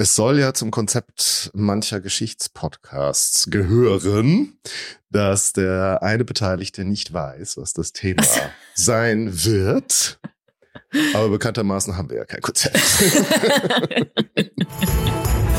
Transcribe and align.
Es 0.00 0.14
soll 0.14 0.38
ja 0.38 0.54
zum 0.54 0.70
Konzept 0.70 1.50
mancher 1.52 2.00
Geschichtspodcasts 2.00 3.50
gehören, 3.50 4.56
dass 5.10 5.52
der 5.52 6.02
eine 6.02 6.24
Beteiligte 6.24 6.86
nicht 6.86 7.12
weiß, 7.12 7.58
was 7.58 7.74
das 7.74 7.92
Thema 7.92 8.24
sein 8.74 9.44
wird. 9.44 10.18
Aber 11.12 11.28
bekanntermaßen 11.28 11.98
haben 11.98 12.08
wir 12.08 12.16
ja 12.16 12.24
kein 12.24 12.40
Konzept. 12.40 12.80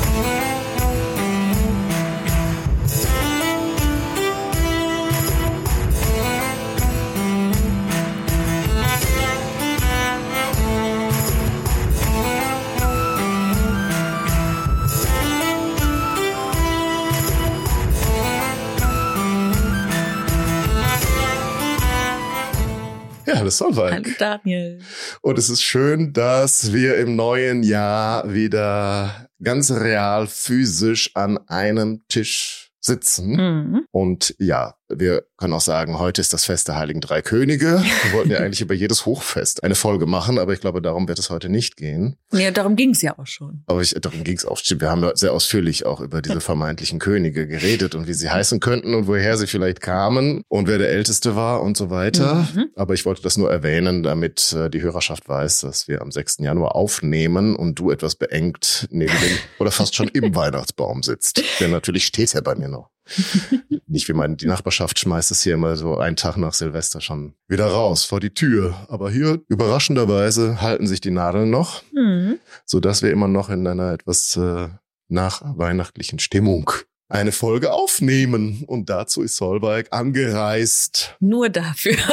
hallo 23.41 23.49
Solveig. 23.49 23.91
Hallo 23.91 24.09
Daniel. 24.19 24.79
Und 25.21 25.39
es 25.39 25.49
ist 25.49 25.63
schön, 25.63 26.13
dass 26.13 26.73
wir 26.73 26.97
im 26.97 27.15
neuen 27.15 27.63
Jahr 27.63 28.31
wieder 28.31 29.27
ganz 29.43 29.71
real 29.71 30.27
physisch 30.27 31.09
an 31.15 31.39
einem 31.47 32.03
Tisch 32.07 32.69
sitzen. 32.79 33.31
Mhm. 33.31 33.85
Und 33.91 34.35
ja, 34.37 34.75
wir 34.95 35.23
können 35.37 35.53
auch 35.53 35.61
sagen, 35.61 35.99
heute 35.99 36.21
ist 36.21 36.33
das 36.33 36.45
Fest 36.45 36.67
der 36.67 36.75
Heiligen 36.75 37.01
Drei 37.01 37.21
Könige. 37.21 37.83
Wir 38.03 38.13
wollten 38.13 38.31
ja 38.31 38.37
eigentlich 38.41 38.61
über 38.61 38.73
jedes 38.73 39.05
Hochfest 39.05 39.63
eine 39.63 39.75
Folge 39.75 40.05
machen, 40.05 40.39
aber 40.39 40.53
ich 40.53 40.61
glaube, 40.61 40.81
darum 40.81 41.07
wird 41.07 41.19
es 41.19 41.29
heute 41.29 41.49
nicht 41.49 41.77
gehen. 41.77 42.17
Ja, 42.31 42.51
darum 42.51 42.75
ging 42.75 42.91
es 42.91 43.01
ja 43.01 43.17
auch 43.17 43.27
schon. 43.27 43.63
Aber 43.65 43.81
ich, 43.81 43.95
darum 43.99 44.23
ging 44.23 44.37
es 44.37 44.45
auch. 44.45 44.61
Wir 44.67 44.89
haben 44.89 45.03
ja 45.03 45.15
sehr 45.15 45.33
ausführlich 45.33 45.85
auch 45.85 46.01
über 46.01 46.21
diese 46.21 46.41
vermeintlichen 46.41 46.99
Könige 46.99 47.47
geredet 47.47 47.95
und 47.95 48.07
wie 48.07 48.13
sie 48.13 48.29
heißen 48.29 48.59
könnten 48.59 48.93
und 48.93 49.07
woher 49.07 49.37
sie 49.37 49.47
vielleicht 49.47 49.81
kamen 49.81 50.43
und 50.47 50.67
wer 50.67 50.77
der 50.77 50.89
Älteste 50.89 51.35
war 51.35 51.61
und 51.61 51.77
so 51.77 51.89
weiter. 51.89 52.47
Mhm. 52.53 52.69
Aber 52.75 52.93
ich 52.93 53.05
wollte 53.05 53.21
das 53.21 53.37
nur 53.37 53.51
erwähnen, 53.51 54.03
damit 54.03 54.53
äh, 54.53 54.69
die 54.69 54.81
Hörerschaft 54.81 55.27
weiß, 55.27 55.61
dass 55.61 55.87
wir 55.87 56.01
am 56.01 56.11
6. 56.11 56.37
Januar 56.39 56.75
aufnehmen 56.75 57.55
und 57.55 57.75
du 57.75 57.91
etwas 57.91 58.15
beengt 58.15 58.87
neben 58.91 59.13
dem 59.13 59.37
oder 59.59 59.71
fast 59.71 59.95
schon 59.95 60.07
im 60.09 60.35
Weihnachtsbaum 60.35 61.03
sitzt. 61.03 61.43
Der 61.59 61.67
natürlich 61.67 62.05
steht 62.05 62.33
ja 62.33 62.41
bei 62.41 62.55
mir 62.55 62.67
noch. 62.67 62.89
Nicht 63.87 64.07
wie 64.07 64.13
meine, 64.13 64.35
die 64.37 64.45
Nachbarschaft 64.47 64.99
schmeißt 64.99 65.31
es 65.31 65.41
hier 65.43 65.53
immer 65.55 65.75
so 65.75 65.97
einen 65.97 66.15
Tag 66.15 66.37
nach 66.37 66.53
Silvester 66.53 67.01
schon 67.01 67.33
wieder 67.47 67.67
raus 67.67 68.05
vor 68.05 68.19
die 68.19 68.33
Tür. 68.33 68.75
Aber 68.89 69.11
hier 69.11 69.41
überraschenderweise 69.47 70.61
halten 70.61 70.87
sich 70.87 71.01
die 71.01 71.11
Nadeln 71.11 71.49
noch, 71.49 71.83
Mhm. 71.93 72.39
so 72.65 72.79
dass 72.79 73.01
wir 73.01 73.11
immer 73.11 73.27
noch 73.27 73.49
in 73.49 73.65
einer 73.67 73.91
etwas 73.93 74.35
äh, 74.37 74.69
nachweihnachtlichen 75.09 76.19
Stimmung 76.19 76.71
eine 77.09 77.31
Folge 77.33 77.73
aufnehmen. 77.73 78.63
Und 78.67 78.89
dazu 78.89 79.21
ist 79.21 79.35
Solveig 79.35 79.87
angereist. 79.91 81.15
Nur 81.19 81.49
dafür. 81.49 81.95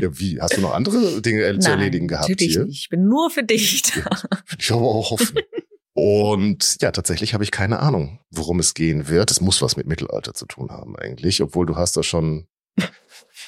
Ja, 0.00 0.08
wie? 0.18 0.38
Hast 0.40 0.56
du 0.56 0.60
noch 0.60 0.74
andere 0.74 1.22
Dinge 1.22 1.58
zu 1.58 1.70
Nein, 1.70 1.78
erledigen 1.78 2.06
gehabt 2.08 2.28
natürlich 2.28 2.54
hier? 2.54 2.64
Nicht. 2.66 2.80
Ich 2.82 2.88
bin 2.90 3.08
nur 3.08 3.30
für 3.30 3.42
dich 3.42 3.80
da. 3.82 4.04
Will 4.10 4.58
ich 4.58 4.70
aber 4.70 4.82
auch 4.82 5.10
hoffen. 5.10 5.38
Und 5.96 6.76
ja, 6.82 6.90
tatsächlich 6.90 7.32
habe 7.32 7.42
ich 7.42 7.50
keine 7.50 7.78
Ahnung, 7.78 8.20
worum 8.30 8.58
es 8.58 8.74
gehen 8.74 9.08
wird. 9.08 9.30
Es 9.30 9.40
muss 9.40 9.62
was 9.62 9.78
mit 9.78 9.86
Mittelalter 9.86 10.34
zu 10.34 10.44
tun 10.44 10.70
haben 10.70 10.94
eigentlich, 10.94 11.40
obwohl 11.42 11.64
du 11.64 11.76
hast 11.76 11.96
das 11.96 12.04
schon 12.04 12.46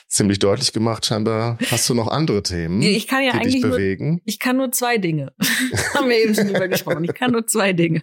ziemlich 0.09 0.39
deutlich 0.39 0.73
gemacht. 0.73 1.05
Scheinbar 1.05 1.59
hast 1.71 1.87
du 1.91 1.95
noch 1.95 2.09
andere 2.09 2.43
Themen, 2.43 2.81
ich 2.81 3.07
kann 3.07 3.23
ja 3.23 3.33
die 3.33 3.39
dich 3.39 3.47
eigentlich 3.47 3.63
nur, 3.63 3.71
bewegen. 3.73 4.23
ich 4.25 4.39
kann 4.39 4.57
nur 4.57 4.73
zwei 4.73 4.97
Dinge. 4.97 5.35
Haben 5.95 6.09
wir 6.09 6.17
eben 6.17 6.35
schon 6.35 6.49
drüber 6.49 6.69
gesprochen. 6.69 7.05
Ich 7.05 7.13
kann 7.13 7.33
nur 7.33 7.47
zwei 7.47 7.75
Dinge. 7.75 8.03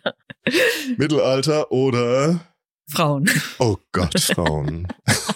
Mittelalter 0.95 1.71
oder 1.71 2.39
Frauen. 2.87 3.27
oh 3.57 3.77
Gott, 3.91 4.19
Frauen. 4.19 4.87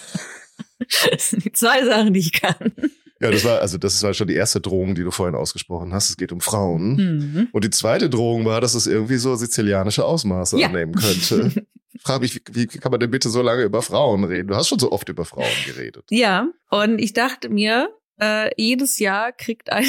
Das 1.11 1.29
sind 1.29 1.45
die 1.45 1.51
zwei 1.51 1.85
Sachen, 1.85 2.13
die 2.13 2.19
ich 2.22 2.31
kann. 2.31 2.73
Ja, 3.22 3.31
das 3.31 3.44
war 3.44 3.59
also 3.59 3.78
das 3.78 4.02
war 4.03 4.13
schon 4.13 4.28
die 4.28 4.35
erste 4.35 4.62
Drohung, 4.62 4.96
die 4.96 5.03
du 5.03 5.12
vorhin 5.12 5.35
ausgesprochen 5.35 5.94
hast. 5.94 6.09
Es 6.09 6.18
geht 6.18 6.31
um 6.31 6.41
Frauen. 6.41 6.96
Mhm. 6.96 7.47
Und 7.52 7.63
die 7.63 7.69
zweite 7.69 8.09
Drohung 8.09 8.46
war, 8.46 8.62
dass 8.62 8.74
es 8.75 8.88
irgendwie 8.88 9.18
so 9.18 9.35
sizilianische 9.35 10.06
Ausmaße 10.06 10.59
Ja. 10.59 10.68
annehmen 10.68 10.94
könnte. 10.96 11.52
Frag 12.02 12.22
mich, 12.22 12.41
wie, 12.52 12.72
wie 12.72 12.78
kann 12.78 12.91
man 12.91 13.00
denn 13.02 13.12
bitte 13.12 13.29
so 13.29 13.41
lange 13.41 13.63
über 13.63 13.81
Frauen 13.81 14.24
reden? 14.24 14.47
Du 14.47 14.56
hast 14.56 14.69
schon 14.69 14.79
so 14.79 14.91
oft 14.91 15.09
über 15.09 15.25
Frauen 15.25 15.46
geredet. 15.66 16.06
Ja, 16.09 16.47
und 16.69 17.00
ich 17.00 17.12
dachte 17.13 17.50
mir, 17.50 17.90
äh, 18.22 18.50
jedes 18.62 19.00
Jahr 19.00 19.31
kriegt 19.34 19.72
eine 19.72 19.85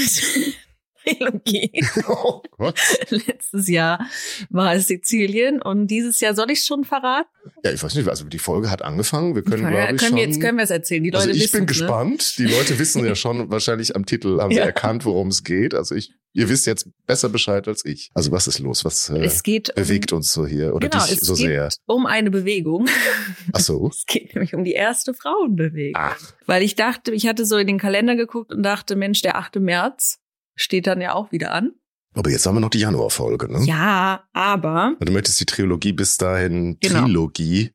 Trilogie. 1.05 1.71
Oh 2.09 2.43
Gott. 2.59 2.79
Letztes 3.11 3.69
Jahr 3.69 4.07
war 4.51 4.75
es 4.75 4.87
Sizilien 4.89 5.61
und 5.63 5.87
dieses 5.87 6.21
Jahr 6.21 6.35
soll 6.35 6.51
ich 6.51 6.65
schon 6.65 6.85
verraten? 6.85 7.29
Ja, 7.65 7.73
ich 7.73 7.83
weiß 7.83 7.95
nicht, 7.95 8.09
also 8.09 8.25
die 8.25 8.39
Folge 8.39 8.71
hat 8.71 8.83
angefangen. 8.83 9.35
Wir 9.35 9.43
können, 9.43 9.61
glaube 9.67 9.77
ich, 9.79 9.87
können 9.87 9.99
schon, 10.01 10.17
wir 10.17 10.27
jetzt 10.27 10.41
können 10.41 10.59
wir 10.59 10.65
es 10.65 10.71
erzählen. 10.71 11.03
Die 11.03 11.11
Leute 11.11 11.25
also 11.29 11.35
ich 11.37 11.43
wissen, 11.45 11.53
bin 11.53 11.61
ne? 11.61 11.67
gespannt. 11.67 12.35
Die 12.39 12.47
Leute 12.47 12.79
wissen 12.79 13.05
ja 13.05 13.15
schon, 13.17 13.51
wahrscheinlich 13.51 13.97
am 13.97 14.05
Titel 14.07 14.41
haben 14.41 14.51
sie 14.53 14.59
Ja. 14.59 14.65
erkannt, 14.65 15.05
worum 15.05 15.29
es 15.29 15.43
geht. 15.45 15.75
Also 15.75 15.95
ich, 15.95 16.13
ihr 16.33 16.49
wisst 16.49 16.67
jetzt 16.67 16.89
besser 17.07 17.29
Bescheid 17.29 17.67
als 17.67 17.85
ich. 17.85 18.11
Also 18.15 18.31
was 18.33 18.47
ist 18.47 18.59
los? 18.59 18.85
Was 18.85 19.09
äh, 19.11 19.25
Es 19.25 19.43
geht 19.43 19.71
um, 19.71 19.75
bewegt 19.77 20.13
uns 20.13 20.33
so 20.33 20.47
hier 20.47 20.75
oder 20.75 20.89
genau, 20.89 21.05
dich 21.05 21.15
es 21.15 21.21
so 21.21 21.35
geht 21.35 21.47
sehr? 21.47 21.69
um 21.87 22.07
eine 22.07 22.31
Bewegung. 22.31 22.89
Ach 23.53 23.61
so. 23.61 23.89
Es 23.89 24.05
geht 24.07 24.35
nämlich 24.35 24.55
um 24.55 24.65
die 24.65 24.73
erste 24.73 25.15
Frauenbewegung. 25.15 26.01
Ach, 26.01 26.19
Weil 26.47 26.63
ich 26.63 26.75
dachte, 26.77 27.13
ich 27.13 27.27
hatte 27.27 27.47
so 27.47 27.57
in 27.57 27.67
den 27.67 27.79
Kalender 27.79 28.17
geguckt 28.17 28.53
und 28.53 28.63
dachte, 28.63 28.97
Mensch, 28.97 29.23
der 29.23 29.37
8. 29.37 29.57
März 29.57 30.20
steht 30.61 30.87
dann 30.87 31.01
ja 31.01 31.15
auch 31.15 31.33
wieder 31.33 31.53
an. 31.53 31.73
aber 32.15 32.31
jetzt 32.31 32.45
haben 32.47 32.57
wir 32.57 32.61
noch 32.61 32.71
die 32.71 32.81
Januarfolge, 32.81 33.51
ne? 33.53 33.65
Ja, 33.65 34.25
aber 34.33 34.97
Du 35.01 35.13
möchtest 35.13 35.41
die 35.41 35.47
Trilogie 35.47 35.93
bis 35.93 36.17
dahin, 36.19 36.79
Genau. 36.81 37.03
Trilogie 37.05 37.73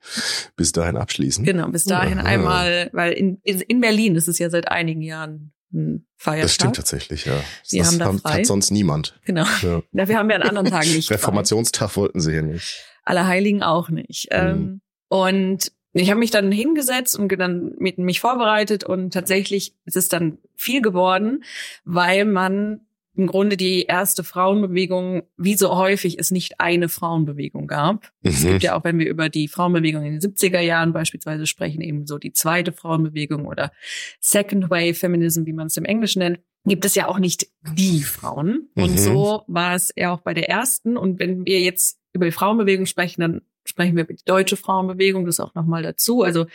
bis 0.55 0.71
dahin 0.71 0.97
abschließen? 0.97 1.43
genau, 1.45 1.67
bis 1.69 1.85
dahin 1.85 2.19
Aha. 2.19 2.27
einmal, 2.27 2.89
weil 2.93 3.13
in, 3.13 3.39
in 3.43 3.81
Berlin 3.81 4.15
ist 4.15 4.27
es 4.27 4.37
ja 4.39 4.49
seit 4.49 4.69
einigen 4.69 5.01
Jahren 5.01 5.53
ein 5.73 6.05
Feiertag. 6.17 6.43
Das 6.43 6.53
stimmt 6.55 6.75
tatsächlich, 6.77 7.25
ja. 7.25 7.33
Sie 7.63 7.79
das 7.79 7.87
haben 7.87 7.99
da 7.99 8.13
frei. 8.13 8.39
hat 8.39 8.45
sonst 8.45 8.71
niemand. 8.71 9.19
Genau. 9.25 9.45
Ja. 9.61 9.81
Dafür 9.91 10.17
haben 10.17 10.29
wir 10.29 10.35
an 10.35 10.43
anderen 10.43 10.69
Tagen 10.69 10.91
nicht 10.93 11.07
frei. 11.07 11.15
Reformationstag 11.15 11.95
wollten 11.97 12.19
sie 12.21 12.31
hier 12.31 12.43
nicht. 12.43 12.83
Allerheiligen 13.03 13.63
auch 13.63 13.89
nicht. 13.89 14.27
Mhm. 14.31 14.37
Ähm, 14.37 14.81
und 15.09 15.71
ich 16.01 16.09
habe 16.09 16.19
mich 16.19 16.31
dann 16.31 16.51
hingesetzt 16.51 17.17
und 17.17 17.29
dann 17.39 17.73
mit 17.77 17.97
mich 17.97 18.19
vorbereitet 18.19 18.83
und 18.83 19.13
tatsächlich 19.13 19.73
ist 19.85 19.95
es 19.95 20.09
dann 20.09 20.37
viel 20.55 20.81
geworden, 20.81 21.43
weil 21.83 22.25
man 22.25 22.81
im 23.17 23.27
Grunde 23.27 23.55
die 23.55 23.83
erste 23.83 24.25
Frauenbewegung, 24.25 25.23
wie 25.37 25.55
so 25.55 25.77
häufig 25.77 26.19
es 26.19 26.31
nicht 26.31 26.59
eine 26.59 26.89
Frauenbewegung 26.89 27.65
gab. 27.65 28.11
Es 28.23 28.43
Mhm. 28.43 28.47
gibt 28.49 28.63
ja 28.63 28.75
auch, 28.77 28.83
wenn 28.83 28.99
wir 28.99 29.07
über 29.09 29.29
die 29.29 29.47
Frauenbewegung 29.47 30.03
in 30.03 30.11
den 30.11 30.19
70er 30.19 30.59
Jahren 30.59 30.91
beispielsweise 30.91 31.45
sprechen, 31.47 31.79
eben 31.79 32.05
so 32.05 32.17
die 32.17 32.33
zweite 32.33 32.73
Frauenbewegung 32.73 33.45
oder 33.45 33.71
Second 34.19 34.69
Wave 34.69 34.95
Feminism, 34.95 35.45
wie 35.45 35.53
man 35.53 35.67
es 35.67 35.77
im 35.77 35.85
Englischen 35.85 36.19
nennt, 36.19 36.39
gibt 36.65 36.83
es 36.83 36.95
ja 36.95 37.07
auch 37.07 37.19
nicht 37.19 37.47
die 37.77 38.01
Frauen. 38.03 38.67
Und 38.75 38.91
Mhm. 38.91 38.97
so 38.97 39.43
war 39.47 39.75
es 39.75 39.93
ja 39.95 40.11
auch 40.11 40.19
bei 40.19 40.33
der 40.33 40.49
ersten. 40.49 40.97
Und 40.97 41.17
wenn 41.17 41.45
wir 41.45 41.61
jetzt 41.61 41.99
über 42.11 42.25
die 42.25 42.31
Frauenbewegung 42.33 42.85
sprechen, 42.85 43.21
dann 43.21 43.41
sprechen 43.65 43.95
wir 43.95 44.03
über 44.03 44.13
die 44.13 44.25
deutsche 44.25 44.57
Frauenbewegung, 44.57 45.25
das 45.25 45.39
auch 45.39 45.53
nochmal 45.55 45.83
dazu. 45.83 46.21
Also 46.23 46.45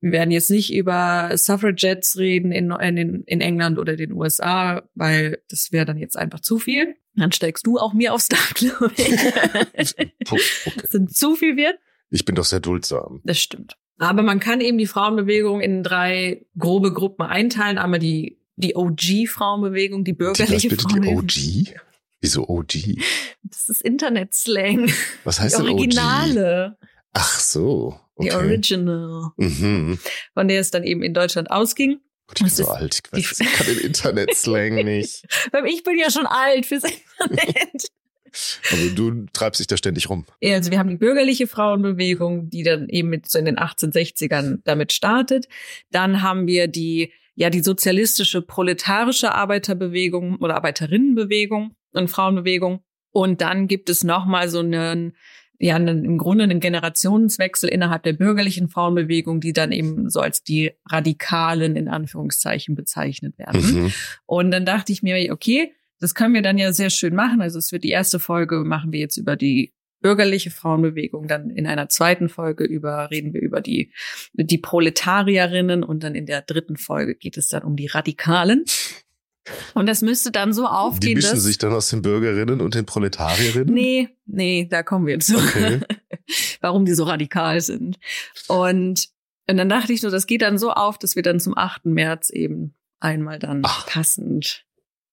wir 0.00 0.12
werden 0.12 0.30
jetzt 0.30 0.50
nicht 0.50 0.72
über 0.72 1.30
Suffragettes 1.34 2.18
reden 2.18 2.52
in, 2.52 2.70
in, 2.70 3.24
in 3.24 3.40
England 3.40 3.78
oder 3.78 3.96
den 3.96 4.12
USA, 4.12 4.82
weil 4.94 5.42
das 5.48 5.72
wäre 5.72 5.86
dann 5.86 5.96
jetzt 5.96 6.16
einfach 6.18 6.40
zu 6.40 6.58
viel. 6.58 6.94
Dann 7.16 7.32
steigst 7.32 7.66
du 7.66 7.78
auch 7.78 7.94
mir 7.94 8.12
aufs 8.12 8.28
Dach, 8.28 8.52
glaube 8.54 8.92
ich. 8.96 9.96
Puh, 10.26 10.36
okay. 10.66 10.80
Das 10.80 10.90
sind 10.90 11.16
zu 11.16 11.36
viel 11.36 11.56
wird. 11.56 11.78
Ich 12.10 12.24
bin 12.24 12.34
doch 12.34 12.44
sehr 12.44 12.60
duldsam. 12.60 13.22
Das 13.24 13.40
stimmt. 13.40 13.76
Aber 13.98 14.22
man 14.22 14.40
kann 14.40 14.60
eben 14.60 14.76
die 14.76 14.86
Frauenbewegung 14.86 15.60
in 15.60 15.82
drei 15.82 16.44
grobe 16.58 16.92
Gruppen 16.92 17.22
einteilen. 17.22 17.78
Einmal 17.78 18.00
die, 18.00 18.38
die 18.56 18.76
OG-Frauenbewegung, 18.76 20.04
die 20.04 20.12
Die, 20.12 20.16
bürgerliche 20.18 20.68
die 20.68 20.76
Frauenbewegung. 20.76 21.20
OG? 21.20 21.80
Wieso 22.24 22.48
OG? 22.48 22.96
Das 23.42 23.68
ist 23.68 23.82
Internet-Slang. 23.82 24.90
Was 25.24 25.36
Die 25.36 25.42
heißt 25.42 25.58
denn 25.58 25.68
OG? 25.68 25.72
Originale. 25.74 26.78
Ach 27.12 27.38
so. 27.38 28.00
Okay. 28.14 28.30
Die 28.30 28.34
Original. 28.34 29.32
Mhm. 29.36 29.98
Von 30.32 30.48
der 30.48 30.60
es 30.60 30.70
dann 30.70 30.84
eben 30.84 31.02
in 31.02 31.12
Deutschland 31.12 31.50
ausging. 31.50 32.00
Gott, 32.26 32.38
ich 32.38 32.46
bin 32.46 32.48
so 32.48 32.68
alt. 32.68 32.98
Ich, 33.14 33.30
weiß, 33.30 33.40
ich 33.40 33.52
kann 33.52 33.66
den 33.66 33.78
Internet-Slang 33.84 34.76
nicht. 34.86 35.24
Ich 35.66 35.82
bin 35.82 35.98
ja 35.98 36.10
schon 36.10 36.24
alt 36.26 36.64
fürs 36.64 36.84
Internet. 36.84 37.88
Aber 38.72 38.82
du 38.94 39.26
treibst 39.34 39.60
dich 39.60 39.66
da 39.66 39.76
ständig 39.76 40.08
rum. 40.08 40.24
Ja, 40.40 40.54
Also 40.54 40.70
wir 40.70 40.78
haben 40.78 40.88
die 40.88 40.96
bürgerliche 40.96 41.46
Frauenbewegung, 41.46 42.48
die 42.48 42.62
dann 42.62 42.88
eben 42.88 43.10
mit 43.10 43.30
so 43.30 43.38
in 43.38 43.44
den 43.44 43.58
1860ern 43.58 44.60
damit 44.64 44.94
startet. 44.94 45.46
Dann 45.90 46.22
haben 46.22 46.46
wir 46.46 46.68
die, 46.68 47.12
ja, 47.34 47.50
die 47.50 47.62
sozialistische 47.62 48.40
proletarische 48.40 49.34
Arbeiterbewegung 49.34 50.36
oder 50.36 50.56
Arbeiterinnenbewegung 50.56 51.76
und 51.96 52.08
Frauenbewegung. 52.08 52.80
Und 53.10 53.40
dann 53.40 53.68
gibt 53.68 53.90
es 53.90 54.04
nochmal 54.04 54.48
so 54.48 54.60
einen, 54.60 55.16
ja, 55.58 55.76
einen, 55.76 56.04
im 56.04 56.18
Grunde 56.18 56.44
einen 56.44 56.60
Generationswechsel 56.60 57.68
innerhalb 57.68 58.02
der 58.02 58.12
bürgerlichen 58.12 58.68
Frauenbewegung, 58.68 59.40
die 59.40 59.52
dann 59.52 59.72
eben 59.72 60.10
so 60.10 60.20
als 60.20 60.42
die 60.42 60.72
Radikalen 60.90 61.76
in 61.76 61.88
Anführungszeichen 61.88 62.74
bezeichnet 62.74 63.38
werden. 63.38 63.60
Mhm. 63.60 63.92
Und 64.26 64.50
dann 64.50 64.66
dachte 64.66 64.92
ich 64.92 65.02
mir, 65.02 65.32
okay, 65.32 65.72
das 66.00 66.14
können 66.14 66.34
wir 66.34 66.42
dann 66.42 66.58
ja 66.58 66.72
sehr 66.72 66.90
schön 66.90 67.14
machen. 67.14 67.40
Also 67.40 67.58
es 67.58 67.72
wird 67.72 67.84
die 67.84 67.90
erste 67.90 68.18
Folge 68.18 68.64
machen 68.64 68.92
wir 68.92 69.00
jetzt 69.00 69.16
über 69.16 69.36
die 69.36 69.72
bürgerliche 70.04 70.50
Frauenbewegung, 70.50 71.28
dann 71.28 71.48
in 71.48 71.66
einer 71.66 71.88
zweiten 71.88 72.28
Folge 72.28 72.64
über 72.64 73.10
reden 73.10 73.32
wir 73.32 73.40
über 73.40 73.62
die 73.62 73.90
die 74.34 74.58
Proletarierinnen 74.58 75.82
und 75.82 76.04
dann 76.04 76.14
in 76.14 76.26
der 76.26 76.42
dritten 76.42 76.76
Folge 76.76 77.14
geht 77.14 77.38
es 77.38 77.48
dann 77.48 77.62
um 77.62 77.74
die 77.74 77.86
Radikalen. 77.86 78.64
Und 79.74 79.86
das 79.88 80.02
müsste 80.02 80.30
dann 80.30 80.52
so 80.52 80.66
aufgehen. 80.66 81.10
Die 81.10 81.14
mischen 81.16 81.40
sich 81.40 81.58
dann 81.58 81.72
aus 81.72 81.90
den 81.90 82.02
Bürgerinnen 82.02 82.60
und 82.60 82.74
den 82.74 82.86
Proletarierinnen? 82.86 83.72
Nee, 83.72 84.08
nee, 84.26 84.66
da 84.70 84.82
kommen 84.82 85.06
wir 85.06 85.20
zu. 85.20 85.36
Okay. 85.36 85.80
Warum 86.60 86.84
die 86.84 86.94
so 86.94 87.04
radikal 87.04 87.60
sind. 87.60 87.98
Und, 88.48 89.08
und 89.48 89.56
dann 89.56 89.68
dachte 89.68 89.92
ich 89.92 90.02
nur, 90.02 90.10
das 90.10 90.26
geht 90.26 90.42
dann 90.42 90.58
so 90.58 90.72
auf, 90.72 90.98
dass 90.98 91.16
wir 91.16 91.22
dann 91.22 91.40
zum 91.40 91.56
8. 91.56 91.86
März 91.86 92.30
eben 92.30 92.74
einmal 93.00 93.38
dann 93.38 93.62
Ach. 93.64 93.86
passend 93.86 94.64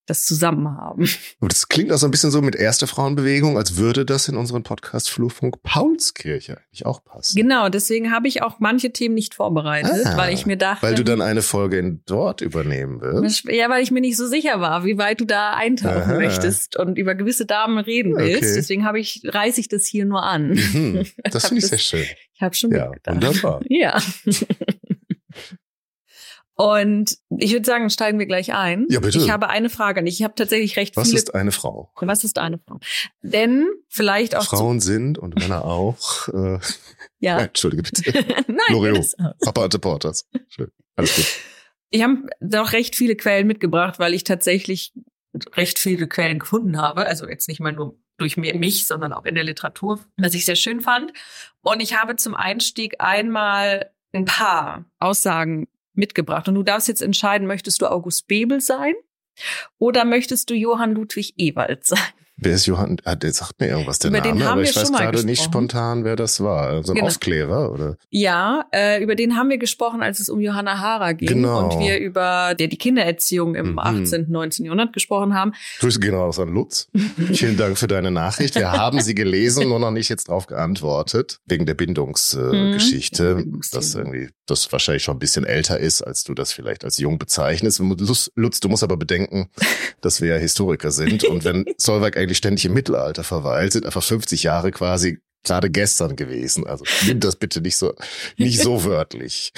das 0.07 0.23
zusammen 0.25 0.67
haben. 0.77 1.07
Aber 1.39 1.47
das 1.49 1.67
klingt 1.69 1.91
auch 1.91 1.97
so 1.97 2.07
ein 2.07 2.11
bisschen 2.11 2.31
so 2.31 2.41
mit 2.41 2.55
erste 2.55 2.87
Frauenbewegung, 2.87 3.57
als 3.57 3.77
würde 3.77 4.05
das 4.05 4.27
in 4.27 4.35
unseren 4.35 4.63
Podcast 4.63 5.09
Flurfunk 5.09 5.61
Paulskirche 5.63 6.57
eigentlich 6.57 6.85
auch 6.85 7.03
passen. 7.03 7.35
Genau, 7.37 7.69
deswegen 7.69 8.11
habe 8.11 8.27
ich 8.27 8.41
auch 8.41 8.59
manche 8.59 8.91
Themen 8.91 9.15
nicht 9.15 9.35
vorbereitet, 9.35 10.05
Ah, 10.05 10.17
weil 10.17 10.33
ich 10.33 10.45
mir 10.45 10.57
dachte, 10.57 10.81
Weil 10.83 10.95
du 10.95 11.03
dann 11.03 11.21
eine 11.21 11.41
Folge 11.41 11.77
in 11.77 12.01
dort 12.05 12.41
übernehmen 12.41 12.99
wirst. 13.01 13.45
ja, 13.45 13.69
weil 13.69 13.83
ich 13.83 13.91
mir 13.91 14.01
nicht 14.01 14.17
so 14.17 14.27
sicher 14.27 14.59
war, 14.59 14.83
wie 14.85 14.97
weit 14.97 15.21
du 15.21 15.25
da 15.25 15.53
eintauchen 15.53 16.01
Aha. 16.01 16.15
möchtest 16.15 16.77
und 16.77 16.97
über 16.97 17.15
gewisse 17.15 17.45
Damen 17.45 17.77
reden 17.77 18.15
willst. 18.17 18.43
Okay. 18.43 18.55
Deswegen 18.55 18.85
habe 18.85 18.99
ich 18.99 19.21
reiße 19.23 19.59
ich 19.61 19.69
das 19.69 19.85
hier 19.85 20.05
nur 20.05 20.23
an. 20.23 20.49
Mhm, 20.51 21.05
das 21.31 21.47
finde 21.47 21.59
ich 21.63 21.67
sehr 21.69 21.77
schön. 21.77 22.05
Ich 22.33 22.41
habe 22.41 22.55
schon 22.55 22.71
Ja, 22.71 22.91
wunderbar. 23.05 23.61
Ja. 23.69 24.01
Und 26.61 27.17
ich 27.39 27.53
würde 27.53 27.65
sagen, 27.65 27.89
steigen 27.89 28.19
wir 28.19 28.27
gleich 28.27 28.53
ein. 28.53 28.85
Ja, 28.91 28.99
bitte. 28.99 29.17
Ich 29.17 29.31
habe 29.31 29.49
eine 29.49 29.67
Frage. 29.71 30.01
und 30.01 30.05
Ich 30.05 30.21
habe 30.21 30.35
tatsächlich 30.35 30.77
recht 30.77 30.95
Was 30.95 31.07
viele. 31.07 31.17
ist 31.17 31.33
eine 31.33 31.51
Frau? 31.51 31.91
was 31.99 32.23
ist 32.23 32.37
eine 32.37 32.59
Frau? 32.59 32.79
Denn 33.23 33.67
vielleicht 33.89 34.35
auch 34.35 34.43
Frauen 34.43 34.79
sind 34.79 35.17
und 35.17 35.39
Männer 35.39 35.65
auch. 35.65 36.27
Äh, 36.27 36.31
zu, 36.33 36.37
Nein, 36.37 36.61
ja. 37.17 37.39
Entschuldige 37.39 37.81
bitte. 37.81 38.13
Nein, 38.47 38.95
auch. 39.19 39.37
Papa 39.39 39.63
und 39.63 39.81
Porters. 39.81 40.29
Schön. 40.49 40.71
Alles 40.97 41.15
gut. 41.15 41.25
Ich 41.89 42.03
habe 42.03 42.27
doch 42.41 42.73
recht 42.73 42.95
viele 42.95 43.15
Quellen 43.15 43.47
mitgebracht, 43.47 43.97
weil 43.97 44.13
ich 44.13 44.23
tatsächlich 44.23 44.93
recht 45.55 45.79
viele 45.79 46.07
Quellen 46.07 46.37
gefunden 46.37 46.79
habe. 46.79 47.07
Also 47.07 47.27
jetzt 47.27 47.47
nicht 47.47 47.59
mal 47.59 47.73
nur 47.73 47.97
durch 48.17 48.37
mich, 48.37 48.85
sondern 48.85 49.13
auch 49.13 49.25
in 49.25 49.33
der 49.33 49.43
Literatur, 49.45 49.99
was 50.17 50.35
ich 50.35 50.45
sehr 50.45 50.55
schön 50.55 50.79
fand. 50.81 51.11
Und 51.63 51.79
ich 51.81 51.99
habe 51.99 52.17
zum 52.17 52.35
Einstieg 52.35 52.97
einmal 52.99 53.89
ein 54.13 54.25
paar 54.25 54.85
Aussagen 54.99 55.67
mitgebracht. 55.93 56.47
Und 56.47 56.55
du 56.55 56.63
darfst 56.63 56.87
jetzt 56.87 57.01
entscheiden, 57.01 57.47
möchtest 57.47 57.81
du 57.81 57.87
August 57.91 58.27
Bebel 58.27 58.61
sein 58.61 58.93
oder 59.77 60.05
möchtest 60.05 60.49
du 60.49 60.53
Johann 60.53 60.93
Ludwig 60.93 61.33
Ewald 61.37 61.85
sein? 61.85 61.99
Wer 62.43 62.53
ist 62.55 62.65
Johann? 62.65 62.97
Ah, 63.03 63.13
der 63.13 63.31
sagt 63.33 63.59
mir 63.59 63.67
irgendwas, 63.67 63.99
der 63.99 64.09
Über 64.09 64.19
den 64.21 64.31
Name, 64.31 64.45
haben 64.45 64.51
aber 64.53 64.61
wir 64.63 64.69
ich 64.71 64.75
weiß 64.75 64.91
gerade 64.91 65.23
nicht 65.25 65.37
gesprochen. 65.41 65.51
spontan, 65.69 66.03
wer 66.05 66.15
das 66.15 66.41
war. 66.41 66.81
So 66.83 66.93
ein 66.93 66.95
Genau. 66.95 67.07
Aufklärer, 67.07 67.71
oder? 67.71 67.97
Ja, 68.09 68.65
äh, 68.73 69.03
über 69.03 69.13
den 69.13 69.35
haben 69.37 69.49
wir 69.51 69.59
gesprochen, 69.59 70.01
als 70.01 70.19
es 70.19 70.27
um 70.27 70.39
Johanna 70.41 70.79
Hara 70.79 71.11
ging 71.11 71.27
Genau. 71.27 71.69
und 71.69 71.79
wir 71.79 71.99
über 71.99 72.55
der 72.57 72.67
die 72.67 72.79
Kindererziehung 72.79 73.53
im 73.53 73.73
Mhm. 73.73 73.79
18., 73.79 74.25
19. 74.31 74.65
Jahrhundert 74.65 74.91
gesprochen 74.91 75.35
haben. 75.35 75.53
Grüße 75.81 75.99
gehen 75.99 76.15
raus 76.15 76.39
an 76.39 76.49
Lutz. 76.49 76.89
Vielen 77.31 77.57
Dank 77.57 77.77
für 77.77 77.87
deine 77.87 78.09
Nachricht. 78.09 78.55
Wir 78.55 78.71
haben 78.71 79.01
sie 79.01 79.13
gelesen, 79.13 79.69
nur 79.69 79.77
noch 79.79 79.91
nicht 79.91 80.09
jetzt 80.09 80.27
drauf 80.29 80.47
geantwortet. 80.47 81.41
Wegen 81.45 81.67
der 81.67 81.75
Bindungsgeschichte, 81.75 83.23
Mhm. 83.35 83.39
äh, 83.39 83.43
Bindungsthema. 83.43 83.79
dass 83.81 83.93
irgendwie, 83.93 84.29
das 84.51 84.71
wahrscheinlich 84.71 85.03
schon 85.03 85.15
ein 85.15 85.19
bisschen 85.19 85.43
älter 85.45 85.79
ist, 85.79 86.01
als 86.01 86.23
du 86.23 86.33
das 86.33 86.53
vielleicht 86.53 86.83
als 86.85 86.97
jung 86.97 87.17
bezeichnest. 87.17 87.79
Lutz, 88.35 88.59
du 88.59 88.69
musst 88.69 88.83
aber 88.83 88.97
bedenken, 88.97 89.49
dass 90.01 90.21
wir 90.21 90.29
ja 90.29 90.37
Historiker 90.37 90.91
sind. 90.91 91.23
Und 91.23 91.43
wenn 91.43 91.65
Solveig 91.77 92.17
eigentlich 92.17 92.37
ständig 92.37 92.65
im 92.65 92.73
Mittelalter 92.73 93.23
verweilt, 93.23 93.73
sind 93.73 93.85
einfach 93.85 94.03
50 94.03 94.43
Jahre 94.43 94.71
quasi 94.71 95.19
gerade 95.43 95.71
gestern 95.71 96.15
gewesen. 96.15 96.67
Also 96.67 96.85
nimm 97.07 97.19
das 97.19 97.35
bitte 97.35 97.61
nicht 97.61 97.75
so, 97.77 97.93
nicht 98.37 98.59
so 98.61 98.83
wörtlich. 98.85 99.51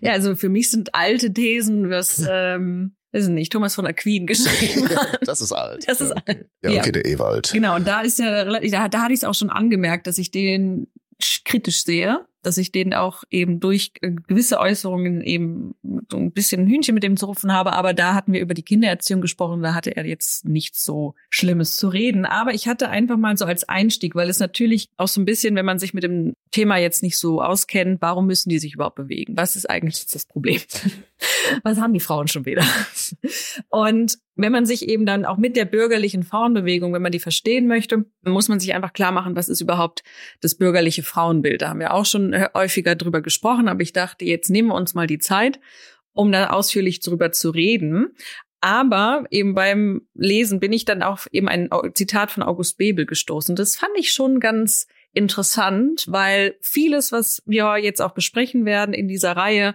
Ja, 0.00 0.12
also 0.12 0.36
für 0.36 0.48
mich 0.48 0.70
sind 0.70 0.94
alte 0.94 1.32
Thesen, 1.32 1.90
was, 1.90 2.24
ähm, 2.30 2.94
weiß 3.10 3.24
ich 3.24 3.30
nicht, 3.30 3.52
Thomas 3.52 3.74
von 3.74 3.84
Aquin 3.86 4.26
geschrieben 4.28 4.88
hat. 4.90 5.18
Das 5.26 5.40
ist 5.40 5.50
alt. 5.52 5.88
Das 5.88 6.00
ist 6.00 6.12
alt. 6.12 6.46
Ja, 6.62 6.70
okay, 6.70 6.76
Ja. 6.76 6.82
der 6.92 7.04
Ewald. 7.06 7.50
Genau, 7.52 7.74
und 7.74 7.86
da 7.86 8.02
ist 8.02 8.20
ja, 8.20 8.26
relativ- 8.42 8.70
da, 8.70 8.88
da 8.88 9.02
hatte 9.02 9.12
ich 9.12 9.18
es 9.18 9.24
auch 9.24 9.34
schon 9.34 9.50
angemerkt, 9.50 10.06
dass 10.06 10.18
ich 10.18 10.30
den 10.30 10.86
sch- 11.20 11.40
kritisch 11.44 11.82
sehe, 11.84 12.24
dass 12.42 12.58
ich 12.58 12.72
den 12.72 12.94
auch 12.94 13.24
eben 13.30 13.60
durch 13.60 13.92
äh, 14.00 14.10
gewisse 14.10 14.58
Äußerungen 14.58 15.22
eben 15.22 15.74
so 16.10 16.16
ein 16.16 16.32
bisschen 16.32 16.62
ein 16.62 16.66
Hühnchen 16.66 16.94
mit 16.94 17.02
dem 17.02 17.16
zu 17.16 17.26
rufen 17.26 17.52
habe, 17.52 17.72
aber 17.72 17.94
da 17.94 18.14
hatten 18.14 18.32
wir 18.32 18.40
über 18.40 18.54
die 18.54 18.62
Kindererziehung 18.62 19.20
gesprochen, 19.20 19.62
da 19.62 19.74
hatte 19.74 19.96
er 19.96 20.04
jetzt 20.06 20.44
nichts 20.44 20.84
so 20.84 21.14
Schlimmes 21.30 21.76
zu 21.76 21.88
reden. 21.88 22.26
Aber 22.26 22.52
ich 22.52 22.68
hatte 22.68 22.88
einfach 22.88 23.16
mal 23.16 23.36
so 23.36 23.44
als 23.44 23.68
Einstieg, 23.68 24.14
weil 24.14 24.28
es 24.28 24.40
natürlich 24.40 24.88
auch 24.96 25.08
so 25.08 25.20
ein 25.20 25.24
bisschen, 25.24 25.54
wenn 25.54 25.66
man 25.66 25.78
sich 25.78 25.94
mit 25.94 26.04
dem 26.04 26.34
Thema 26.52 26.76
jetzt 26.76 27.02
nicht 27.02 27.18
so 27.18 27.42
auskennt, 27.42 28.00
warum 28.00 28.26
müssen 28.26 28.50
die 28.50 28.58
sich 28.58 28.74
überhaupt 28.74 28.96
bewegen? 28.96 29.36
Was 29.36 29.56
ist 29.56 29.68
eigentlich 29.68 30.06
das 30.06 30.26
Problem? 30.26 30.60
Was 31.64 31.78
haben 31.78 31.92
die 31.92 32.00
Frauen 32.00 32.28
schon 32.28 32.46
wieder? 32.46 32.64
Und 33.68 34.18
wenn 34.36 34.52
man 34.52 34.66
sich 34.66 34.88
eben 34.88 35.06
dann 35.06 35.24
auch 35.24 35.38
mit 35.38 35.56
der 35.56 35.64
bürgerlichen 35.64 36.22
Frauenbewegung, 36.22 36.92
wenn 36.92 37.02
man 37.02 37.12
die 37.12 37.18
verstehen 37.18 37.66
möchte, 37.66 38.04
muss 38.22 38.48
man 38.48 38.60
sich 38.60 38.74
einfach 38.74 38.92
klar 38.92 39.12
machen, 39.12 39.34
was 39.34 39.48
ist 39.48 39.60
überhaupt 39.60 40.02
das 40.40 40.54
bürgerliche 40.54 41.02
Frauenbild. 41.02 41.62
Da 41.62 41.70
haben 41.70 41.80
wir 41.80 41.94
auch 41.94 42.06
schon 42.06 42.32
äh, 42.32 42.48
häufiger 42.54 42.94
drüber 42.94 43.22
gesprochen, 43.22 43.68
aber 43.68 43.82
ich 43.82 43.92
dachte, 43.92 44.24
jetzt 44.24 44.50
nehmen 44.50 44.68
wir 44.68 44.74
uns 44.74 44.94
mal 44.94 45.06
die 45.06 45.18
Zeit, 45.18 45.58
um 46.12 46.30
da 46.30 46.50
ausführlich 46.50 47.00
drüber 47.00 47.32
zu 47.32 47.50
reden. 47.50 48.14
Aber 48.60 49.24
eben 49.30 49.54
beim 49.54 50.02
Lesen 50.14 50.60
bin 50.60 50.72
ich 50.72 50.84
dann 50.84 51.02
auf 51.02 51.28
eben 51.32 51.48
ein 51.48 51.68
Zitat 51.94 52.30
von 52.30 52.44
August 52.44 52.78
Bebel 52.78 53.06
gestoßen. 53.06 53.56
Das 53.56 53.74
fand 53.74 53.92
ich 53.96 54.12
schon 54.12 54.38
ganz 54.38 54.86
interessant, 55.12 56.06
weil 56.08 56.56
vieles, 56.60 57.12
was 57.12 57.42
wir 57.46 57.76
jetzt 57.78 58.00
auch 58.00 58.12
besprechen 58.12 58.64
werden 58.64 58.94
in 58.94 59.08
dieser 59.08 59.36
Reihe, 59.36 59.74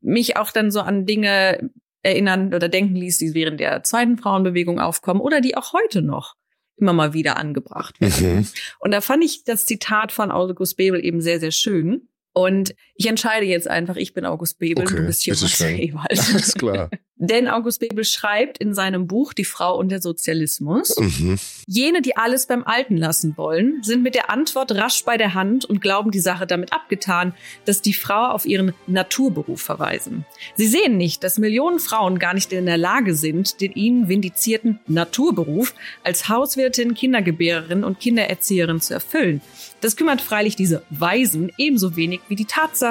mich 0.00 0.36
auch 0.36 0.50
dann 0.50 0.70
so 0.70 0.80
an 0.80 1.06
Dinge 1.06 1.70
erinnern 2.02 2.52
oder 2.52 2.68
denken 2.68 2.96
ließ, 2.96 3.18
die 3.18 3.34
während 3.34 3.60
der 3.60 3.82
zweiten 3.82 4.18
Frauenbewegung 4.18 4.78
aufkommen 4.78 5.20
oder 5.20 5.40
die 5.40 5.56
auch 5.56 5.72
heute 5.72 6.02
noch 6.02 6.34
immer 6.76 6.92
mal 6.92 7.14
wieder 7.14 7.36
angebracht 7.36 8.00
werden. 8.00 8.36
Mhm. 8.36 8.48
Und 8.80 8.90
da 8.90 9.00
fand 9.00 9.24
ich 9.24 9.44
das 9.44 9.64
Zitat 9.64 10.12
von 10.12 10.30
August 10.30 10.76
Bebel 10.76 11.04
eben 11.04 11.20
sehr, 11.20 11.40
sehr 11.40 11.52
schön. 11.52 12.08
Und 12.32 12.74
ich 12.96 13.06
entscheide 13.06 13.46
jetzt 13.46 13.68
einfach, 13.68 13.96
ich 13.96 14.14
bin 14.14 14.24
August 14.24 14.58
Bebel, 14.58 14.84
Okay, 14.84 14.96
du 14.96 15.06
bist 15.06 15.22
hier 15.22 15.34
bitteschön. 15.34 15.78
Ewald. 15.78 16.06
Alles 16.10 16.54
klar. 16.54 16.90
Denn 17.16 17.46
August 17.48 17.78
Bebel 17.80 18.04
schreibt 18.04 18.58
in 18.58 18.74
seinem 18.74 19.06
Buch 19.06 19.32
Die 19.34 19.44
Frau 19.44 19.78
und 19.78 19.88
der 19.90 20.02
Sozialismus, 20.02 20.96
Mhm. 20.98 21.38
Jene, 21.66 22.02
die 22.02 22.16
alles 22.16 22.46
beim 22.46 22.64
Alten 22.64 22.96
lassen 22.96 23.34
wollen, 23.36 23.82
sind 23.82 24.02
mit 24.02 24.14
der 24.16 24.30
Antwort 24.30 24.72
rasch 24.72 25.04
bei 25.04 25.16
der 25.16 25.32
Hand 25.32 25.64
und 25.64 25.80
glauben 25.80 26.10
die 26.10 26.20
Sache 26.20 26.46
damit 26.46 26.72
abgetan, 26.72 27.32
dass 27.64 27.80
die 27.80 27.94
Frau 27.94 28.30
auf 28.32 28.44
ihren 28.46 28.74
Naturberuf 28.88 29.62
verweisen. 29.62 30.26
Sie 30.56 30.66
sehen 30.66 30.96
nicht, 30.98 31.22
dass 31.22 31.38
Millionen 31.38 31.78
Frauen 31.78 32.18
gar 32.18 32.34
nicht 32.34 32.52
in 32.52 32.66
der 32.66 32.76
Lage 32.78 33.14
sind, 33.14 33.60
den 33.60 33.72
ihnen 33.72 34.08
vindizierten 34.08 34.80
Naturberuf 34.88 35.72
als 36.02 36.28
Hauswirtin, 36.28 36.94
Kindergebärerin 36.94 37.84
und 37.84 38.00
Kindererzieherin 38.00 38.80
zu 38.80 38.92
erfüllen. 38.92 39.40
Das 39.80 39.96
kümmert 39.96 40.20
freilich 40.20 40.56
diese 40.56 40.82
Weisen 40.90 41.52
ebenso 41.58 41.96
wenig 41.96 42.20
wie 42.28 42.36
die 42.36 42.44
Tatsache, 42.46 42.83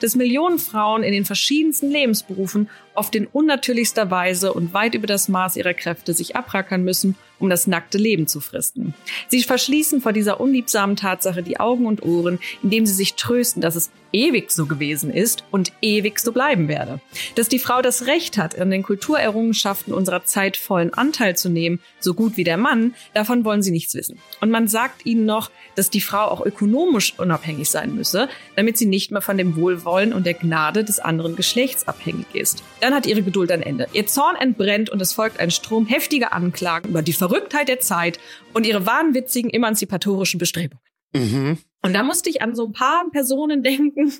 dass 0.00 0.16
Millionen 0.16 0.58
Frauen 0.58 1.02
in 1.02 1.12
den 1.12 1.24
verschiedensten 1.24 1.90
Lebensberufen 1.90 2.68
oft 2.94 3.14
in 3.14 3.26
unnatürlichster 3.26 4.10
Weise 4.10 4.52
und 4.52 4.72
weit 4.72 4.94
über 4.94 5.06
das 5.06 5.28
Maß 5.28 5.56
ihrer 5.56 5.74
Kräfte 5.74 6.14
sich 6.14 6.34
abrackern 6.34 6.82
müssen, 6.82 7.16
um 7.38 7.50
das 7.50 7.66
nackte 7.66 7.98
Leben 7.98 8.26
zu 8.26 8.40
fristen. 8.40 8.94
Sie 9.28 9.42
verschließen 9.42 10.00
vor 10.00 10.12
dieser 10.12 10.40
unliebsamen 10.40 10.96
Tatsache 10.96 11.42
die 11.42 11.60
Augen 11.60 11.86
und 11.86 12.02
Ohren, 12.02 12.38
indem 12.62 12.86
sie 12.86 12.94
sich 12.94 13.14
trösten, 13.14 13.60
dass 13.60 13.76
es 13.76 13.90
ewig 14.16 14.50
so 14.50 14.66
gewesen 14.66 15.10
ist 15.10 15.44
und 15.50 15.72
ewig 15.82 16.18
so 16.18 16.32
bleiben 16.32 16.68
werde. 16.68 17.00
Dass 17.34 17.48
die 17.48 17.58
Frau 17.58 17.82
das 17.82 18.06
Recht 18.06 18.38
hat, 18.38 18.58
an 18.58 18.70
den 18.70 18.82
Kulturerrungenschaften 18.82 19.92
unserer 19.92 20.24
Zeit 20.24 20.56
vollen 20.56 20.94
Anteil 20.94 21.36
zu 21.36 21.50
nehmen, 21.50 21.80
so 22.00 22.14
gut 22.14 22.38
wie 22.38 22.44
der 22.44 22.56
Mann, 22.56 22.94
davon 23.12 23.44
wollen 23.44 23.62
sie 23.62 23.70
nichts 23.70 23.94
wissen. 23.94 24.18
Und 24.40 24.50
man 24.50 24.68
sagt 24.68 25.04
ihnen 25.04 25.26
noch, 25.26 25.50
dass 25.74 25.90
die 25.90 26.00
Frau 26.00 26.24
auch 26.28 26.44
ökonomisch 26.44 27.18
unabhängig 27.18 27.68
sein 27.68 27.94
müsse, 27.94 28.28
damit 28.56 28.78
sie 28.78 28.86
nicht 28.86 29.10
mehr 29.10 29.20
von 29.20 29.36
dem 29.36 29.56
Wohlwollen 29.56 30.14
und 30.14 30.24
der 30.24 30.34
Gnade 30.34 30.82
des 30.82 30.98
anderen 30.98 31.36
Geschlechts 31.36 31.86
abhängig 31.86 32.34
ist. 32.34 32.62
Dann 32.80 32.94
hat 32.94 33.06
ihre 33.06 33.22
Geduld 33.22 33.52
ein 33.52 33.62
Ende. 33.62 33.86
Ihr 33.92 34.06
Zorn 34.06 34.36
entbrennt 34.36 34.88
und 34.88 35.02
es 35.02 35.12
folgt 35.12 35.38
ein 35.40 35.50
Strom 35.50 35.86
heftiger 35.86 36.32
Anklagen 36.32 36.88
über 36.88 37.02
die 37.02 37.12
Verrücktheit 37.12 37.68
der 37.68 37.80
Zeit 37.80 38.18
und 38.54 38.66
ihre 38.66 38.86
wahnwitzigen 38.86 39.50
emanzipatorischen 39.50 40.38
Bestrebungen. 40.38 40.80
Mhm. 41.14 41.58
Und 41.86 41.94
da 41.94 42.02
musste 42.02 42.28
ich 42.30 42.42
an 42.42 42.54
so 42.54 42.66
ein 42.66 42.72
paar 42.72 43.08
Personen 43.10 43.62
denken, 43.62 44.12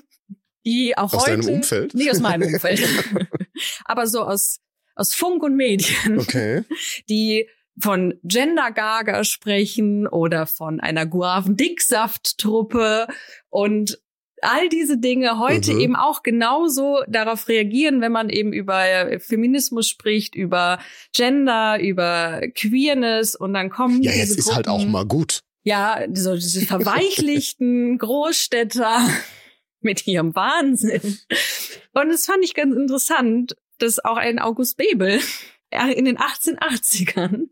die 0.65 0.97
auch 0.97 1.13
Aus 1.13 1.27
heute 1.27 1.37
deinem 1.41 1.55
Umfeld? 1.55 1.93
nicht 1.93 2.09
aus 2.11 2.19
meinem 2.19 2.53
Umfeld, 2.53 2.81
aber 3.85 4.07
so 4.07 4.21
aus 4.21 4.59
aus 4.95 5.13
Funk 5.13 5.43
und 5.43 5.55
Medien, 5.55 6.19
Okay. 6.19 6.63
die 7.07 7.47
von 7.79 8.15
Gender 8.23 8.71
Gaga 8.71 9.23
sprechen 9.23 10.07
oder 10.07 10.47
von 10.47 10.79
einer 10.79 11.05
Guaven 11.05 11.55
Dicksaft 11.55 12.39
Truppe 12.39 13.07
und 13.49 13.99
all 14.41 14.69
diese 14.69 14.97
Dinge 14.97 15.37
heute 15.39 15.73
Mhm. 15.73 15.79
eben 15.79 15.95
auch 15.95 16.23
genauso 16.23 16.99
darauf 17.07 17.47
reagieren, 17.47 18.01
wenn 18.01 18.11
man 18.11 18.29
eben 18.29 18.53
über 18.53 19.19
Feminismus 19.19 19.87
spricht, 19.87 20.33
über 20.35 20.79
Gender, 21.15 21.79
über 21.79 22.41
Queerness 22.55 23.35
und 23.35 23.53
dann 23.53 23.69
kommen 23.69 24.01
Ja, 24.01 24.11
jetzt 24.13 24.35
ist 24.37 24.55
halt 24.55 24.67
auch 24.67 24.77
Gruppen- 24.77 24.91
mal 24.91 25.05
gut. 25.05 25.41
Ja, 25.67 26.05
so 26.13 26.35
diese 26.35 26.61
verweichlichten 26.65 27.97
Großstädter 27.97 29.05
mit 29.81 30.07
ihrem 30.07 30.33
Wahnsinn. 30.33 31.19
Und 31.93 32.09
das 32.09 32.25
fand 32.25 32.43
ich 32.43 32.53
ganz 32.53 32.73
interessant, 32.73 33.57
dass 33.77 34.03
auch 34.03 34.15
ein 34.15 34.39
August 34.39 34.77
Bebel 34.77 35.19
in 35.93 36.05
den 36.05 36.17
1880ern 36.17 37.49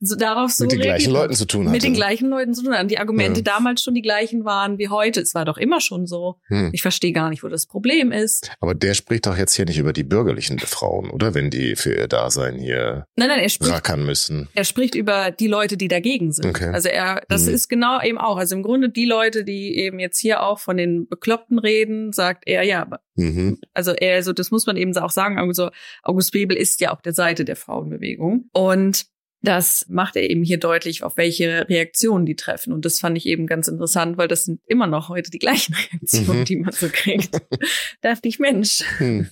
so 0.00 0.16
darauf 0.16 0.50
so 0.52 0.64
mit 0.64 0.72
den 0.72 0.80
gleichen. 0.80 1.12
Leuten 1.12 1.34
zu 1.34 1.46
tun 1.46 1.62
hatte. 1.66 1.72
Mit 1.72 1.82
den 1.82 1.94
gleichen 1.94 2.28
Leuten 2.28 2.54
zu 2.54 2.62
tun 2.64 2.74
haben. 2.74 2.88
Die 2.88 2.98
Argumente 2.98 3.40
Ja. 3.40 3.44
damals 3.44 3.82
schon 3.82 3.94
die 3.94 4.02
gleichen 4.02 4.44
waren 4.44 4.78
wie 4.78 4.88
heute. 4.88 5.20
Es 5.20 5.34
war 5.34 5.44
doch 5.44 5.58
immer 5.58 5.80
schon 5.80 6.06
so. 6.06 6.36
Hm. 6.48 6.70
Ich 6.72 6.82
verstehe 6.82 7.12
gar 7.12 7.30
nicht, 7.30 7.42
wo 7.42 7.48
das 7.48 7.66
Problem 7.66 8.12
ist. 8.12 8.50
Aber 8.60 8.74
der 8.74 8.94
spricht 8.94 9.26
doch 9.26 9.36
jetzt 9.36 9.54
hier 9.54 9.64
nicht 9.64 9.78
über 9.78 9.92
die 9.92 10.04
bürgerlichen 10.04 10.58
Frauen, 10.58 11.10
oder? 11.10 11.34
Wenn 11.34 11.50
die 11.50 11.76
für 11.76 11.92
ihr 11.94 12.08
Dasein 12.08 12.56
hier 12.56 13.06
Nein, 13.16 13.28
nein, 13.28 13.40
er 13.40 13.48
spricht 13.48 13.72
rackern 13.72 14.04
müssen. 14.04 14.48
er 14.54 14.64
spricht 14.64 14.94
über 14.94 15.30
die 15.30 15.46
Leute, 15.46 15.76
die 15.76 15.88
dagegen 15.88 16.32
sind. 16.32 16.46
Okay. 16.46 16.68
Also 16.72 16.88
er, 16.88 17.22
das 17.28 17.46
Mhm. 17.46 17.54
ist 17.54 17.68
genau 17.68 18.00
eben 18.02 18.18
auch. 18.18 18.36
Also 18.38 18.54
im 18.56 18.62
Grunde 18.62 18.88
die 18.90 19.04
Leute, 19.06 19.44
die 19.44 19.76
eben 19.78 19.98
jetzt 19.98 20.18
hier 20.18 20.42
auch 20.42 20.58
von 20.58 20.76
den 20.76 21.08
Bekloppten 21.08 21.58
reden, 21.58 22.12
sagt 22.12 22.44
er, 22.46 22.62
ja, 22.62 22.82
aber 22.82 23.00
Mhm. 23.16 23.58
also 23.74 23.92
er, 23.92 24.14
also 24.16 24.32
das 24.32 24.50
muss 24.50 24.66
man 24.66 24.76
eben 24.76 24.96
auch 24.96 25.10
sagen. 25.10 25.38
Also 25.38 25.70
August 26.02 26.32
Bebel 26.32 26.56
ist 26.56 26.80
ja 26.80 26.92
auf 26.92 27.02
der 27.02 27.12
Seite 27.12 27.44
der 27.44 27.56
Frauenbewegung 27.56 28.48
und 28.52 29.06
das 29.42 29.86
macht 29.88 30.16
er 30.16 30.28
eben 30.28 30.42
hier 30.42 30.58
deutlich, 30.58 31.02
auf 31.04 31.16
welche 31.16 31.68
Reaktionen 31.68 32.26
die 32.26 32.34
treffen. 32.36 32.72
Und 32.72 32.84
das 32.84 32.98
fand 32.98 33.16
ich 33.16 33.26
eben 33.26 33.46
ganz 33.46 33.68
interessant, 33.68 34.18
weil 34.18 34.28
das 34.28 34.44
sind 34.44 34.60
immer 34.66 34.86
noch 34.86 35.08
heute 35.08 35.30
die 35.30 35.38
gleichen 35.38 35.74
Reaktionen, 35.92 36.40
Mhm. 36.40 36.44
die 36.44 36.56
man 36.56 36.72
so 36.72 36.88
kriegt. 36.90 37.30
dachte 38.00 38.28
ich, 38.28 38.38
Mensch, 38.38 38.82
Hm. 38.98 39.28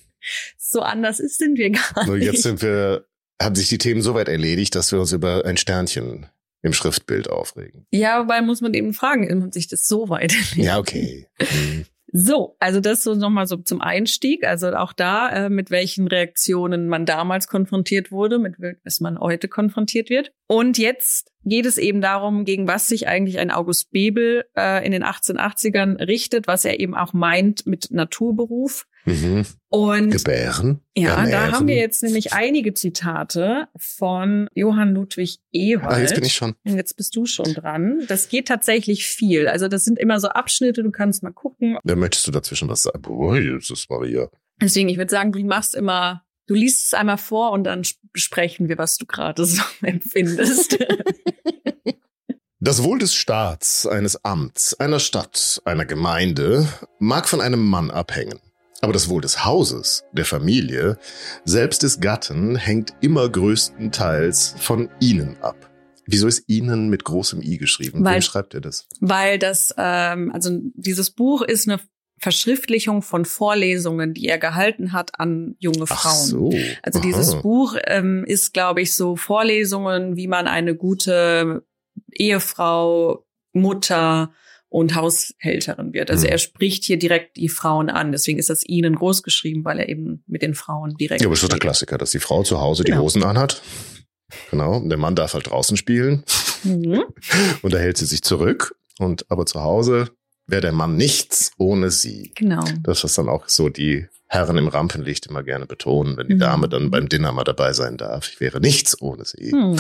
so 0.59 0.81
anders 0.81 1.21
ist, 1.21 1.39
sind 1.39 1.59
wir 1.59 1.71
gar 1.71 2.07
Nur 2.07 2.17
nicht. 2.19 2.27
jetzt 2.27 2.43
sind 2.43 2.63
wir, 2.63 3.07
haben 3.43 3.55
sich 3.55 3.69
die 3.69 3.79
Themen 3.79 4.01
so 4.03 4.15
weit 4.15 4.29
erledigt, 4.29 4.75
dass 4.75 4.93
wir 4.93 5.01
uns 5.01 5.13
über 5.13 5.45
ein 5.45 5.57
Sternchen 5.57 6.27
im 6.63 6.73
Schriftbild 6.73 7.29
aufregen. 7.31 7.87
ja, 7.93 8.21
wobei 8.21 8.41
muss 8.43 8.61
man 8.61 8.75
eben 8.75 8.93
fragen, 8.95 9.43
ob 9.45 9.53
sich 9.55 9.69
das 9.69 9.87
so 9.87 10.09
weit 10.09 10.35
Ja, 10.57 10.79
okay. 10.79 11.29
Hm. 11.41 11.85
So, 12.13 12.57
also 12.61 12.81
das 12.81 13.03
so 13.03 13.15
nochmal 13.15 13.47
so 13.47 13.57
zum 13.57 13.81
Einstieg. 13.81 14.45
Also 14.45 14.73
auch 14.75 14.93
da, 14.93 15.29
äh, 15.29 15.49
mit 15.51 15.71
welchen 15.71 16.07
Reaktionen 16.07 16.89
man 16.89 17.05
damals 17.05 17.49
konfrontiert 17.49 18.13
wurde, 18.13 18.39
mit 18.39 18.55
was 18.85 19.01
man 19.01 19.19
heute 19.19 19.49
konfrontiert 19.49 20.09
wird. 20.09 20.33
Und 20.47 20.79
jetzt 20.79 21.33
geht 21.47 21.65
es 21.65 21.79
eben 21.79 22.01
darum, 22.01 22.45
gegen 22.45 22.67
was 22.69 22.89
sich 22.89 23.09
eigentlich 23.09 23.39
ein 23.39 23.51
August 23.51 23.93
Bebel 23.93 24.45
äh, 24.57 24.85
in 24.85 24.93
den 24.93 25.05
1880ern 25.05 26.05
richtet, 26.07 26.47
was 26.47 26.65
er 26.65 26.81
eben 26.81 26.95
auch 26.95 27.13
meint 27.13 27.67
mit 27.67 27.91
Naturberuf. 27.91 28.87
Mhm. 29.05 29.47
Und 29.69 30.11
Gebären. 30.11 30.81
ja, 30.97 31.15
da 31.15 31.23
ernähren. 31.23 31.53
haben 31.53 31.69
wir 31.69 31.77
jetzt 31.77 32.03
nämlich 32.03 32.33
einige 32.33 32.75
Zitate 32.75 33.69
von 33.77 34.49
Johann 34.55 34.95
Ludwig 34.95 35.39
Ewald. 35.53 35.93
Ah, 35.93 36.01
jetzt 36.01 36.17
bin 36.17 36.25
ich 36.25 36.35
schon. 36.35 36.57
Und 36.65 36.77
Jetzt 36.77 36.97
bist 36.97 37.15
du 37.15 37.25
schon 37.25 37.55
dran. 37.55 38.03
Das 38.09 38.29
geht 38.29 38.49
tatsächlich 38.49 39.07
viel. 39.07 39.47
Also 39.47 39.69
das 39.69 39.85
sind 39.85 40.01
immer 40.01 40.19
so 40.19 40.29
Abschnitte, 40.29 40.83
du 40.83 40.91
kannst 40.91 41.23
mal 41.23 41.31
gucken. 41.31 41.79
Da 41.85 41.95
möchtest 41.95 42.27
du 42.27 42.33
dazwischen 42.33 42.69
was 42.69 42.83
sagen. 42.83 43.01
Boah, 43.03 43.39
Jesus 43.39 43.87
Maria. 43.89 44.29
Deswegen, 44.61 44.89
ich 44.89 44.97
würde 44.97 45.11
sagen, 45.11 45.31
du 45.31 45.39
machst 45.45 45.77
immer, 45.77 46.25
du 46.47 46.55
liest 46.55 46.87
es 46.87 46.95
einmal 46.95 47.19
vor 47.19 47.53
und 47.53 47.65
dann 47.65 47.81
sp- 47.85 48.01
besprechen 48.13 48.69
wir, 48.69 48.79
was 48.79 48.97
du 48.97 49.07
gerade 49.07 49.45
so 49.45 49.63
empfindest. 49.83 50.79
Das 52.59 52.83
Wohl 52.83 52.99
des 52.99 53.15
Staats, 53.15 53.87
eines 53.87 54.25
Amts, 54.25 54.75
einer 54.81 54.99
Stadt, 54.99 55.61
einer 55.65 55.85
Gemeinde 55.85 56.67
mag 56.99 57.29
von 57.29 57.41
einem 57.41 57.65
Mann 57.69 57.91
abhängen. 57.91 58.41
Aber 58.81 58.93
das 58.93 59.09
Wohl 59.09 59.21
des 59.23 59.45
Hauses, 59.45 60.05
der 60.13 60.25
Familie, 60.25 60.99
selbst 61.45 61.83
des 61.83 62.01
Gatten, 62.01 62.57
hängt 62.57 62.93
immer 63.01 63.29
größtenteils 63.29 64.55
von 64.59 64.91
ihnen 65.01 65.37
ab. 65.43 65.71
Wieso 66.07 66.29
ist 66.29 66.45
ihnen 66.47 66.89
mit 66.89 67.05
großem 67.05 67.43
I 67.43 67.59
geschrieben? 67.59 68.05
Weil- 68.05 68.17
Wem 68.17 68.23
schreibt 68.23 68.55
er 68.55 68.61
das? 68.61 68.87
Weil 69.01 69.39
das, 69.39 69.75
ähm, 69.77 70.31
also 70.33 70.51
dieses 70.75 71.11
Buch 71.11 71.43
ist 71.43 71.69
eine 71.69 71.81
Verschriftlichung 72.19 73.03
von 73.03 73.25
Vorlesungen, 73.25 74.15
die 74.15 74.27
er 74.27 74.39
gehalten 74.39 74.93
hat 74.93 75.19
an 75.21 75.55
junge 75.59 75.87
Frauen. 75.87 75.99
Ach 75.99 76.15
so. 76.15 76.51
Also 76.83 76.99
Aha. 77.01 77.07
dieses 77.07 77.35
Buch 77.43 77.77
ähm, 77.87 78.25
ist, 78.27 78.55
glaube 78.55 78.81
ich, 78.81 78.95
so 78.95 79.17
Vorlesungen, 79.17 80.17
wie 80.17 80.27
man 80.27 80.47
eine 80.47 80.75
gute 80.75 81.65
Ehefrau, 82.13 83.25
Mutter 83.53 84.33
und 84.69 84.95
Haushälterin 84.95 85.93
wird. 85.95 86.11
Also 86.11 86.25
Hm. 86.25 86.33
er 86.33 86.39
spricht 86.39 86.85
hier 86.85 86.99
direkt 86.99 87.37
die 87.37 87.49
Frauen 87.49 87.89
an. 87.89 88.13
Deswegen 88.13 88.39
ist 88.39 88.51
das 88.51 88.65
ihnen 88.67 88.97
groß 88.97 89.23
geschrieben, 89.23 89.65
weil 89.65 89.79
er 89.79 89.89
eben 89.89 90.23
mit 90.27 90.43
den 90.43 90.55
Frauen 90.55 90.95
direkt. 90.97 91.21
Ja, 91.23 91.29
aber 91.29 91.35
das 91.35 91.43
ist 91.45 91.53
der. 91.53 91.59
Klassiker, 91.59 91.99
dass 91.99 92.11
die 92.11 92.19
Frau 92.19 92.43
zu 92.43 92.61
Hause 92.61 92.85
die 92.85 92.91
Genau. 92.93 93.05
Hosen 93.05 93.23
anhat. 93.23 93.63
Genau. 94.51 94.77
Und 94.79 94.89
der 94.89 94.99
Mann 94.99 95.15
darf 95.15 95.35
halt 95.35 95.49
draußen 95.51 95.77
spielen. 95.77 96.25
Mhm. 96.65 97.05
Und 97.63 97.73
da 97.73 97.79
hält 97.79 97.97
sie 97.97 98.07
sich 98.07 98.23
zurück. 98.23 98.75
Und 98.99 99.31
aber 99.31 99.47
zu 99.47 99.63
Hause 99.63 100.11
wäre 100.47 100.63
der 100.63 100.73
Mann 100.73 100.97
nichts 100.97 101.51
ohne 101.59 101.91
sie. 101.91 102.33
Genau. 102.35 102.65
Das, 102.83 103.05
was 103.05 103.15
dann 103.15 103.29
auch 103.29 103.49
so 103.49 103.69
die 103.69 104.07
Herren 104.29 104.59
im 104.59 104.67
Rampenlicht 104.67 105.27
immer 105.27 105.45
gerne 105.45 105.67
betonen, 105.67 106.17
wenn 106.17 106.27
die 106.27 106.35
Mhm. 106.35 106.41
Dame 106.41 106.69
dann 106.69 106.91
beim 106.91 107.09
Dinner 107.09 107.31
mal 107.31 107.45
dabei 107.45 107.73
sein 107.73 107.97
darf. 107.97 108.29
Ich 108.33 108.41
wäre 108.41 108.61
nichts 108.61 109.01
ohne 109.01 109.25
sie. 109.25 109.53
Hm. 109.53 109.77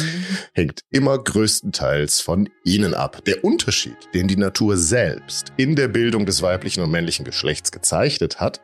Hängt 0.52 0.82
immer 0.90 1.18
größtenteils 1.18 2.20
von 2.20 2.48
ihnen 2.64 2.94
ab. 2.94 3.24
Der 3.24 3.42
Unterschied, 3.42 3.96
den 4.14 4.28
die 4.28 4.36
Natur 4.36 4.76
selbst 4.76 5.52
in 5.56 5.74
der 5.74 5.88
Bildung 5.88 6.26
des 6.26 6.42
weiblichen 6.42 6.82
und 6.84 6.92
männlichen 6.92 7.24
Geschlechts 7.24 7.72
gezeichnet 7.72 8.38
hat, 8.38 8.60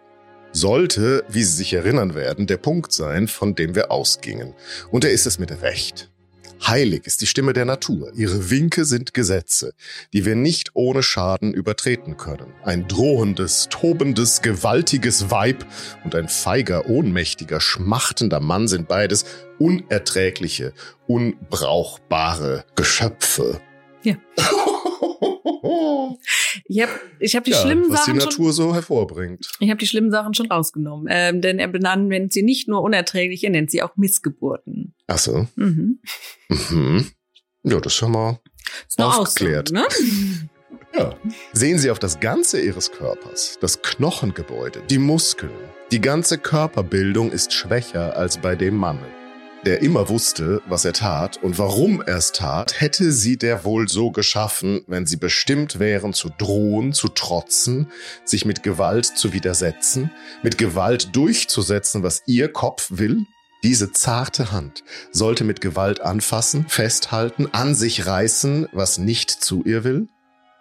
sollte, 0.53 1.25
wie 1.29 1.43
Sie 1.43 1.57
sich 1.57 1.73
erinnern 1.73 2.15
werden, 2.15 2.47
der 2.47 2.59
Punkt 2.59 2.93
sein, 2.93 3.27
von 3.27 3.55
dem 3.57 3.75
wir 3.75 3.91
ausgingen. 3.91 4.55
Und 4.91 5.05
er 5.05 5.11
ist 5.11 5.27
es 5.27 5.39
mit 5.41 5.63
Recht. 5.63 6.12
Heilig 6.67 7.07
ist 7.07 7.21
die 7.21 7.27
Stimme 7.27 7.53
der 7.53 7.65
Natur. 7.65 8.13
Ihre 8.15 8.51
Winke 8.51 8.85
sind 8.85 9.15
Gesetze, 9.15 9.75
die 10.13 10.25
wir 10.25 10.37
nicht 10.37 10.71
ohne 10.75 11.03
Schaden 11.03 11.53
übertreten 11.53 12.17
können. 12.17 12.53
Ein 12.63 12.87
drohendes, 12.87 13.69
tobendes, 13.69 14.43
gewaltiges 14.43 15.31
Weib 15.31 15.67
und 16.05 16.15
ein 16.15 16.29
feiger, 16.29 16.89
ohnmächtiger, 16.89 17.61
schmachtender 17.61 18.41
Mann 18.41 18.69
sind 18.69 18.87
beides 18.87 19.25
unerträgliche, 19.59 20.73
unbrauchbare 21.09 22.65
Geschöpfe. 22.77 23.61
Ja. 24.03 24.17
Ich 26.65 26.83
habe 26.83 26.93
ich 27.19 27.37
hab 27.37 27.45
die 27.45 27.53
ja, 27.53 27.59
schlimmen 27.59 27.85
was 27.91 28.05
die 28.05 28.11
Sachen 28.11 28.21
schon 28.21 28.31
Natur 28.31 28.53
so 28.53 28.75
hervorbringt. 28.75 29.51
Ich 29.61 29.71
habe 29.71 29.79
die 29.79 29.87
schlimmen 29.87 30.11
Sachen 30.11 30.35
schon 30.35 30.47
rausgenommen. 30.47 31.07
Ähm, 31.11 31.41
denn 31.41 31.59
er 31.59 31.69
benannt, 31.69 32.09
nennt 32.09 32.33
sie 32.33 32.43
nicht 32.43 32.69
nur 32.69 32.83
unerträglich, 32.83 33.45
er 33.45 33.51
nennt 33.51 33.71
sie 33.71 33.83
auch 33.83 33.97
Missgeburten. 33.97 34.95
Ach 35.07 35.19
so. 35.19 35.47
Mhm. 35.57 36.01
Mhm. 36.49 37.07
Ja, 37.65 37.81
das 37.81 37.93
ist 37.93 37.99
schon 37.99 38.13
mal 38.13 38.41
Ist 38.89 39.01
Aufgeklärt. 39.01 39.73
Ne? 39.73 39.87
Ja. 40.95 41.17
Sehen 41.55 41.79
Sie 41.79 41.91
auf 41.91 41.99
das 41.99 42.21
Ganze 42.21 42.61
Ihres 42.61 42.93
Körpers, 42.93 43.57
das 43.63 43.81
Knochengebäude, 43.81 44.83
die 44.91 44.99
Muskeln. 44.99 45.51
Die 45.91 46.03
ganze 46.03 46.37
Körperbildung 46.37 47.33
ist 47.33 47.53
schwächer 47.55 48.15
als 48.17 48.37
bei 48.37 48.57
dem 48.57 48.77
Manne. 48.77 49.07
Der 49.65 49.81
immer 49.81 50.09
wusste, 50.09 50.61
was 50.67 50.85
er 50.85 50.93
tat 50.93 51.41
und 51.41 51.57
warum 51.57 52.03
er 52.03 52.17
es 52.17 52.33
tat, 52.33 52.81
hätte 52.81 53.13
sie 53.13 53.37
der 53.37 53.65
wohl 53.65 53.87
so 53.89 54.11
geschaffen, 54.11 54.83
wenn 54.89 55.07
sie 55.07 55.17
bestimmt 55.17 55.79
wären 55.79 56.13
zu 56.15 56.31
drohen, 56.37 56.93
zu 56.93 57.07
trotzen, 57.07 57.87
sich 58.25 58.45
mit 58.45 58.65
Gewalt 58.65 59.07
zu 59.07 59.33
widersetzen, 59.33 60.11
mit 60.43 60.59
Gewalt 60.59 61.15
durchzusetzen, 61.15 62.03
was 62.03 62.23
ihr 62.27 62.53
Kopf 62.53 62.89
will? 62.91 63.25
Diese 63.63 63.93
zarte 63.93 64.51
Hand 64.51 64.83
sollte 65.13 65.45
mit 65.45 65.61
Gewalt 65.61 66.01
anfassen, 66.01 66.67
festhalten, 66.69 67.47
an 67.53 67.77
sich 67.77 68.05
reißen, 68.05 68.67
was 68.73 68.99
nicht 68.99 69.31
zu 69.31 69.63
ihr 69.63 69.85
will? 69.85 70.09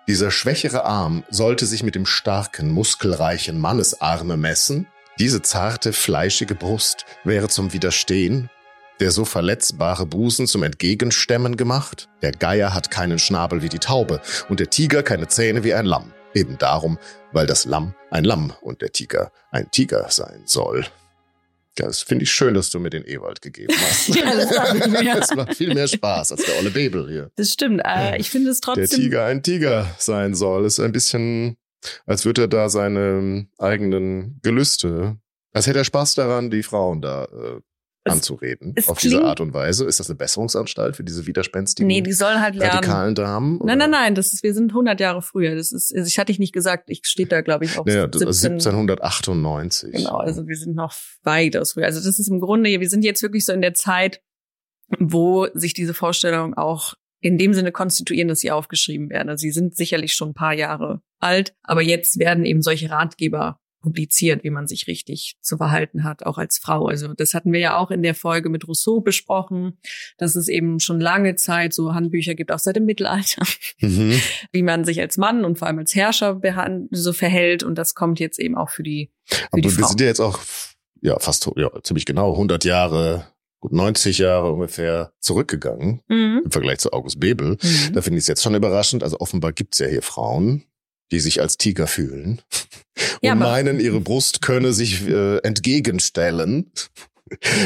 Dieser 0.08 0.30
schwächere 0.30 0.86
Arm 0.86 1.24
sollte 1.32 1.66
sich 1.66 1.82
mit 1.82 1.96
dem 1.96 2.06
starken, 2.06 2.70
muskelreichen 2.70 3.60
Mannesarme 3.60 4.38
messen. 4.38 4.86
Diese 5.18 5.42
zarte, 5.42 5.92
fleischige 5.92 6.54
Brust 6.54 7.06
wäre 7.24 7.48
zum 7.48 7.74
Widerstehen. 7.74 8.52
Der 9.02 9.10
so 9.10 9.26
verletzbare 9.26 10.06
Busen 10.06 10.46
zum 10.46 10.62
Entgegenstemmen 10.62 11.58
gemacht. 11.58 12.08
Der 12.22 12.32
Geier 12.32 12.76
hat 12.76 12.92
keinen 12.92 13.18
Schnabel 13.18 13.64
wie 13.64 13.70
die 13.70 13.80
Taube 13.80 14.22
und 14.48 14.60
der 14.60 14.70
Tiger 14.70 15.02
keine 15.02 15.28
Zähne 15.28 15.64
wie 15.64 15.74
ein 15.74 15.88
Lamm. 15.88 16.14
Eben 16.36 16.60
darum, 16.60 17.00
weil 17.32 17.48
das 17.48 17.66
Lamm 17.66 17.96
ein 18.12 18.24
Lamm 18.26 18.54
und 18.62 18.84
der 18.84 18.92
Tiger 18.92 19.32
ein 19.50 19.72
Tiger 19.72 20.06
sein 20.12 20.44
soll. 20.46 20.86
Ja, 21.80 21.88
das 21.88 22.04
finde 22.04 22.26
ich 22.26 22.32
schön, 22.32 22.54
dass 22.54 22.70
du 22.70 22.80
mir 22.80 22.92
den 22.92 23.04
Ewald 23.04 23.42
gegeben 23.42 23.74
hast. 23.90 24.10
Ja, 24.10 24.36
das. 24.36 24.50
Das 24.50 25.36
macht 25.36 25.56
viel 25.56 25.74
mehr 25.74 25.88
Spaß 25.88 26.34
als 26.34 26.46
der 26.46 26.60
Olle 26.60 26.70
Bebel 26.70 27.10
hier 27.10 27.32
Das 27.38 27.50
stimmt. 27.50 27.82
Äh, 27.84 28.20
ich 28.20 28.30
finde 28.30 28.52
es 28.52 28.62
der 28.62 28.76
trotzdem. 28.76 29.00
Tiger 29.00 29.26
ein 29.26 29.42
Tiger 29.42 29.90
sein 29.98 30.36
soll. 30.36 30.64
Ist 30.64 30.80
ein 30.80 30.92
bisschen, 30.92 31.58
als 32.06 32.24
würde 32.24 32.44
er 32.44 32.48
da 32.48 32.70
seine 32.70 33.48
eigenen 33.58 34.40
Gelüste, 34.44 35.18
als 35.54 35.66
hätte 35.66 35.80
er 35.80 35.86
Spaß 35.86 36.14
daran, 36.14 36.52
die 36.52 36.62
Frauen 36.62 37.02
da 37.02 37.24
äh, 37.24 37.62
anzureden 38.04 38.74
es 38.76 38.88
auf 38.88 39.00
diese 39.00 39.24
Art 39.24 39.40
und 39.42 39.54
Weise. 39.54 39.86
Ist 39.86 40.00
das 40.00 40.10
eine 40.10 40.18
Besserungsanstalt 40.18 40.96
für 40.96 41.04
diese 41.04 41.28
widerspenstigen, 41.28 41.88
Nee, 41.88 42.02
die 42.02 42.14
sollen 42.14 42.42
halt 42.42 42.56
lernen. 42.56 42.76
radikalen 42.78 43.16
Damen? 43.16 43.60
Nein, 43.64 43.78
nein, 43.78 43.90
oder? 43.90 44.00
nein, 44.00 44.16
das 44.16 44.34
ist, 44.34 44.42
wir 44.44 44.54
sind 44.54 44.72
100 44.72 45.00
Jahre 45.00 45.22
früher. 45.22 45.56
Das 45.56 45.72
ist, 45.72 45.94
also 45.96 46.08
ich 46.08 46.18
hatte 46.18 46.32
ich 46.32 46.40
nicht 46.40 46.54
gesagt, 46.54 46.90
ich 46.90 47.02
steht 47.04 47.32
da, 47.32 47.42
glaube 47.42 47.66
ich, 47.66 47.78
auch 47.78 47.86
Naja, 47.86 48.08
das- 48.08 48.22
17, 48.42 48.60
1798. 48.60 49.92
Genau, 49.92 50.18
also 50.18 50.48
wir 50.48 50.56
sind 50.56 50.76
noch 50.76 50.94
weitaus 51.24 51.74
früher. 51.74 51.86
Also 51.86 52.00
das 52.04 52.18
ist 52.20 52.28
im 52.30 52.40
Grunde, 52.40 52.70
wir 52.80 52.90
sind 52.90 53.04
jetzt 53.04 53.22
wirklich 53.22 53.46
so 53.46 53.54
in 53.54 53.62
der 53.62 53.74
Zeit, 53.74 54.22
wo 55.00 55.48
sich 55.54 55.74
diese 55.74 55.94
Vorstellungen 55.94 56.54
auch 56.54 56.96
in 57.24 57.38
dem 57.38 57.54
Sinne 57.54 57.72
konstituieren, 57.72 58.28
dass 58.30 58.40
sie 58.40 58.52
aufgeschrieben 58.52 59.10
werden. 59.10 59.30
Also 59.30 59.42
sie 59.44 59.52
sind 59.52 59.76
sicherlich 59.76 60.14
schon 60.14 60.30
ein 60.30 60.34
paar 60.34 60.54
Jahre 60.54 61.02
alt, 61.20 61.54
aber 61.62 61.82
jetzt 61.84 62.18
werden 62.18 62.46
eben 62.46 62.64
solche 62.64 62.90
Ratgeber 62.90 63.60
publiziert, 63.82 64.44
wie 64.44 64.50
man 64.52 64.68
sich 64.68 64.88
richtig 64.88 65.36
zu 65.42 65.58
verhalten 65.58 66.04
hat, 66.04 66.26
auch 66.26 66.38
als 66.38 66.58
Frau. 66.60 66.86
Also 66.88 67.14
das 67.14 67.34
hatten 67.34 67.52
wir 67.52 67.60
ja 67.60 67.78
auch 67.78 67.92
in 67.92 68.04
der 68.04 68.16
Folge 68.16 68.50
mit 68.50 68.68
Rousseau 68.68 69.02
besprochen, 69.02 69.78
dass 70.18 70.36
es 70.36 70.48
eben 70.48 70.80
schon 70.80 71.00
lange 71.00 71.36
Zeit 71.36 71.74
so 71.74 71.94
Handbücher 71.94 72.36
gibt, 72.36 72.52
auch 72.52 72.60
seit 72.60 72.76
dem 72.76 72.86
Mittelalter, 72.86 73.44
Mhm. 73.82 74.20
wie 74.52 74.64
man 74.64 74.86
sich 74.86 75.00
als 75.02 75.18
Mann 75.18 75.44
und 75.46 75.58
vor 75.60 75.68
allem 75.68 75.80
als 75.80 75.96
Herrscher 75.96 76.40
so 76.92 77.14
verhält. 77.14 77.64
Und 77.64 77.76
das 77.76 77.96
kommt 77.96 78.20
jetzt 78.20 78.40
eben 78.40 78.56
auch 78.56 78.70
für 78.70 78.84
die, 78.84 79.12
für 79.26 79.46
Aber 79.52 79.62
die 79.62 79.70
wir 79.70 79.72
Frau. 79.80 79.88
sind 79.88 80.02
ja 80.02 80.08
jetzt 80.08 80.20
auch 80.20 80.40
ja 81.02 81.18
fast 81.20 81.50
ja, 81.56 81.70
ziemlich 81.84 82.06
genau 82.06 82.34
100 82.34 82.64
Jahre, 82.64 83.26
gut 83.60 83.74
90 83.74 84.20
Jahre 84.20 84.52
ungefähr 84.52 85.14
zurückgegangen 85.20 86.02
Mhm. 86.08 86.42
im 86.46 86.52
Vergleich 86.52 86.78
zu 86.80 86.92
August 86.94 87.20
Bebel. 87.20 87.58
Mhm. 87.62 87.94
Da 87.94 88.02
finde 88.02 88.18
ich 88.20 88.24
es 88.24 88.28
jetzt 88.28 88.44
schon 88.44 88.54
überraschend. 88.56 89.02
Also 89.04 89.20
offenbar 89.20 89.52
gibt 89.54 89.74
es 89.74 89.80
ja 89.80 89.88
hier 89.88 90.02
Frauen, 90.04 90.64
die 91.12 91.20
sich 91.20 91.42
als 91.42 91.58
Tiger 91.58 91.88
fühlen 91.88 92.42
Ja, 93.22 93.34
und 93.34 93.40
meinen, 93.40 93.80
ihre 93.80 94.00
Brust 94.02 94.42
könne 94.42 94.74
sich 94.74 95.08
äh, 95.08 95.38
entgegenstellen. 95.40 96.72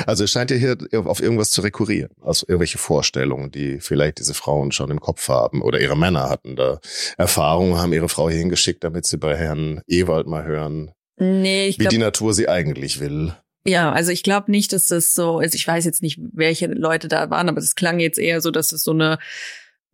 Also 0.05 0.25
es 0.25 0.31
scheint 0.31 0.51
ja 0.51 0.57
hier 0.57 0.77
auf 1.07 1.19
irgendwas 1.19 1.49
zu 1.49 1.61
rekurrieren, 1.61 2.11
also 2.21 2.45
irgendwelche 2.47 2.77
Vorstellungen, 2.77 3.49
die 3.49 3.79
vielleicht 3.79 4.19
diese 4.19 4.35
Frauen 4.35 4.71
schon 4.71 4.91
im 4.91 4.99
Kopf 4.99 5.27
haben 5.27 5.63
oder 5.63 5.81
ihre 5.81 5.97
Männer 5.97 6.29
hatten 6.29 6.55
da 6.55 6.79
Erfahrungen, 7.17 7.77
haben 7.79 7.91
ihre 7.91 8.07
Frau 8.07 8.29
hier 8.29 8.37
hingeschickt, 8.37 8.83
damit 8.83 9.07
sie 9.07 9.17
bei 9.17 9.35
Herrn 9.35 9.81
Ewald 9.87 10.27
mal 10.27 10.43
hören, 10.43 10.91
Nee, 11.17 11.69
wie 11.69 11.71
die 11.71 11.77
glaube, 11.77 11.97
Natur 11.97 12.33
sie 12.35 12.47
eigentlich 12.47 12.99
will. 12.99 13.33
ja, 13.65 13.91
also 13.91 14.11
ich 14.11 14.21
glaube 14.21 14.51
nicht, 14.51 14.71
dass 14.71 14.87
das 14.87 15.13
so 15.15 15.39
ist. 15.39 15.55
Ich 15.55 15.65
weiß 15.67 15.83
jetzt 15.85 16.03
nicht, 16.03 16.19
welche 16.33 16.67
Leute 16.67 17.07
da 17.07 17.31
waren, 17.31 17.49
aber 17.49 17.59
das 17.61 17.73
klang 17.73 17.99
jetzt 17.99 18.19
eher 18.19 18.41
so, 18.41 18.51
dass 18.51 18.71
es 18.71 18.83
so 18.83 18.91
eine 18.91 19.17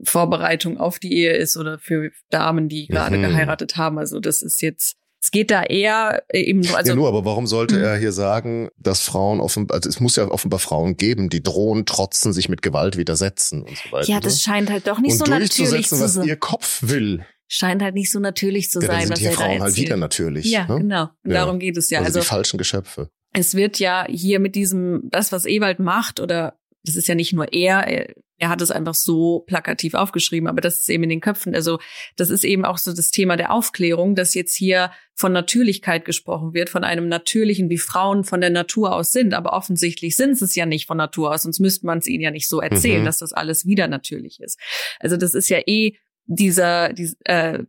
Vorbereitung 0.03 0.77
auf 0.77 0.99
die 0.99 1.13
Ehe 1.13 1.33
ist 1.33 1.57
oder 1.57 1.79
für 1.79 2.11
Damen, 2.29 2.69
die 2.69 2.87
gerade 2.87 3.17
Mhm. 3.17 3.23
geheiratet 3.23 3.77
haben. 3.77 3.97
Also 3.97 4.19
das 4.19 4.41
ist 4.41 4.61
jetzt, 4.61 4.95
es 5.21 5.29
geht 5.31 5.51
da 5.51 5.63
eher 5.63 6.23
eben 6.33 6.63
so, 6.63 6.75
also 6.75 6.89
ja, 6.91 6.95
nur, 6.95 7.07
aber 7.07 7.25
warum 7.25 7.45
sollte 7.47 7.75
Mhm. 7.77 7.83
er 7.83 7.97
hier 7.97 8.11
sagen, 8.11 8.69
dass 8.77 9.01
Frauen 9.01 9.39
offenbar, 9.39 9.75
also 9.75 9.89
es 9.89 9.99
muss 9.99 10.15
ja 10.15 10.27
offenbar 10.27 10.59
Frauen 10.59 10.97
geben, 10.97 11.29
die 11.29 11.43
drohen, 11.43 11.85
trotzen, 11.85 12.33
sich 12.33 12.49
mit 12.49 12.61
Gewalt 12.61 12.97
widersetzen 12.97 13.61
und 13.61 13.77
so 13.77 13.91
weiter. 13.91 14.07
ja, 14.09 14.19
das 14.19 14.41
scheint 14.41 14.69
halt 14.71 14.87
doch 14.87 14.99
nicht 14.99 15.13
und 15.13 15.19
so 15.19 15.25
natürlich 15.31 15.87
zu 15.87 15.99
was 15.99 16.13
sein. 16.15 16.27
ihr 16.27 16.37
Kopf 16.37 16.79
will. 16.81 17.25
Scheint 17.47 17.81
halt 17.83 17.95
nicht 17.95 18.09
so 18.11 18.19
natürlich 18.19 18.71
zu 18.71 18.79
Ja, 18.79 18.87
dann 18.87 18.95
sein, 18.95 19.01
sind 19.07 19.11
was 19.11 19.19
hier 19.19 19.29
er 19.29 19.35
da 19.35 19.37
Frauen 19.41 19.49
halt 19.59 19.61
erzählt. 19.71 19.85
wieder 19.87 19.97
natürlich. 19.97 20.45
Ja, 20.45 20.67
ne? 20.67 20.77
genau. 20.79 21.03
Und 21.23 21.31
Ja. 21.31 21.33
darum 21.45 21.59
geht 21.59 21.75
es 21.77 21.89
ja. 21.89 21.99
also, 21.99 22.07
Also, 22.07 22.19
die 22.21 22.25
falschen 22.25 22.57
Geschöpfe. 22.57 23.09
es 23.33 23.53
wird 23.55 23.77
ja 23.77 24.05
hier 24.09 24.39
mit 24.39 24.55
diesem, 24.55 25.01
das, 25.11 25.31
was 25.33 25.45
Ewald 25.45 25.79
macht, 25.79 26.19
oder 26.21 26.57
das 26.85 26.95
ist 26.95 27.07
ja 27.09 27.13
nicht 27.15 27.33
nur 27.33 27.51
er, 27.53 28.07
er, 28.41 28.49
hat 28.49 28.61
es 28.61 28.71
einfach 28.71 28.95
so 28.95 29.39
plakativ 29.41 29.93
aufgeschrieben, 29.93 30.49
aber 30.49 30.61
das 30.61 30.79
ist 30.79 30.89
eben 30.89 31.03
in 31.03 31.09
den 31.09 31.21
Köpfen. 31.21 31.53
Also 31.53 31.79
das 32.15 32.29
ist 32.29 32.43
eben 32.43 32.65
auch 32.65 32.77
so 32.77 32.91
das 32.93 33.11
Thema 33.11 33.37
der 33.37 33.51
Aufklärung, 33.51 34.15
dass 34.15 34.33
jetzt 34.33 34.55
hier 34.55 34.91
von 35.13 35.31
Natürlichkeit 35.31 36.03
gesprochen 36.05 36.53
wird, 36.53 36.69
von 36.69 36.83
einem 36.83 37.07
Natürlichen, 37.07 37.69
wie 37.69 37.77
Frauen 37.77 38.23
von 38.23 38.41
der 38.41 38.49
Natur 38.49 38.95
aus 38.95 39.11
sind. 39.11 39.33
Aber 39.33 39.53
offensichtlich 39.53 40.15
sind 40.15 40.37
sie 40.37 40.45
es 40.45 40.55
ja 40.55 40.65
nicht 40.65 40.87
von 40.87 40.97
Natur 40.97 41.31
aus, 41.31 41.43
sonst 41.43 41.59
müsste 41.59 41.85
man 41.85 41.99
es 41.99 42.07
ihnen 42.07 42.23
ja 42.23 42.31
nicht 42.31 42.49
so 42.49 42.59
erzählen, 42.59 43.01
Mhm. 43.01 43.05
dass 43.05 43.19
das 43.19 43.31
alles 43.31 43.65
wieder 43.65 43.87
natürlich 43.87 44.39
ist. 44.39 44.59
Also 44.99 45.17
das 45.17 45.33
ist 45.35 45.49
ja 45.49 45.59
eh 45.65 45.93
dieser, 46.25 46.93
dies, 46.93 47.15
äh, 47.25 47.59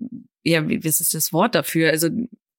ja, 0.43 0.69
wie, 0.69 0.85
was 0.85 1.00
ist 1.00 1.14
das 1.14 1.33
Wort 1.33 1.55
dafür? 1.55 1.91
Also 1.91 2.09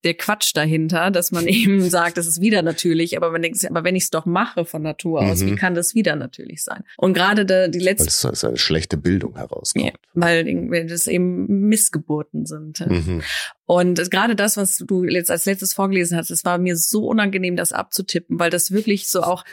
der 0.03 0.13
Quatsch 0.15 0.51
dahinter, 0.55 1.11
dass 1.11 1.31
man 1.31 1.47
eben 1.47 1.89
sagt, 1.89 2.17
das 2.17 2.27
ist 2.27 2.41
wieder 2.41 2.61
natürlich, 2.61 3.15
aber 3.17 3.31
man 3.31 3.41
denkt, 3.41 3.63
aber 3.69 3.83
wenn 3.83 3.95
ich 3.95 4.03
es 4.03 4.09
doch 4.09 4.25
mache 4.25 4.65
von 4.65 4.81
Natur 4.81 5.21
aus, 5.21 5.41
Mhm. 5.41 5.47
wie 5.51 5.55
kann 5.55 5.75
das 5.75 5.95
wieder 5.95 6.15
natürlich 6.15 6.63
sein? 6.63 6.83
Und 6.97 7.13
gerade 7.13 7.45
da, 7.45 7.67
die 7.67 7.79
Weil 7.79 7.85
letzte, 7.85 8.07
es 8.07 8.23
ist 8.23 8.43
eine 8.45 8.57
schlechte 8.57 8.97
Bildung 8.97 9.35
herauskommt. 9.37 9.85
ja, 9.85 9.91
weil 10.13 10.87
das 10.87 11.07
eben 11.07 11.67
Missgeburten 11.69 12.45
sind. 12.45 12.79
Mhm. 12.87 13.21
Und 13.65 14.11
gerade 14.11 14.35
das, 14.35 14.57
was 14.57 14.77
du 14.77 15.05
jetzt 15.05 15.31
als 15.31 15.45
letztes 15.45 15.73
vorgelesen 15.73 16.17
hast, 16.17 16.29
es 16.31 16.43
war 16.45 16.57
mir 16.57 16.75
so 16.75 17.07
unangenehm, 17.07 17.55
das 17.55 17.71
abzutippen, 17.71 18.37
weil 18.39 18.49
das 18.49 18.71
wirklich 18.71 19.07
so 19.07 19.21
auch 19.23 19.45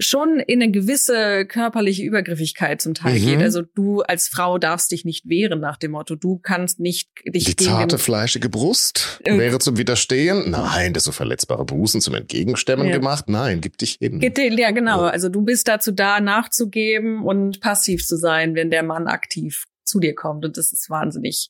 schon 0.00 0.38
in 0.38 0.62
eine 0.62 0.70
gewisse 0.70 1.44
körperliche 1.44 2.02
Übergriffigkeit 2.04 2.80
zum 2.80 2.94
Teil 2.94 3.18
Mhm. 3.18 3.24
geht. 3.24 3.42
Also 3.42 3.62
du 3.62 4.02
als 4.02 4.28
Frau 4.28 4.56
darfst 4.58 4.92
dich 4.92 5.04
nicht 5.04 5.28
wehren 5.28 5.60
nach 5.60 5.76
dem 5.76 5.90
Motto, 5.90 6.14
du 6.14 6.38
kannst 6.38 6.78
nicht 6.78 7.08
dich 7.26 7.44
Die 7.44 7.56
zarte, 7.56 7.98
fleischige 7.98 8.48
Brust 8.48 9.20
Äh. 9.24 9.38
wäre 9.38 9.58
zum 9.58 9.76
Widerstehen? 9.76 10.50
Nein, 10.50 10.92
das 10.94 11.04
so 11.04 11.12
verletzbare 11.12 11.64
Busen 11.64 12.00
zum 12.00 12.14
Entgegenstemmen 12.14 12.86
Ja. 12.88 12.92
gemacht? 12.96 13.24
Nein, 13.28 13.60
gib 13.60 13.76
dich 13.78 13.96
hin. 14.00 14.20
Ja, 14.56 14.70
genau. 14.70 15.02
Ja. 15.04 15.10
Also 15.10 15.28
du 15.28 15.42
bist 15.42 15.66
dazu 15.66 15.90
da, 15.90 16.20
nachzugeben 16.20 17.22
und 17.24 17.60
passiv 17.60 18.06
zu 18.06 18.16
sein, 18.16 18.54
wenn 18.54 18.70
der 18.70 18.84
Mann 18.84 19.08
aktiv 19.08 19.64
zu 19.84 19.98
dir 20.00 20.14
kommt. 20.14 20.44
Und 20.44 20.56
das 20.56 20.72
ist 20.72 20.88
wahnsinnig, 20.90 21.48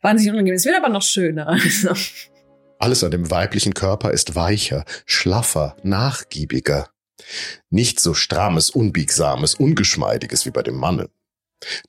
wahnsinnig 0.00 0.32
unangenehm. 0.32 0.54
Es 0.56 0.64
wird 0.64 0.76
aber 0.76 0.88
noch 0.88 1.02
schöner. 1.02 1.48
Also, 1.62 1.90
Alles 2.78 3.04
an 3.04 3.10
dem 3.10 3.30
weiblichen 3.30 3.74
Körper 3.74 4.10
ist 4.10 4.34
weicher, 4.36 4.86
schlaffer, 5.04 5.76
nachgiebiger. 5.82 6.88
Nicht 7.70 8.00
so 8.00 8.14
strammes, 8.14 8.70
unbiegsames, 8.70 9.54
ungeschmeidiges 9.54 10.46
wie 10.46 10.50
bei 10.50 10.62
dem 10.62 10.76
Manne. 10.76 11.10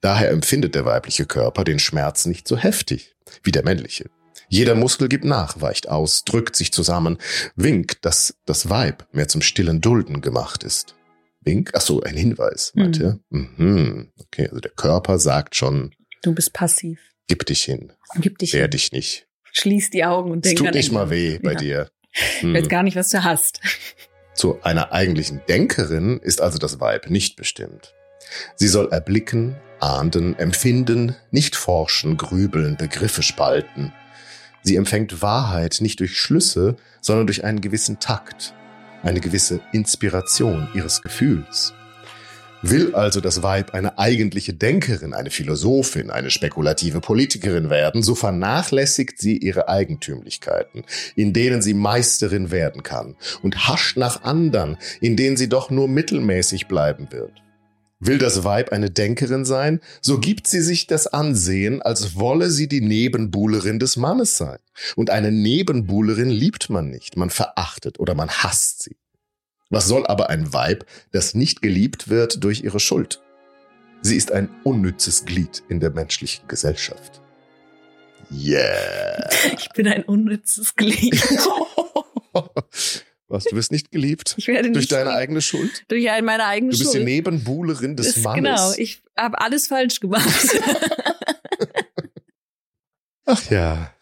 Daher 0.01 0.31
empfindet 0.31 0.75
der 0.75 0.85
weibliche 0.85 1.25
Körper 1.25 1.63
den 1.63 1.79
Schmerz 1.79 2.25
nicht 2.25 2.47
so 2.47 2.57
heftig 2.57 3.15
wie 3.43 3.51
der 3.51 3.63
männliche. 3.63 4.09
Jeder 4.49 4.75
Muskel 4.75 5.07
gibt 5.07 5.23
nach, 5.23 5.61
weicht 5.61 5.87
aus, 5.87 6.25
drückt 6.25 6.57
sich 6.57 6.73
zusammen, 6.73 7.17
winkt, 7.55 8.03
dass 8.03 8.35
das 8.45 8.69
Weib 8.69 9.07
mehr 9.13 9.29
zum 9.29 9.41
stillen 9.41 9.79
Dulden 9.79 10.19
gemacht 10.19 10.63
ist. 10.63 10.95
Wink? 11.39 11.71
Ach 11.73 11.79
so, 11.81 12.01
ein 12.01 12.15
Hinweis, 12.17 12.73
meint 12.75 12.99
Mhm. 12.99 13.03
ihr? 13.05 13.19
Mhm. 13.29 14.11
Okay, 14.19 14.47
also 14.49 14.59
der 14.59 14.71
Körper 14.71 15.17
sagt 15.19 15.55
schon, 15.55 15.95
du 16.21 16.33
bist 16.35 16.51
passiv. 16.53 16.99
gib 17.27 17.45
dich 17.45 17.63
hin, 17.63 17.93
Gib 18.17 18.37
dich, 18.39 18.51
wehr 18.53 18.63
hin. 18.63 18.71
dich 18.71 18.91
nicht. 18.91 19.25
schließ 19.53 19.89
die 19.89 20.03
Augen 20.03 20.31
und 20.31 20.45
Es 20.45 20.49
denk 20.49 20.57
tut 20.59 20.67
an 20.67 20.73
nicht 20.73 20.91
mal 20.91 21.09
weh 21.09 21.39
bei 21.39 21.53
Ja. 21.53 21.57
dir. 21.59 21.91
Ich 22.13 22.41
Hm. 22.41 22.53
weiß 22.53 22.67
gar 22.67 22.83
nicht, 22.83 22.97
was 22.97 23.07
du 23.09 23.23
hast. 23.23 23.61
Zu 24.33 24.61
einer 24.63 24.91
eigentlichen 24.91 25.41
Denkerin 25.47 26.19
ist 26.19 26.41
also 26.41 26.57
das 26.57 26.79
Weib 26.79 27.09
nicht 27.09 27.35
bestimmt. 27.35 27.93
Sie 28.55 28.67
soll 28.67 28.89
erblicken, 28.91 29.55
ahnden, 29.79 30.37
empfinden, 30.37 31.15
nicht 31.31 31.55
forschen, 31.55 32.17
grübeln, 32.17 32.77
Begriffe 32.77 33.23
spalten. 33.23 33.93
Sie 34.63 34.75
empfängt 34.75 35.21
Wahrheit 35.21 35.77
nicht 35.81 35.99
durch 35.99 36.19
Schlüsse, 36.19 36.75
sondern 37.01 37.27
durch 37.27 37.43
einen 37.43 37.61
gewissen 37.61 37.99
Takt, 37.99 38.53
eine 39.03 39.19
gewisse 39.19 39.59
Inspiration 39.71 40.67
ihres 40.73 41.01
Gefühls. 41.01 41.73
Will 42.63 42.93
also 42.93 43.21
das 43.21 43.41
Weib 43.41 43.73
eine 43.73 43.97
eigentliche 43.97 44.53
Denkerin, 44.53 45.13
eine 45.13 45.31
Philosophin, 45.31 46.11
eine 46.11 46.29
spekulative 46.29 47.01
Politikerin 47.01 47.71
werden, 47.71 48.03
so 48.03 48.13
vernachlässigt 48.13 49.17
sie 49.17 49.37
ihre 49.37 49.67
Eigentümlichkeiten, 49.67 50.83
in 51.15 51.33
denen 51.33 51.63
sie 51.63 51.73
Meisterin 51.73 52.51
werden 52.51 52.83
kann, 52.83 53.15
und 53.41 53.67
hascht 53.67 53.97
nach 53.97 54.23
andern, 54.23 54.77
in 54.99 55.15
denen 55.15 55.37
sie 55.37 55.49
doch 55.49 55.71
nur 55.71 55.87
mittelmäßig 55.87 56.67
bleiben 56.67 57.07
wird. 57.11 57.41
Will 57.99 58.19
das 58.19 58.43
Weib 58.43 58.71
eine 58.71 58.89
Denkerin 58.89 59.45
sein, 59.45 59.79
so 59.99 60.19
gibt 60.19 60.45
sie 60.47 60.61
sich 60.61 60.85
das 60.87 61.07
Ansehen, 61.07 61.81
als 61.81 62.15
wolle 62.15 62.49
sie 62.49 62.67
die 62.67 62.81
Nebenbuhlerin 62.81 63.79
des 63.79 63.95
Mannes 63.97 64.37
sein. 64.37 64.57
Und 64.95 65.11
eine 65.11 65.31
Nebenbuhlerin 65.31 66.29
liebt 66.29 66.69
man 66.69 66.89
nicht, 66.89 67.15
man 67.15 67.29
verachtet 67.29 67.99
oder 67.99 68.15
man 68.15 68.29
hasst 68.29 68.83
sie. 68.83 68.95
Was 69.71 69.87
soll 69.87 70.05
aber 70.05 70.29
ein 70.29 70.53
Weib, 70.53 70.85
das 71.11 71.33
nicht 71.33 71.61
geliebt 71.63 72.09
wird 72.09 72.43
durch 72.43 72.61
ihre 72.63 72.79
Schuld? 72.79 73.21
Sie 74.01 74.15
ist 74.17 74.31
ein 74.31 74.49
unnützes 74.63 75.25
Glied 75.25 75.63
in 75.69 75.79
der 75.79 75.89
menschlichen 75.91 76.47
Gesellschaft. 76.47 77.21
Yeah. 78.31 79.29
Ich 79.57 79.69
bin 79.73 79.87
ein 79.87 80.03
unnützes 80.03 80.75
Glied. 80.75 81.19
Was, 83.27 83.45
du 83.45 83.55
wirst 83.55 83.71
nicht 83.71 83.91
geliebt? 83.91 84.35
Ich 84.37 84.47
werde 84.49 84.69
Durch 84.71 84.83
nicht 84.83 84.91
deine 84.91 85.11
eigene 85.11 85.41
Schuld? 85.41 85.85
durch 85.87 86.09
ein- 86.09 86.25
meine 86.25 86.45
eigene 86.45 86.71
Du 86.73 86.77
bist 86.77 86.91
die 86.93 86.97
Schuld. 86.97 87.05
Nebenbuhlerin 87.05 87.95
des 87.95 88.13
Das- 88.15 88.23
Mannes. 88.23 88.35
Genau, 88.43 88.73
ich 88.77 89.01
habe 89.17 89.39
alles 89.39 89.67
falsch 89.67 89.99
gemacht. 90.01 90.27
Ach 93.25 93.49
ja. 93.49 93.93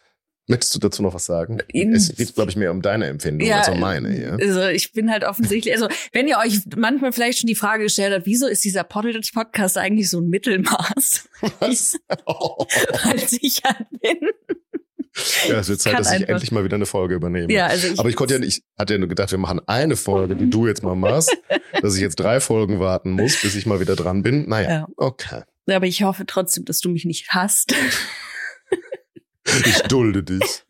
Möchtest 0.50 0.74
du 0.74 0.78
dazu 0.80 1.02
noch 1.02 1.14
was 1.14 1.24
sagen? 1.26 1.58
In- 1.68 1.94
es 1.94 2.14
geht, 2.14 2.34
glaube 2.34 2.50
ich, 2.50 2.56
mehr 2.56 2.70
um 2.72 2.82
deine 2.82 3.06
Empfindung 3.06 3.50
als 3.50 3.68
um 3.68 3.80
meine. 3.80 4.20
Ja? 4.20 4.36
Also 4.36 4.66
ich 4.66 4.92
bin 4.92 5.10
halt 5.10 5.24
offensichtlich, 5.24 5.72
also 5.74 5.88
wenn 6.12 6.28
ihr 6.28 6.38
euch 6.38 6.60
manchmal 6.76 7.12
vielleicht 7.12 7.38
schon 7.38 7.46
die 7.48 7.54
Frage 7.54 7.84
gestellt 7.84 8.12
habt, 8.12 8.26
wieso 8.26 8.46
ist 8.46 8.64
dieser 8.64 8.84
Podcast 8.84 9.78
eigentlich 9.78 10.10
so 10.10 10.20
ein 10.20 10.28
Mittelmaß, 10.28 11.28
Was? 11.60 11.96
Oh. 12.26 12.66
als 13.04 13.32
ich 13.40 13.62
halt 13.64 13.86
bin. 14.02 14.28
Ja, 15.48 15.58
es 15.58 15.68
wird 15.68 15.80
Zeit, 15.80 15.98
dass 15.98 16.12
ich 16.12 16.28
endlich 16.28 16.52
mal 16.52 16.64
wieder 16.64 16.76
eine 16.76 16.86
Folge 16.86 17.14
übernehme. 17.14 17.52
Ja, 17.52 17.66
also 17.66 17.88
ich, 17.88 17.98
Aber 17.98 18.08
ich 18.08 18.16
konnte 18.16 18.34
ja 18.34 18.40
nicht, 18.40 18.58
ich 18.58 18.64
hatte 18.78 18.94
ja 18.94 18.98
nur 18.98 19.08
gedacht, 19.08 19.30
wir 19.30 19.38
machen 19.38 19.60
eine 19.66 19.96
Folge, 19.96 20.36
die 20.36 20.48
du 20.48 20.66
jetzt 20.66 20.82
mal 20.82 20.94
machst, 20.94 21.36
dass 21.82 21.94
ich 21.94 22.00
jetzt 22.00 22.16
drei 22.16 22.40
Folgen 22.40 22.78
warten 22.80 23.12
muss, 23.12 23.40
bis 23.40 23.54
ich 23.56 23.66
mal 23.66 23.80
wieder 23.80 23.96
dran 23.96 24.22
bin. 24.22 24.48
Naja, 24.48 24.70
ja. 24.70 24.86
okay. 24.96 25.42
Aber 25.68 25.86
ich 25.86 26.02
hoffe 26.02 26.24
trotzdem, 26.26 26.64
dass 26.64 26.80
du 26.80 26.88
mich 26.88 27.04
nicht 27.04 27.28
hasst. 27.30 27.74
Ich 29.44 29.82
dulde 29.82 30.22
dich. 30.22 30.64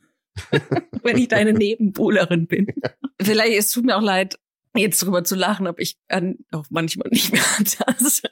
Wenn 1.03 1.19
ich 1.19 1.29
deine 1.29 1.53
Nebenbuhlerin 1.53 2.47
bin. 2.47 2.69
Vielleicht, 3.21 3.59
es 3.59 3.71
tut 3.71 3.85
mir 3.85 3.97
auch 3.97 4.03
leid, 4.03 4.39
jetzt 4.75 5.03
drüber 5.03 5.25
zu 5.25 5.35
lachen, 5.35 5.67
aber 5.67 5.81
ich 5.81 5.97
kann 6.09 6.37
auch 6.53 6.67
manchmal 6.71 7.09
nicht 7.11 7.33
mehr 7.33 7.43
das. 7.59 8.23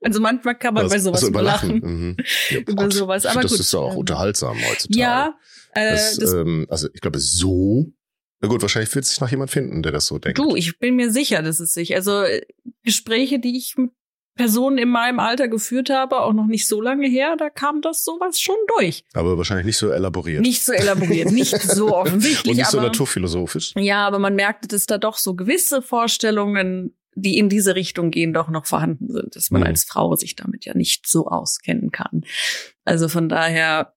Also 0.00 0.20
manchmal 0.20 0.56
kann 0.56 0.74
man 0.74 0.84
also, 0.84 0.94
bei 0.94 1.00
sowas 1.00 1.24
also 1.24 1.40
lachen. 1.40 1.80
Mhm. 1.82 2.16
Ja, 2.50 2.58
über 2.60 2.84
Gott, 2.84 2.92
sowas. 2.92 3.26
Aber 3.26 3.42
das 3.42 3.52
gut. 3.52 3.60
ist 3.60 3.74
auch 3.74 3.92
ähm, 3.92 3.98
unterhaltsam 3.98 4.56
heutzutage. 4.70 5.00
Ja. 5.00 5.38
Äh, 5.74 5.90
das, 5.92 6.16
das, 6.16 6.32
ähm, 6.32 6.66
also 6.70 6.88
ich 6.94 7.00
glaube, 7.00 7.18
so 7.18 7.92
na 8.40 8.48
gut, 8.48 8.62
wahrscheinlich 8.62 8.94
wird 8.94 9.04
sich 9.04 9.20
noch 9.20 9.30
jemand 9.30 9.50
finden, 9.50 9.82
der 9.82 9.90
das 9.90 10.06
so 10.06 10.18
denkt. 10.18 10.38
Du, 10.38 10.54
ich 10.54 10.78
bin 10.78 10.94
mir 10.94 11.10
sicher, 11.10 11.42
dass 11.42 11.58
es 11.58 11.72
sich. 11.72 11.96
Also 11.96 12.22
äh, 12.22 12.42
Gespräche, 12.84 13.40
die 13.40 13.56
ich 13.56 13.74
mit 13.76 13.90
Personen 14.38 14.78
in 14.78 14.88
meinem 14.88 15.20
Alter 15.20 15.48
geführt 15.48 15.90
habe, 15.90 16.20
auch 16.20 16.32
noch 16.32 16.46
nicht 16.46 16.66
so 16.66 16.80
lange 16.80 17.06
her, 17.06 17.36
da 17.36 17.50
kam 17.50 17.82
das 17.82 18.04
sowas 18.04 18.40
schon 18.40 18.56
durch. 18.78 19.04
Aber 19.12 19.36
wahrscheinlich 19.36 19.66
nicht 19.66 19.76
so 19.76 19.90
elaboriert. 19.90 20.40
Nicht 20.40 20.64
so 20.64 20.72
elaboriert, 20.72 21.30
nicht 21.30 21.60
so 21.60 21.94
offensichtlich. 21.94 22.52
Und 22.52 22.56
nicht 22.56 22.70
so 22.70 22.80
naturphilosophisch. 22.80 23.74
Ja, 23.76 24.06
aber 24.06 24.18
man 24.18 24.34
merkte, 24.34 24.68
dass 24.68 24.86
da 24.86 24.96
doch 24.96 25.18
so 25.18 25.34
gewisse 25.34 25.82
Vorstellungen, 25.82 26.96
die 27.14 27.36
in 27.36 27.50
diese 27.50 27.74
Richtung 27.74 28.10
gehen, 28.10 28.32
doch 28.32 28.48
noch 28.48 28.64
vorhanden 28.64 29.12
sind, 29.12 29.36
dass 29.36 29.50
man 29.50 29.60
mhm. 29.60 29.66
als 29.66 29.84
Frau 29.84 30.14
sich 30.16 30.36
damit 30.36 30.64
ja 30.64 30.74
nicht 30.74 31.06
so 31.06 31.26
auskennen 31.26 31.90
kann. 31.90 32.22
Also 32.84 33.08
von 33.08 33.28
daher, 33.28 33.92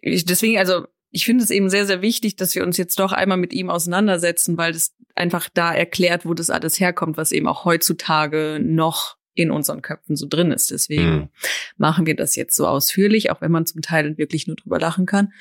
ich, 0.00 0.24
deswegen, 0.24 0.58
also 0.58 0.86
ich 1.10 1.26
finde 1.26 1.44
es 1.44 1.50
eben 1.50 1.68
sehr, 1.68 1.86
sehr 1.86 2.00
wichtig, 2.00 2.36
dass 2.36 2.54
wir 2.54 2.64
uns 2.64 2.78
jetzt 2.78 2.98
doch 2.98 3.12
einmal 3.12 3.36
mit 3.36 3.52
ihm 3.52 3.68
auseinandersetzen, 3.68 4.56
weil 4.56 4.72
das 4.72 4.94
einfach 5.14 5.50
da 5.52 5.74
erklärt, 5.74 6.24
wo 6.24 6.32
das 6.32 6.48
alles 6.48 6.80
herkommt, 6.80 7.18
was 7.18 7.32
eben 7.32 7.46
auch 7.46 7.66
heutzutage 7.66 8.58
noch 8.62 9.18
in 9.34 9.50
unseren 9.50 9.82
Köpfen 9.82 10.16
so 10.16 10.26
drin 10.26 10.52
ist. 10.52 10.70
Deswegen 10.70 11.12
mhm. 11.12 11.28
machen 11.76 12.06
wir 12.06 12.16
das 12.16 12.36
jetzt 12.36 12.56
so 12.56 12.66
ausführlich, 12.66 13.30
auch 13.30 13.40
wenn 13.40 13.52
man 13.52 13.66
zum 13.66 13.82
Teil 13.82 14.18
wirklich 14.18 14.46
nur 14.46 14.56
drüber 14.56 14.78
lachen 14.78 15.06
kann. 15.06 15.32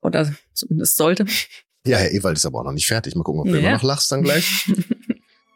Oder 0.00 0.32
zumindest 0.54 0.96
sollte. 0.96 1.26
Ja, 1.86 1.98
Herr 1.98 2.12
Ewald 2.12 2.36
ist 2.36 2.46
aber 2.46 2.60
auch 2.60 2.64
noch 2.64 2.72
nicht 2.72 2.86
fertig. 2.86 3.14
Mal 3.14 3.24
gucken, 3.24 3.40
ob 3.40 3.46
du 3.46 3.54
ja. 3.54 3.60
immer 3.60 3.72
noch 3.72 3.82
lachst 3.82 4.12
dann 4.12 4.22
gleich. 4.22 4.70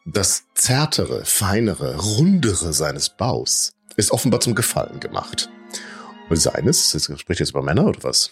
Das 0.05 0.43
zärtere, 0.55 1.25
feinere, 1.25 1.97
rundere 1.97 2.73
seines 2.73 3.11
Baus 3.11 3.75
ist 3.97 4.11
offenbar 4.11 4.41
zum 4.41 4.57
Gefallen 4.57 4.99
gemacht. 4.99 5.49
Und 6.29 6.37
seines, 6.37 6.91
das 6.93 7.05
spricht 7.21 7.41
jetzt 7.41 7.51
über 7.51 7.63
Männer 7.63 7.87
oder 7.87 8.03
was? 8.03 8.31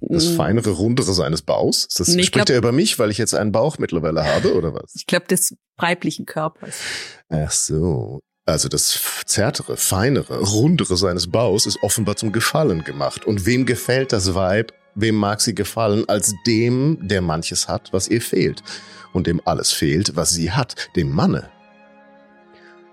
Das 0.00 0.30
mm. 0.30 0.36
feinere, 0.36 0.70
rundere 0.70 1.12
seines 1.12 1.42
Baus? 1.42 1.88
Das 1.88 2.08
nee, 2.08 2.22
spricht 2.22 2.50
er 2.50 2.56
über 2.56 2.72
mich, 2.72 2.98
weil 2.98 3.10
ich 3.10 3.18
jetzt 3.18 3.34
einen 3.34 3.52
Bauch 3.52 3.78
mittlerweile 3.78 4.24
habe 4.24 4.54
oder 4.54 4.74
was? 4.74 4.94
Ich 4.94 5.06
glaube, 5.06 5.26
des 5.26 5.56
weiblichen 5.76 6.26
Körpers. 6.26 6.76
Ach 7.28 7.50
so. 7.50 8.22
Also 8.46 8.68
das 8.68 9.00
zärtere, 9.24 9.78
feinere, 9.78 10.40
rundere 10.40 10.96
seines 10.98 11.30
Baus 11.30 11.64
ist 11.64 11.82
offenbar 11.82 12.16
zum 12.16 12.30
Gefallen 12.30 12.84
gemacht. 12.84 13.24
Und 13.24 13.46
wem 13.46 13.64
gefällt 13.64 14.12
das 14.12 14.34
Weib? 14.34 14.72
Wem 14.94 15.14
mag 15.14 15.40
sie 15.40 15.54
gefallen 15.54 16.08
als 16.08 16.34
dem, 16.46 16.98
der 17.00 17.22
manches 17.22 17.68
hat, 17.68 17.92
was 17.92 18.06
ihr 18.06 18.20
fehlt? 18.20 18.62
Und 19.12 19.26
dem 19.26 19.40
alles 19.44 19.72
fehlt, 19.72 20.14
was 20.14 20.30
sie 20.30 20.52
hat, 20.52 20.90
dem 20.94 21.10
Manne. 21.10 21.48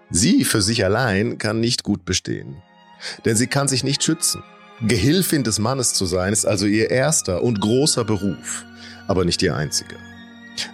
Sie 0.09 0.45
für 0.45 0.61
sich 0.61 0.85
allein 0.85 1.37
kann 1.37 1.59
nicht 1.59 1.83
gut 1.83 2.05
bestehen. 2.05 2.61
Denn 3.25 3.35
sie 3.35 3.47
kann 3.47 3.67
sich 3.67 3.83
nicht 3.83 4.03
schützen. 4.03 4.43
Gehilfin 4.81 5.43
des 5.43 5.59
Mannes 5.59 5.93
zu 5.93 6.05
sein, 6.05 6.33
ist 6.33 6.45
also 6.45 6.65
ihr 6.65 6.89
erster 6.89 7.43
und 7.43 7.59
großer 7.59 8.03
Beruf, 8.03 8.65
aber 9.07 9.25
nicht 9.25 9.41
ihr 9.41 9.55
einziger. 9.55 9.97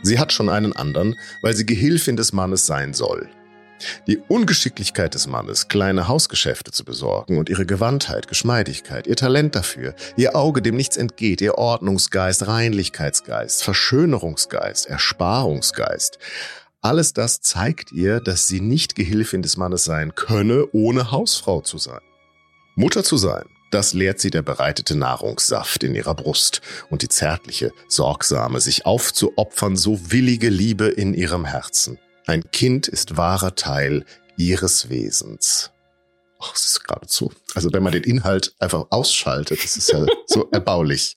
Sie 0.02 0.18
hat 0.18 0.32
schon 0.32 0.50
einen 0.50 0.74
anderen, 0.74 1.16
weil 1.42 1.56
sie 1.56 1.66
Gehilfin 1.66 2.16
des 2.16 2.32
Mannes 2.32 2.66
sein 2.66 2.94
soll. 2.94 3.30
Die 4.08 4.18
Ungeschicklichkeit 4.18 5.14
des 5.14 5.28
Mannes, 5.28 5.68
kleine 5.68 6.08
Hausgeschäfte 6.08 6.72
zu 6.72 6.84
besorgen 6.84 7.38
und 7.38 7.50
ihre 7.50 7.66
Gewandtheit, 7.66 8.28
Geschmeidigkeit, 8.28 9.08
ihr 9.08 9.16
Talent 9.16 9.56
dafür, 9.56 9.96
ihr 10.16 10.36
Auge, 10.36 10.62
dem 10.62 10.76
nichts 10.76 10.98
entgeht, 10.98 11.42
ihr 11.42 11.58
Ordnungsgeist, 11.58 12.48
Reinlichkeitsgeist, 12.48 13.64
Verschönerungsgeist, 13.64 14.88
Ersparungsgeist, 14.88 16.20
alles 16.82 17.12
das 17.14 17.42
zeigt 17.42 17.92
ihr, 17.92 18.20
dass 18.20 18.48
sie 18.48 18.62
nicht 18.62 18.96
Gehilfin 18.96 19.42
des 19.42 19.58
Mannes 19.58 19.84
sein 19.84 20.16
könne, 20.16 20.68
ohne 20.72 21.12
Hausfrau 21.12 21.62
zu 21.62 21.78
sein. 21.78 22.00
Mutter 22.76 23.04
zu 23.04 23.18
sein, 23.18 23.46
das 23.72 23.94
lehrt 23.94 24.22
sie 24.22 24.30
der 24.30 24.44
bereitete 24.44 24.96
Nahrungssaft 24.96 25.84
in 25.84 25.96
ihrer 25.96 26.14
Brust 26.14 26.62
und 26.90 27.02
die 27.02 27.10
zärtliche, 27.10 27.74
sorgsame, 27.90 28.62
sich 28.62 28.86
aufzuopfern, 28.86 29.76
so 29.76 30.12
willige 30.12 30.50
Liebe 30.50 30.88
in 30.88 31.14
ihrem 31.14 31.44
Herzen. 31.44 32.00
Ein 32.28 32.52
Kind 32.52 32.90
ist 32.90 33.16
wahrer 33.16 33.56
Teil 33.56 34.04
ihres 34.36 34.90
Wesens. 34.90 35.72
Ach, 36.40 36.54
es 36.54 36.66
ist 36.66 36.84
geradezu. 36.84 37.32
Also 37.56 37.72
wenn 37.72 37.82
man 37.82 37.94
den 37.94 38.04
Inhalt 38.04 38.54
einfach 38.60 38.88
ausschaltet, 38.90 39.64
das 39.64 39.78
ist 39.78 39.92
ja 39.92 40.06
so 40.28 40.50
erbaulich. 40.52 41.16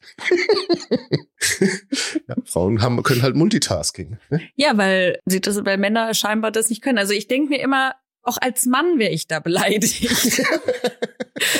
ja, 2.28 2.36
Frauen 2.44 2.80
haben, 2.80 3.02
können 3.02 3.22
halt 3.22 3.34
Multitasking. 3.34 4.18
Ne? 4.30 4.40
Ja, 4.54 4.78
weil 4.78 5.18
sie 5.26 5.40
das, 5.40 5.62
weil 5.64 5.78
Männer 5.78 6.14
scheinbar 6.14 6.52
das 6.52 6.70
nicht 6.70 6.80
können. 6.80 6.96
Also 6.96 7.12
ich 7.12 7.26
denke 7.26 7.50
mir 7.50 7.60
immer, 7.60 7.96
auch 8.22 8.38
als 8.40 8.66
Mann 8.66 8.98
wäre 8.98 9.10
ich 9.10 9.26
da 9.26 9.40
beleidigt. 9.40 10.40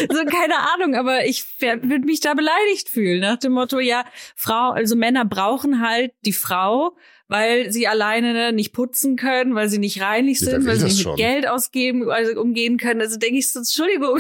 so, 0.11 0.25
keine 0.25 0.59
Ahnung, 0.75 0.95
aber 0.95 1.25
ich 1.27 1.45
würde 1.61 2.05
mich 2.05 2.21
da 2.21 2.35
beleidigt 2.35 2.89
fühlen, 2.89 3.21
nach 3.21 3.39
dem 3.39 3.53
Motto, 3.53 3.79
ja, 3.79 4.05
Frau, 4.37 4.71
also 4.71 4.97
Männer 4.97 5.25
brauchen 5.25 5.81
halt 5.81 6.13
die 6.25 6.33
Frau, 6.33 6.97
weil 7.29 7.71
sie 7.71 7.87
alleine 7.87 8.53
nicht 8.53 8.73
putzen 8.73 9.17
können, 9.17 9.55
weil 9.55 9.69
sie 9.69 9.79
nicht 9.79 10.01
reinlich 10.01 10.41
sind, 10.41 10.67
weil 10.67 10.77
sie 10.77 10.87
nicht 10.87 11.07
mit 11.07 11.17
Geld 11.17 11.49
ausgeben, 11.49 12.11
also 12.11 12.41
umgehen 12.41 12.77
können. 12.77 13.01
Also 13.01 13.19
denke 13.19 13.39
ich 13.39 13.53
so, 13.53 13.61
Entschuldigung. 13.61 14.19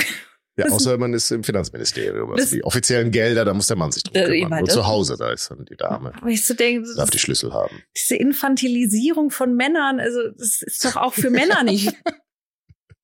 Ja, 0.57 0.67
außer 0.67 0.99
man 0.99 1.15
ist 1.15 1.31
im 1.31 1.43
Finanzministerium. 1.43 2.33
Also 2.33 2.57
die 2.57 2.65
offiziellen 2.65 3.11
Gelder, 3.11 3.45
da 3.45 3.55
muss 3.55 3.69
der 3.69 3.77
Mann 3.77 3.93
sich 3.93 4.03
drum 4.03 4.15
kümmern. 4.15 4.61
Und 4.61 4.71
zu 4.71 4.87
Hause, 4.87 5.17
da 5.19 5.33
ist 5.33 5.51
dann 5.51 5.65
die 5.65 5.77
Dame. 5.77 6.13
Aber 6.21 6.29
ich 6.29 6.45
so 6.45 6.55
denke, 6.55 6.89
darf 6.95 7.11
die 7.11 7.19
Schlüssel 7.19 7.53
haben. 7.53 7.83
Diese 7.97 8.17
Infantilisierung 8.17 9.31
von 9.31 9.55
Männern, 9.55 10.01
also 10.01 10.29
das 10.37 10.63
ist 10.63 10.85
doch 10.85 10.97
auch 10.97 11.15
für 11.15 11.31
Männer 11.31 11.63
nicht. 11.63 11.93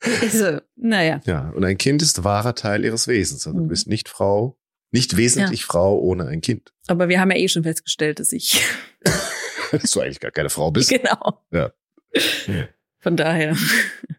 Also, 0.00 0.60
naja. 0.76 1.20
Ja, 1.24 1.50
und 1.50 1.64
ein 1.64 1.78
Kind 1.78 2.02
ist 2.02 2.22
wahrer 2.22 2.54
Teil 2.54 2.84
ihres 2.84 3.08
Wesens. 3.08 3.46
Also 3.46 3.58
du 3.58 3.64
mhm. 3.64 3.68
bist 3.68 3.88
nicht 3.88 4.08
Frau, 4.08 4.58
nicht 4.90 5.16
wesentlich 5.16 5.60
ja. 5.62 5.66
Frau 5.66 5.98
ohne 5.98 6.26
ein 6.26 6.40
Kind. 6.40 6.72
Aber 6.86 7.08
wir 7.08 7.20
haben 7.20 7.30
ja 7.30 7.38
eh 7.38 7.48
schon 7.48 7.62
festgestellt, 7.62 8.20
dass 8.20 8.32
ich 8.32 8.62
dass 9.72 9.90
du 9.90 10.00
eigentlich 10.00 10.20
gar 10.20 10.30
keine 10.30 10.50
Frau 10.50 10.70
bist. 10.70 10.90
Genau. 10.90 11.44
Ja. 11.50 11.72
Von 13.00 13.16
daher. 13.16 13.56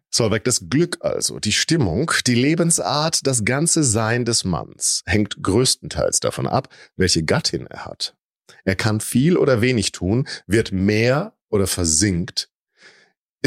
Solveig, 0.10 0.44
das 0.46 0.70
Glück 0.70 0.98
also, 1.02 1.40
die 1.40 1.52
Stimmung, 1.52 2.12
die 2.26 2.36
Lebensart, 2.36 3.26
das 3.28 3.44
ganze 3.44 3.84
Sein 3.84 4.26
des 4.26 4.46
Manns 4.46 5.04
hängt 5.06 5.42
größtenteils 5.42 6.20
davon 6.22 6.48
ab, 6.48 6.70
welche 6.96 7.24
Gattin 7.24 7.68
er 7.68 7.86
hat. 7.86 8.16
Er 8.63 8.76
kann 8.76 9.00
viel 9.00 9.38
oder 9.38 9.62
wenig 9.62 9.92
tun, 9.92 10.28
wird 10.48 10.72
mehr 10.72 11.38
oder 11.50 11.68
versinkt, 11.68 12.50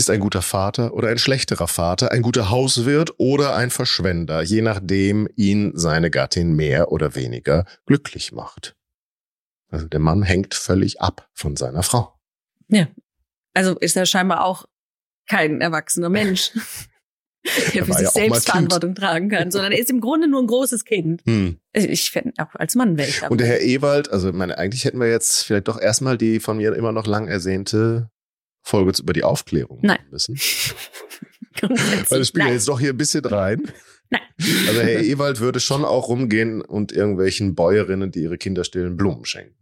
ist 0.01 0.09
ein 0.09 0.21
guter 0.21 0.41
Vater 0.41 0.95
oder 0.95 1.09
ein 1.09 1.19
schlechterer 1.19 1.69
Vater, 1.69 2.11
ein 2.11 2.23
guter 2.23 2.49
Hauswirt 2.49 3.13
oder 3.19 3.55
ein 3.55 3.71
Verschwender, 3.71 4.41
je 4.43 4.63
nachdem 4.63 5.29
ihn 5.37 5.73
seine 5.75 6.11
Gattin 6.11 6.55
mehr 6.55 6.91
oder 6.91 7.15
weniger 7.15 7.67
glücklich 7.85 8.33
macht. 8.33 8.75
Also 9.69 9.87
der 9.87 10.01
Mann 10.01 10.23
hängt 10.23 10.55
völlig 10.55 11.03
ab 11.03 11.29
von 11.35 11.55
seiner 11.55 11.83
Frau. 11.83 12.19
Ja. 12.69 12.89
Also 13.53 13.79
ist 13.79 13.95
er 13.95 14.07
scheinbar 14.07 14.43
auch 14.43 14.65
kein 15.29 15.61
erwachsener 15.61 16.09
Mensch, 16.09 16.53
der 17.75 17.85
für 17.85 17.93
sich 17.93 18.03
ja 18.03 18.11
selbst 18.11 18.47
Verantwortung 18.47 18.95
tragen 18.95 19.29
kann, 19.29 19.51
sondern 19.51 19.73
er 19.73 19.81
ist 19.81 19.91
im 19.91 20.01
Grunde 20.01 20.29
nur 20.29 20.41
ein 20.41 20.47
großes 20.47 20.87
Kind. 20.87 21.21
Hm. 21.27 21.59
Also 21.75 21.89
ich 21.89 22.11
fände 22.11 22.33
auch 22.39 22.55
als 22.55 22.75
Mann 22.75 22.97
wäre 22.97 23.11
ich 23.11 23.23
Und 23.29 23.39
der 23.39 23.49
Herr 23.49 23.61
Ewald, 23.61 24.11
also 24.11 24.33
meine, 24.33 24.57
eigentlich 24.57 24.87
hätten 24.87 24.99
wir 24.99 25.11
jetzt 25.11 25.45
vielleicht 25.45 25.69
doch 25.69 25.79
erstmal 25.79 26.17
die 26.17 26.41
von 26.41 26.57
mir 26.57 26.75
immer 26.75 26.93
noch 26.93 27.07
lang 27.07 27.29
ersehnte 27.29 28.11
Folge 28.62 28.92
über 29.01 29.12
die 29.12 29.25
Aufklärung 29.25 29.81
Nein. 29.83 29.99
müssen. 30.11 30.37
Weil 31.61 32.18
das 32.18 32.29
spielt 32.29 32.46
ja 32.46 32.53
jetzt 32.53 32.68
doch 32.68 32.81
hier 32.81 32.90
ein 32.90 32.96
bisschen 32.96 33.25
rein. 33.25 33.62
Nein. 34.11 34.23
Also 34.66 34.81
Herr 34.81 35.01
Ewald 35.01 35.40
würde 35.40 35.61
schon 35.61 35.85
auch 35.85 36.09
rumgehen 36.09 36.62
und 36.62 36.92
irgendwelchen 36.92 37.55
Bäuerinnen, 37.55 38.11
die 38.11 38.23
ihre 38.23 38.38
Kinder 38.38 38.64
stillen, 38.64 38.96
Blumen 38.96 39.25
schenken. 39.25 39.55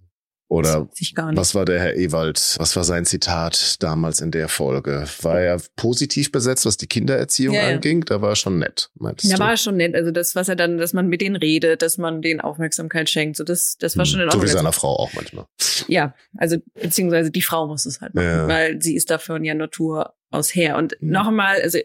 Oder 0.51 0.89
was 1.35 1.55
war 1.55 1.67
der 1.67 1.79
Herr 1.79 1.97
Ewald? 1.97 2.57
Was 2.59 2.75
war 2.75 2.83
sein 2.83 3.05
Zitat 3.05 3.83
damals 3.83 4.21
in 4.21 4.31
der 4.31 4.49
Folge? 4.49 5.05
War 5.21 5.41
er 5.41 5.61
positiv 5.77 6.33
besetzt, 6.33 6.65
was 6.65 6.79
die 6.79 6.87
Kindererziehung 6.87 7.55
ja, 7.55 7.69
anging? 7.69 8.05
Da 8.07 8.23
war 8.23 8.31
er 8.31 8.37
schon 8.37 8.59
nett, 8.59 8.91
meintest 8.95 9.31
ja, 9.31 9.37
du? 9.37 9.43
Ja, 9.43 9.49
war 9.49 9.57
schon 9.59 9.77
nett. 9.77 9.95
Also 9.95 10.11
das, 10.11 10.35
was 10.35 10.49
er 10.49 10.57
dann, 10.57 10.79
dass 10.79 10.95
man 10.95 11.07
mit 11.07 11.21
denen 11.21 11.37
redet, 11.37 11.83
dass 11.83 11.99
man 11.99 12.23
denen 12.23 12.41
Aufmerksamkeit 12.41 13.11
schenkt, 13.11 13.37
so 13.37 13.45
das, 13.45 13.77
das 13.79 13.99
war 13.99 14.07
hm, 14.07 14.11
schon 14.11 14.21
in 14.21 14.27
Ordnung. 14.29 14.41
So 14.41 14.49
wie 14.49 14.53
seiner 14.53 14.73
Frau 14.73 14.97
auch 14.97 15.13
manchmal. 15.13 15.45
Ja, 15.87 16.15
also 16.39 16.57
beziehungsweise 16.75 17.31
die 17.31 17.43
Frau 17.43 17.67
muss 17.67 17.85
es 17.85 18.01
halt 18.01 18.15
machen, 18.15 18.49
weil 18.49 18.81
sie 18.81 18.97
ist 18.97 19.11
dafür 19.11 19.43
ja 19.43 19.55
Natur 19.55 20.15
aus 20.31 20.55
her. 20.55 20.79
Und 20.79 20.97
mhm. 21.01 21.11
noch 21.11 21.27
einmal, 21.27 21.61
also 21.61 21.79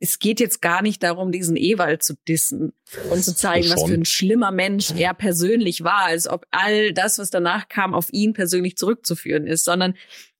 es 0.00 0.18
geht 0.18 0.40
jetzt 0.40 0.62
gar 0.62 0.80
nicht 0.80 1.02
darum, 1.02 1.30
diesen 1.30 1.56
Ewald 1.56 2.02
zu 2.02 2.14
dissen 2.26 2.72
und 3.10 3.22
zu 3.22 3.34
zeigen, 3.34 3.68
was 3.68 3.84
für 3.84 3.92
ein 3.92 4.06
schlimmer 4.06 4.50
Mensch 4.50 4.92
er 4.96 5.12
persönlich 5.12 5.84
war, 5.84 6.06
als 6.06 6.26
ob 6.26 6.46
all 6.50 6.94
das, 6.94 7.18
was 7.18 7.28
danach 7.28 7.68
kam, 7.68 7.94
auf 7.94 8.10
ihn 8.10 8.32
persönlich 8.32 8.78
zurückzuführen 8.78 9.46
ist, 9.46 9.64
sondern 9.64 9.94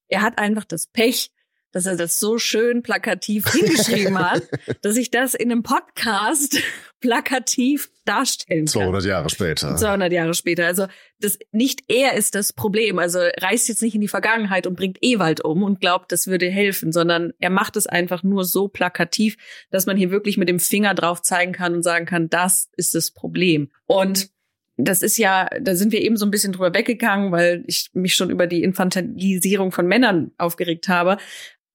er 0.08 0.22
hat 0.22 0.38
einfach 0.38 0.64
das 0.64 0.86
Pech, 0.86 1.30
dass 1.72 1.84
er 1.84 1.96
das 1.96 2.18
so 2.18 2.38
schön 2.38 2.82
plakativ 2.82 3.48
hingeschrieben 3.52 4.18
hat, 4.18 4.42
dass 4.80 4.96
ich 4.96 5.10
das 5.10 5.34
in 5.34 5.52
einem 5.52 5.62
Podcast 5.62 6.58
plakativ 7.00 7.90
darstellen 8.04 8.66
kann. 8.66 8.66
200 8.66 9.04
Jahre 9.04 9.30
später. 9.30 9.76
200 9.76 10.12
Jahre 10.12 10.34
später. 10.34 10.66
Also 10.66 10.86
das 11.20 11.38
nicht 11.52 11.84
er 11.88 12.14
ist 12.14 12.34
das 12.34 12.52
Problem. 12.52 12.98
Also 12.98 13.18
reist 13.40 13.68
jetzt 13.68 13.82
nicht 13.82 13.94
in 13.94 14.00
die 14.00 14.08
Vergangenheit 14.08 14.66
und 14.66 14.76
bringt 14.76 14.98
Ewald 15.02 15.44
um 15.44 15.62
und 15.62 15.80
glaubt, 15.80 16.12
das 16.12 16.26
würde 16.26 16.48
helfen, 16.50 16.92
sondern 16.92 17.32
er 17.38 17.50
macht 17.50 17.76
es 17.76 17.86
einfach 17.86 18.22
nur 18.22 18.44
so 18.44 18.68
plakativ, 18.68 19.36
dass 19.70 19.86
man 19.86 19.96
hier 19.96 20.10
wirklich 20.10 20.36
mit 20.36 20.48
dem 20.48 20.58
Finger 20.58 20.94
drauf 20.94 21.22
zeigen 21.22 21.52
kann 21.52 21.74
und 21.74 21.82
sagen 21.82 22.06
kann, 22.06 22.28
das 22.28 22.68
ist 22.76 22.94
das 22.94 23.10
Problem. 23.10 23.70
Und 23.86 24.30
das 24.76 25.02
ist 25.02 25.18
ja, 25.18 25.48
da 25.60 25.74
sind 25.74 25.92
wir 25.92 26.00
eben 26.00 26.16
so 26.16 26.24
ein 26.24 26.30
bisschen 26.30 26.52
drüber 26.52 26.72
weggegangen, 26.74 27.32
weil 27.32 27.64
ich 27.66 27.90
mich 27.92 28.14
schon 28.14 28.30
über 28.30 28.46
die 28.46 28.62
Infantilisierung 28.62 29.72
von 29.72 29.86
Männern 29.86 30.32
aufgeregt 30.38 30.88
habe 30.88 31.18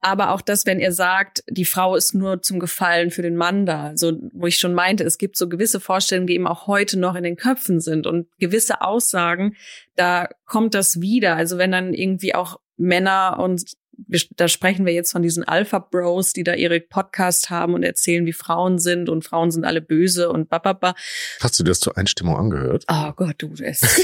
aber 0.02 0.32
auch 0.32 0.42
das, 0.42 0.66
wenn 0.66 0.80
er 0.80 0.92
sagt, 0.92 1.44
die 1.50 1.66
Frau 1.66 1.96
ist 1.96 2.14
nur 2.14 2.42
zum 2.42 2.60
Gefallen 2.60 3.10
für 3.10 3.22
den 3.22 3.36
Mann 3.36 3.66
da, 3.66 3.94
so 3.96 4.14
wo 4.34 4.48
ich 4.48 4.58
schon 4.58 4.74
meinte, 4.74 5.04
es 5.04 5.18
gibt 5.18 5.36
so 5.38 5.50
gewisse 5.50 5.80
Vorstellungen, 5.80 6.28
die 6.28 6.36
eben 6.36 6.48
auch 6.48 6.68
heute 6.68 7.00
noch 7.00 7.16
in 7.16 7.24
den 7.24 7.38
Köpfen 7.38 7.80
sind 7.80 8.06
und 8.06 8.28
gewisse 8.38 8.82
Aussagen, 8.82 9.56
da 9.96 10.30
kommt 10.46 10.76
das 10.76 11.02
wieder. 11.02 11.36
Also 11.36 11.58
wenn 11.58 11.72
dann 11.72 11.94
irgendwie 11.94 12.36
auch 12.36 12.60
Männer 12.78 13.40
und 13.40 13.64
da 14.36 14.48
sprechen 14.48 14.86
wir 14.86 14.94
jetzt 14.94 15.12
von 15.12 15.22
diesen 15.22 15.44
Alpha 15.44 15.80
Bros, 15.80 16.34
die 16.34 16.44
da 16.44 16.54
ihre 16.54 16.80
Podcasts 16.82 17.50
haben 17.50 17.74
und 17.74 17.84
erzählen, 17.84 18.26
wie 18.26 18.34
Frauen 18.34 18.78
sind 18.78 19.10
und 19.10 19.24
Frauen 19.24 19.52
sind 19.52 19.66
alle 19.66 19.82
böse 19.82 20.30
und 20.30 20.50
bababa. 20.50 20.96
Hast 21.40 21.60
du 21.60 21.64
das 21.64 21.80
zur 21.80 21.98
Einstimmung 21.98 22.36
angehört? 22.36 22.86
Oh 22.90 23.12
Gott, 23.16 23.36
du 23.38 23.54
es. 23.60 23.82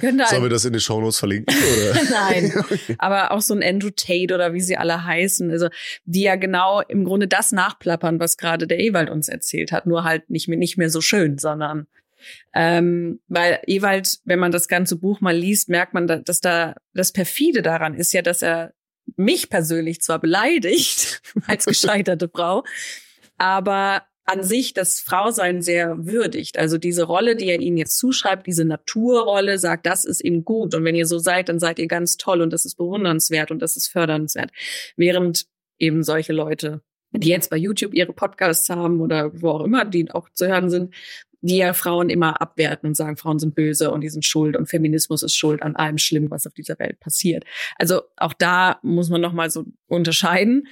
Sollen 0.00 0.42
wir 0.42 0.48
das 0.48 0.64
in 0.64 0.72
den 0.72 0.80
Shownotes 0.80 1.18
verlinken? 1.18 1.54
Oder? 1.54 2.02
Nein, 2.10 2.52
aber 2.98 3.32
auch 3.32 3.40
so 3.40 3.54
ein 3.54 3.62
Andrew 3.62 3.90
Tate 3.90 4.34
oder 4.34 4.52
wie 4.54 4.60
sie 4.60 4.76
alle 4.76 5.04
heißen, 5.04 5.50
also 5.50 5.68
die 6.04 6.22
ja 6.22 6.36
genau 6.36 6.80
im 6.80 7.04
Grunde 7.04 7.28
das 7.28 7.52
nachplappern, 7.52 8.20
was 8.20 8.36
gerade 8.36 8.66
der 8.66 8.80
Ewald 8.80 9.10
uns 9.10 9.28
erzählt 9.28 9.72
hat, 9.72 9.86
nur 9.86 10.04
halt 10.04 10.30
nicht 10.30 10.48
mehr, 10.48 10.58
nicht 10.58 10.76
mehr 10.76 10.90
so 10.90 11.00
schön, 11.00 11.38
sondern 11.38 11.86
ähm, 12.54 13.20
weil 13.28 13.60
Ewald, 13.66 14.18
wenn 14.24 14.38
man 14.38 14.52
das 14.52 14.68
ganze 14.68 14.96
Buch 14.96 15.20
mal 15.20 15.34
liest, 15.34 15.68
merkt 15.68 15.94
man, 15.94 16.06
dass 16.06 16.40
da 16.40 16.74
das 16.92 17.12
perfide 17.12 17.62
daran 17.62 17.94
ist 17.94 18.12
ja, 18.12 18.22
dass 18.22 18.42
er 18.42 18.74
mich 19.16 19.50
persönlich 19.50 20.00
zwar 20.00 20.18
beleidigt 20.18 21.22
als 21.46 21.64
gescheiterte 21.64 22.28
Frau, 22.28 22.64
aber 23.38 24.02
an 24.30 24.44
sich 24.44 24.74
das 24.74 25.00
Frausein 25.00 25.60
sehr 25.60 26.06
würdigt. 26.06 26.56
Also 26.56 26.78
diese 26.78 27.02
Rolle, 27.02 27.34
die 27.34 27.46
er 27.46 27.60
ihnen 27.60 27.76
jetzt 27.76 27.98
zuschreibt, 27.98 28.46
diese 28.46 28.64
Naturrolle, 28.64 29.58
sagt, 29.58 29.86
das 29.86 30.04
ist 30.04 30.22
ihm 30.22 30.44
gut. 30.44 30.74
Und 30.74 30.84
wenn 30.84 30.94
ihr 30.94 31.06
so 31.06 31.18
seid, 31.18 31.48
dann 31.48 31.58
seid 31.58 31.80
ihr 31.80 31.88
ganz 31.88 32.16
toll 32.16 32.40
und 32.40 32.52
das 32.52 32.64
ist 32.64 32.76
bewundernswert 32.76 33.50
und 33.50 33.60
das 33.60 33.76
ist 33.76 33.88
fördernswert. 33.88 34.52
Während 34.96 35.46
eben 35.78 36.04
solche 36.04 36.32
Leute, 36.32 36.80
die 37.10 37.28
jetzt 37.28 37.50
bei 37.50 37.56
YouTube 37.56 37.92
ihre 37.92 38.12
Podcasts 38.12 38.70
haben 38.70 39.00
oder 39.00 39.32
wo 39.42 39.50
auch 39.50 39.64
immer, 39.64 39.84
die 39.84 40.08
auch 40.12 40.28
zu 40.32 40.46
hören 40.46 40.70
sind, 40.70 40.94
die 41.40 41.56
ja 41.56 41.72
Frauen 41.72 42.08
immer 42.08 42.40
abwerten 42.40 42.86
und 42.88 42.94
sagen, 42.94 43.16
Frauen 43.16 43.40
sind 43.40 43.56
böse 43.56 43.90
und 43.90 44.02
die 44.02 44.10
sind 44.10 44.24
schuld 44.24 44.56
und 44.56 44.68
Feminismus 44.68 45.24
ist 45.24 45.34
schuld 45.34 45.62
an 45.62 45.74
allem 45.74 45.98
Schlimmen, 45.98 46.30
was 46.30 46.46
auf 46.46 46.52
dieser 46.52 46.78
Welt 46.78 47.00
passiert. 47.00 47.44
Also 47.76 48.02
auch 48.16 48.34
da 48.34 48.78
muss 48.82 49.08
man 49.08 49.20
nochmal 49.20 49.50
so 49.50 49.64
unterscheiden. 49.88 50.68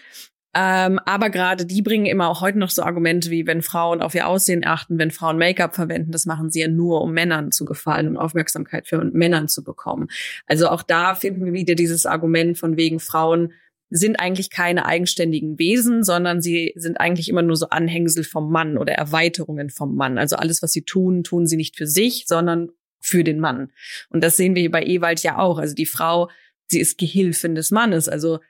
Ähm, 0.55 0.99
aber 1.05 1.31
gerade 1.31 1.67
die 1.67 1.83
bringen 1.83 2.07
immer 2.07 2.29
auch 2.29 2.41
heute 2.41 2.59
noch 2.59 2.71
so 2.71 2.83
Argumente 2.83 3.31
wie, 3.31 3.47
wenn 3.47 3.63
Frauen 3.63 4.01
auf 4.01 4.15
ihr 4.15 4.27
Aussehen 4.27 4.65
achten, 4.65 4.99
wenn 4.99 5.11
Frauen 5.11 5.37
Make-up 5.37 5.75
verwenden, 5.75 6.11
das 6.11 6.27
machen 6.27 6.51
sie 6.51 6.61
ja 6.61 6.69
nur, 6.69 7.03
um 7.03 7.13
Männern 7.13 7.53
zu 7.53 7.65
gefallen 7.65 8.09
und 8.09 8.17
Aufmerksamkeit 8.17 8.89
für 8.89 9.05
Männern 9.05 9.49
zu 9.49 9.63
bekommen. 9.63 10.09
Also 10.47 10.69
auch 10.69 10.83
da 10.83 11.15
finden 11.15 11.45
wir 11.45 11.53
wieder 11.53 11.75
dieses 11.75 12.07
Argument 12.07 12.57
von 12.57 12.77
wegen 12.77 12.99
Frauen 12.99 13.53
sind 13.91 14.21
eigentlich 14.21 14.51
keine 14.51 14.85
eigenständigen 14.85 15.59
Wesen, 15.59 16.05
sondern 16.05 16.43
sie 16.43 16.73
sind 16.77 17.01
eigentlich 17.01 17.29
immer 17.29 17.43
nur 17.43 17.57
so 17.57 17.71
Anhängsel 17.71 18.23
vom 18.23 18.51
Mann 18.51 18.77
oder 18.77 18.93
Erweiterungen 18.93 19.71
vom 19.71 19.97
Mann. 19.97 20.19
Also 20.19 20.37
alles, 20.37 20.63
was 20.63 20.73
sie 20.73 20.83
tun, 20.83 21.25
tun 21.25 21.47
sie 21.47 21.57
nicht 21.57 21.77
für 21.77 21.87
sich, 21.87 22.25
sondern 22.27 22.69
für 23.01 23.25
den 23.25 23.41
Mann. 23.41 23.71
Und 24.11 24.23
das 24.23 24.37
sehen 24.37 24.55
wir 24.55 24.61
hier 24.61 24.71
bei 24.71 24.85
Ewald 24.85 25.23
ja 25.23 25.39
auch. 25.39 25.59
Also 25.59 25.75
die 25.75 25.87
Frau, 25.87 26.29
sie 26.67 26.81
ist 26.81 26.99
Gehilfin 26.99 27.55
des 27.55 27.71
Mannes. 27.71 28.09
Also 28.09 28.41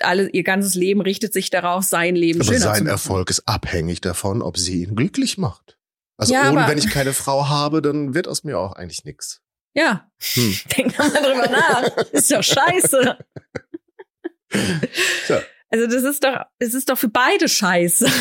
alle, 0.00 0.28
ihr 0.30 0.42
ganzes 0.42 0.74
Leben 0.74 1.00
richtet 1.00 1.32
sich 1.32 1.50
darauf, 1.50 1.84
sein 1.84 2.16
Leben 2.16 2.40
aber 2.40 2.46
schöner 2.48 2.60
sein 2.60 2.74
zu 2.76 2.82
machen. 2.84 2.90
Erfolg 2.92 3.30
ist 3.30 3.46
abhängig 3.46 4.00
davon, 4.00 4.42
ob 4.42 4.56
sie 4.58 4.82
ihn 4.84 4.94
glücklich 4.96 5.38
macht. 5.38 5.78
Also 6.16 6.32
Ja, 6.32 6.50
ohne, 6.50 6.66
wenn 6.66 6.78
ich 6.78 6.88
keine 6.90 7.12
Frau 7.12 7.48
habe, 7.48 7.82
dann 7.82 8.14
wird 8.14 8.26
aus 8.28 8.42
mir 8.44 8.58
auch 8.58 8.72
eigentlich 8.72 9.04
nichts. 9.04 9.42
Ja, 9.74 10.10
Hm. 10.34 10.56
denk 10.76 10.98
mal 10.98 11.10
drüber 11.10 11.50
nach. 11.50 11.96
Ist 12.12 12.30
doch 12.30 12.42
scheiße. 12.42 13.18
Tja. 15.26 15.42
Also 15.68 15.86
das 15.86 16.02
ist 16.04 16.24
doch, 16.24 16.44
es 16.58 16.72
ist 16.74 16.88
doch 16.88 16.96
für 16.96 17.08
beide 17.08 17.48
scheiße. 17.48 18.06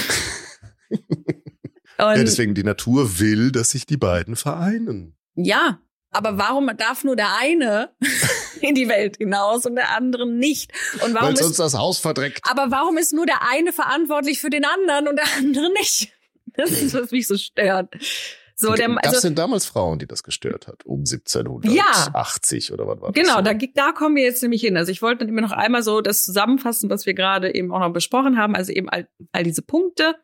Ja, 1.97 2.13
deswegen 2.13 2.55
die 2.55 2.63
Natur 2.63 3.19
will, 3.19 3.53
dass 3.53 3.69
sich 3.69 3.85
die 3.85 3.95
beiden 3.95 4.35
vereinen. 4.35 5.15
Ja, 5.35 5.79
aber 6.15 6.37
warum 6.37 6.69
darf 6.77 7.03
nur 7.03 7.15
der 7.15 7.35
eine 7.37 7.89
in 8.61 8.75
die 8.75 8.87
Welt 8.87 9.17
hinaus 9.17 9.65
und 9.65 9.75
der 9.75 9.95
andere 9.95 10.27
nicht? 10.27 10.71
Und 11.03 11.13
warum 11.13 11.29
Weil 11.29 11.37
sonst 11.37 11.51
ist, 11.51 11.59
das 11.59 11.73
Haus 11.75 11.99
verdreckt. 11.99 12.41
aber 12.43 12.71
warum 12.71 12.97
ist 12.97 13.13
nur 13.13 13.25
der 13.25 13.47
eine 13.49 13.73
verantwortlich 13.73 14.39
für 14.39 14.49
den 14.49 14.65
anderen 14.65 15.07
und 15.07 15.17
der 15.17 15.27
andere 15.37 15.71
nicht? 15.73 16.11
Das 16.57 16.71
ist, 16.71 16.93
was 16.93 17.11
mich 17.11 17.27
so 17.27 17.37
stört. 17.37 17.93
So, 18.57 18.73
der, 18.73 18.89
also, 19.03 19.19
denn 19.19 19.35
damals 19.35 19.65
Frauen, 19.65 19.99
die 19.99 20.07
das 20.07 20.23
gestört 20.23 20.67
hat? 20.67 20.85
Um 20.85 20.99
1780 20.99 22.69
Ja. 22.69 22.73
oder 22.73 22.87
was 22.87 23.01
war 23.01 23.11
das? 23.11 23.21
genau, 23.21 23.35
so? 23.37 23.41
da, 23.41 23.53
da 23.53 23.91
kommen 23.91 24.15
wir 24.15 24.23
jetzt 24.23 24.41
nämlich 24.41 24.61
hin. 24.61 24.77
Also 24.77 24.93
ich 24.93 25.01
wollte 25.01 25.25
immer 25.25 25.41
noch 25.41 25.51
einmal 25.51 25.83
so 25.83 25.99
das 25.99 26.23
zusammenfassen, 26.23 26.89
was 26.89 27.05
wir 27.05 27.13
gerade 27.13 27.53
eben 27.53 27.73
auch 27.73 27.79
noch 27.79 27.91
besprochen 27.91 28.37
haben. 28.37 28.55
Also 28.55 28.71
eben 28.71 28.87
all, 28.87 29.09
all 29.33 29.43
diese 29.43 29.61
Punkte. 29.61 30.15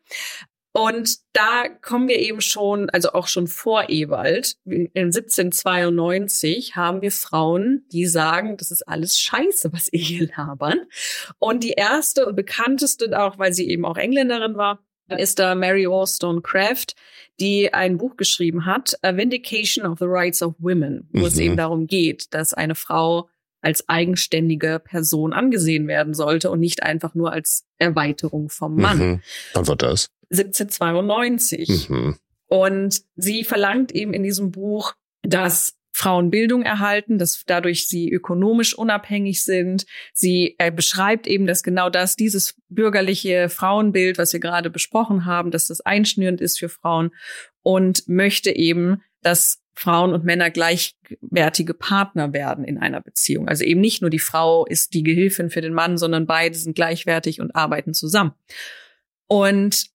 Und 0.74 1.18
da 1.34 1.68
kommen 1.68 2.08
wir 2.08 2.18
eben 2.18 2.40
schon, 2.40 2.88
also 2.90 3.12
auch 3.12 3.26
schon 3.26 3.46
vor 3.46 3.90
Ewald, 3.90 4.56
in 4.64 4.88
1792 4.94 6.76
haben 6.76 7.02
wir 7.02 7.12
Frauen, 7.12 7.84
die 7.92 8.06
sagen, 8.06 8.56
das 8.56 8.70
ist 8.70 8.88
alles 8.88 9.18
scheiße, 9.18 9.72
was 9.72 9.92
ihr 9.92 10.00
hier 10.00 10.28
labern. 10.36 10.80
Und 11.38 11.62
die 11.64 11.72
erste 11.72 12.26
und 12.26 12.36
bekannteste, 12.36 13.20
auch 13.20 13.38
weil 13.38 13.52
sie 13.52 13.68
eben 13.68 13.84
auch 13.84 13.96
Engländerin 13.96 14.56
war, 14.56 14.80
ist 15.18 15.38
da 15.38 15.54
Mary 15.54 15.86
Wollstonecraft, 15.86 16.94
die 17.38 17.74
ein 17.74 17.98
Buch 17.98 18.16
geschrieben 18.16 18.64
hat, 18.64 18.94
A 19.02 19.14
Vindication 19.14 19.84
of 19.84 19.98
the 19.98 20.06
Rights 20.06 20.42
of 20.42 20.54
Women, 20.58 21.08
wo 21.12 21.26
es 21.26 21.34
Mhm. 21.34 21.40
eben 21.42 21.56
darum 21.58 21.86
geht, 21.86 22.32
dass 22.32 22.54
eine 22.54 22.74
Frau 22.74 23.28
als 23.62 23.88
eigenständige 23.88 24.80
Person 24.84 25.32
angesehen 25.32 25.88
werden 25.88 26.14
sollte 26.14 26.50
und 26.50 26.60
nicht 26.60 26.82
einfach 26.82 27.14
nur 27.14 27.32
als 27.32 27.64
Erweiterung 27.78 28.48
vom 28.48 28.76
Mann. 28.76 28.98
Mhm. 28.98 29.20
Wann 29.54 29.68
war 29.68 29.76
das? 29.76 30.10
1792. 30.30 31.88
Mhm. 31.88 32.16
Und 32.48 33.02
sie 33.16 33.44
verlangt 33.44 33.92
eben 33.92 34.12
in 34.12 34.22
diesem 34.22 34.50
Buch, 34.50 34.94
dass 35.22 35.74
Frauen 35.94 36.30
Bildung 36.30 36.62
erhalten, 36.62 37.18
dass 37.18 37.44
dadurch 37.46 37.86
sie 37.86 38.10
ökonomisch 38.10 38.76
unabhängig 38.76 39.44
sind. 39.44 39.86
Sie 40.14 40.56
äh, 40.58 40.72
beschreibt 40.72 41.26
eben, 41.26 41.46
dass 41.46 41.62
genau 41.62 41.90
das, 41.90 42.16
dieses 42.16 42.54
bürgerliche 42.68 43.48
Frauenbild, 43.48 44.18
was 44.18 44.32
wir 44.32 44.40
gerade 44.40 44.70
besprochen 44.70 45.26
haben, 45.26 45.50
dass 45.50 45.66
das 45.66 45.80
einschnürend 45.82 46.40
ist 46.40 46.58
für 46.58 46.70
Frauen 46.70 47.10
und 47.62 48.08
möchte 48.08 48.50
eben, 48.50 49.02
dass 49.20 49.61
Frauen 49.74 50.12
und 50.12 50.24
Männer 50.24 50.50
gleichwertige 50.50 51.74
Partner 51.74 52.32
werden 52.32 52.64
in 52.64 52.78
einer 52.78 53.00
Beziehung. 53.00 53.48
Also 53.48 53.64
eben 53.64 53.80
nicht 53.80 54.02
nur 54.02 54.10
die 54.10 54.18
Frau 54.18 54.66
ist 54.66 54.94
die 54.94 55.02
Gehilfin 55.02 55.50
für 55.50 55.60
den 55.60 55.72
Mann, 55.72 55.98
sondern 55.98 56.26
beide 56.26 56.56
sind 56.56 56.74
gleichwertig 56.74 57.40
und 57.40 57.56
arbeiten 57.56 57.94
zusammen. 57.94 58.32
Und 59.28 59.86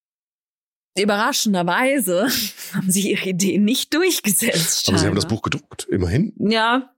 überraschenderweise 0.98 2.28
haben 2.74 2.90
sie 2.90 3.12
ihre 3.12 3.30
Ideen 3.30 3.66
nicht 3.66 3.94
durchgesetzt. 3.94 4.90
Aber 4.90 4.98
sie 4.98 5.06
haben 5.06 5.14
scheinbar. 5.14 5.16
das 5.16 5.28
Buch 5.28 5.42
gedruckt, 5.44 5.88
immerhin. 5.90 6.34
Ja, 6.38 6.92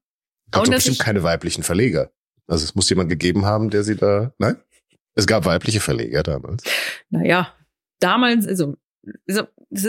Gab 0.51 0.65
dass 0.65 0.75
bestimmt 0.75 0.99
keine 0.99 1.23
weiblichen 1.23 1.63
Verleger. 1.63 2.11
Also 2.47 2.63
es 2.63 2.75
muss 2.75 2.89
jemand 2.89 3.09
gegeben 3.09 3.45
haben, 3.45 3.69
der 3.69 3.83
sie 3.83 3.95
da. 3.95 4.33
Nein? 4.39 4.57
Es 5.15 5.27
gab 5.27 5.45
weibliche 5.45 5.79
Verleger 5.79 6.23
damals. 6.23 6.63
naja, 7.09 7.53
damals, 7.99 8.47
also, 8.47 8.75
ist 9.25 9.38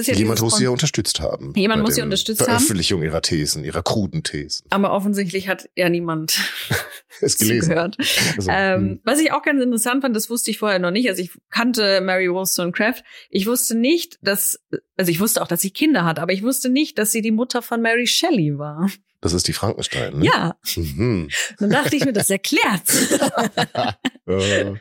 ja 0.06 0.14
Jemand 0.14 0.40
muss 0.40 0.56
sie 0.56 0.64
ja 0.64 0.70
unterstützt 0.70 1.20
haben. 1.20 1.52
Jemand 1.56 1.82
muss 1.82 1.94
sie 1.96 2.02
unterstützt 2.02 2.40
haben. 2.42 2.48
Veröffentlichung 2.50 3.02
ihrer 3.02 3.22
Thesen, 3.22 3.64
ihrer 3.64 3.82
kruden 3.82 4.22
Thesen. 4.22 4.66
aber 4.70 4.92
offensichtlich 4.92 5.48
hat 5.48 5.68
ja 5.74 5.88
niemand 5.88 6.38
Es 7.20 7.36
gelesen. 7.38 7.62
zugehört. 7.70 7.96
Also, 8.36 8.50
Ähm, 8.52 8.80
hm. 8.80 9.00
was 9.04 9.20
ich 9.20 9.32
auch 9.32 9.42
ganz 9.42 9.62
interessant 9.62 10.02
fand, 10.02 10.14
das 10.14 10.30
wusste 10.30 10.50
ich 10.50 10.58
vorher 10.58 10.78
noch 10.78 10.90
nicht. 10.92 11.08
Also 11.08 11.22
ich 11.22 11.32
kannte 11.50 12.00
Mary 12.00 12.30
Wollstonecraft. 12.32 13.02
Ich 13.30 13.46
wusste 13.46 13.74
nicht, 13.76 14.18
dass, 14.22 14.60
also 14.96 15.10
ich 15.10 15.20
wusste 15.20 15.42
auch, 15.42 15.48
dass 15.48 15.60
sie 15.60 15.70
Kinder 15.70 16.04
hat, 16.04 16.18
aber 16.18 16.32
ich 16.32 16.42
wusste 16.42 16.68
nicht, 16.70 16.98
dass 16.98 17.10
sie 17.10 17.22
die 17.22 17.32
Mutter 17.32 17.62
von 17.62 17.82
Mary 17.82 18.06
Shelley 18.06 18.58
war. 18.58 18.88
Das 19.22 19.34
ist 19.34 19.46
die 19.48 19.52
Frankenstein, 19.52 20.18
ne? 20.18 20.24
Ja. 20.24 20.56
Mhm. 20.76 21.28
Dann 21.58 21.70
dachte 21.70 21.94
ich 21.96 22.04
mir, 22.04 22.12
das 22.12 22.30
erklärt. 22.30 22.82
Äh, 24.26 24.74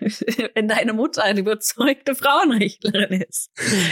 Wenn 0.54 0.68
deine 0.68 0.94
Mutter 0.94 1.24
eine 1.24 1.40
überzeugte 1.40 2.14
Frauenrechtlerin 2.14 3.22
ist, 3.28 3.50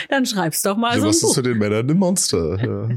dann 0.07 0.27
schreibst 0.27 0.63
doch 0.67 0.77
mal 0.77 0.93
du 0.95 0.99
so 0.99 1.05
ein 1.05 1.07
warst 1.07 1.21
Buch. 1.23 1.33
zu 1.33 1.41
den 1.41 1.57
Männern 1.57 1.89
ein 1.89 1.97
Monster. 1.97 2.59
Ja. 2.63 2.89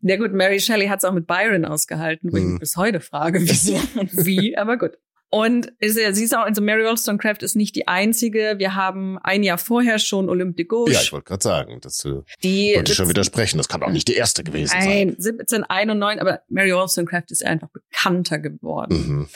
Ja 0.00 0.16
gut, 0.16 0.32
Mary 0.32 0.58
Shelley 0.58 0.86
hat 0.86 1.00
es 1.00 1.04
auch 1.04 1.12
mit 1.12 1.26
Byron 1.26 1.66
ausgehalten, 1.66 2.32
wo 2.32 2.36
ich 2.38 2.42
Hm. 2.42 2.50
mich 2.52 2.60
bis 2.60 2.76
heute 2.78 3.00
frage, 3.00 3.40
wieso 3.42 3.74
und 4.00 4.24
wie, 4.24 4.56
aber 4.56 4.78
gut. 4.78 4.92
Und 5.36 5.72
ist 5.80 5.98
ja, 5.98 6.12
sie 6.12 6.24
ist 6.24 6.34
auch, 6.34 6.44
also 6.44 6.62
Mary 6.62 6.84
Wollstonecraft 6.84 7.42
ist 7.42 7.56
nicht 7.56 7.76
die 7.76 7.86
einzige. 7.88 8.54
Wir 8.56 8.74
haben 8.74 9.18
ein 9.18 9.42
Jahr 9.42 9.58
vorher 9.58 9.98
schon 9.98 10.30
Olympe 10.30 10.56
de 10.56 10.64
Gauche, 10.64 10.92
ja, 10.92 11.00
ich 11.00 11.12
wollte 11.12 11.24
gerade 11.26 11.42
sagen, 11.42 11.78
das 11.82 12.04
äh, 12.04 12.22
die 12.42 12.72
wollte 12.74 12.92
ich 12.92 12.96
schon 12.96 13.08
widersprechen. 13.08 13.58
Das 13.58 13.68
kann 13.68 13.80
doch 13.82 13.90
nicht 13.90 14.08
die 14.08 14.14
erste 14.14 14.44
gewesen 14.44 14.70
sein. 14.70 14.88
Nein, 14.88 15.08
1791, 15.10 16.20
aber 16.22 16.40
Mary 16.48 16.72
Wollstonecraft 16.72 17.24
ist 17.30 17.44
einfach 17.44 17.68
bekannter 17.68 18.38
geworden, 18.38 18.96
Mhm. 18.96 19.28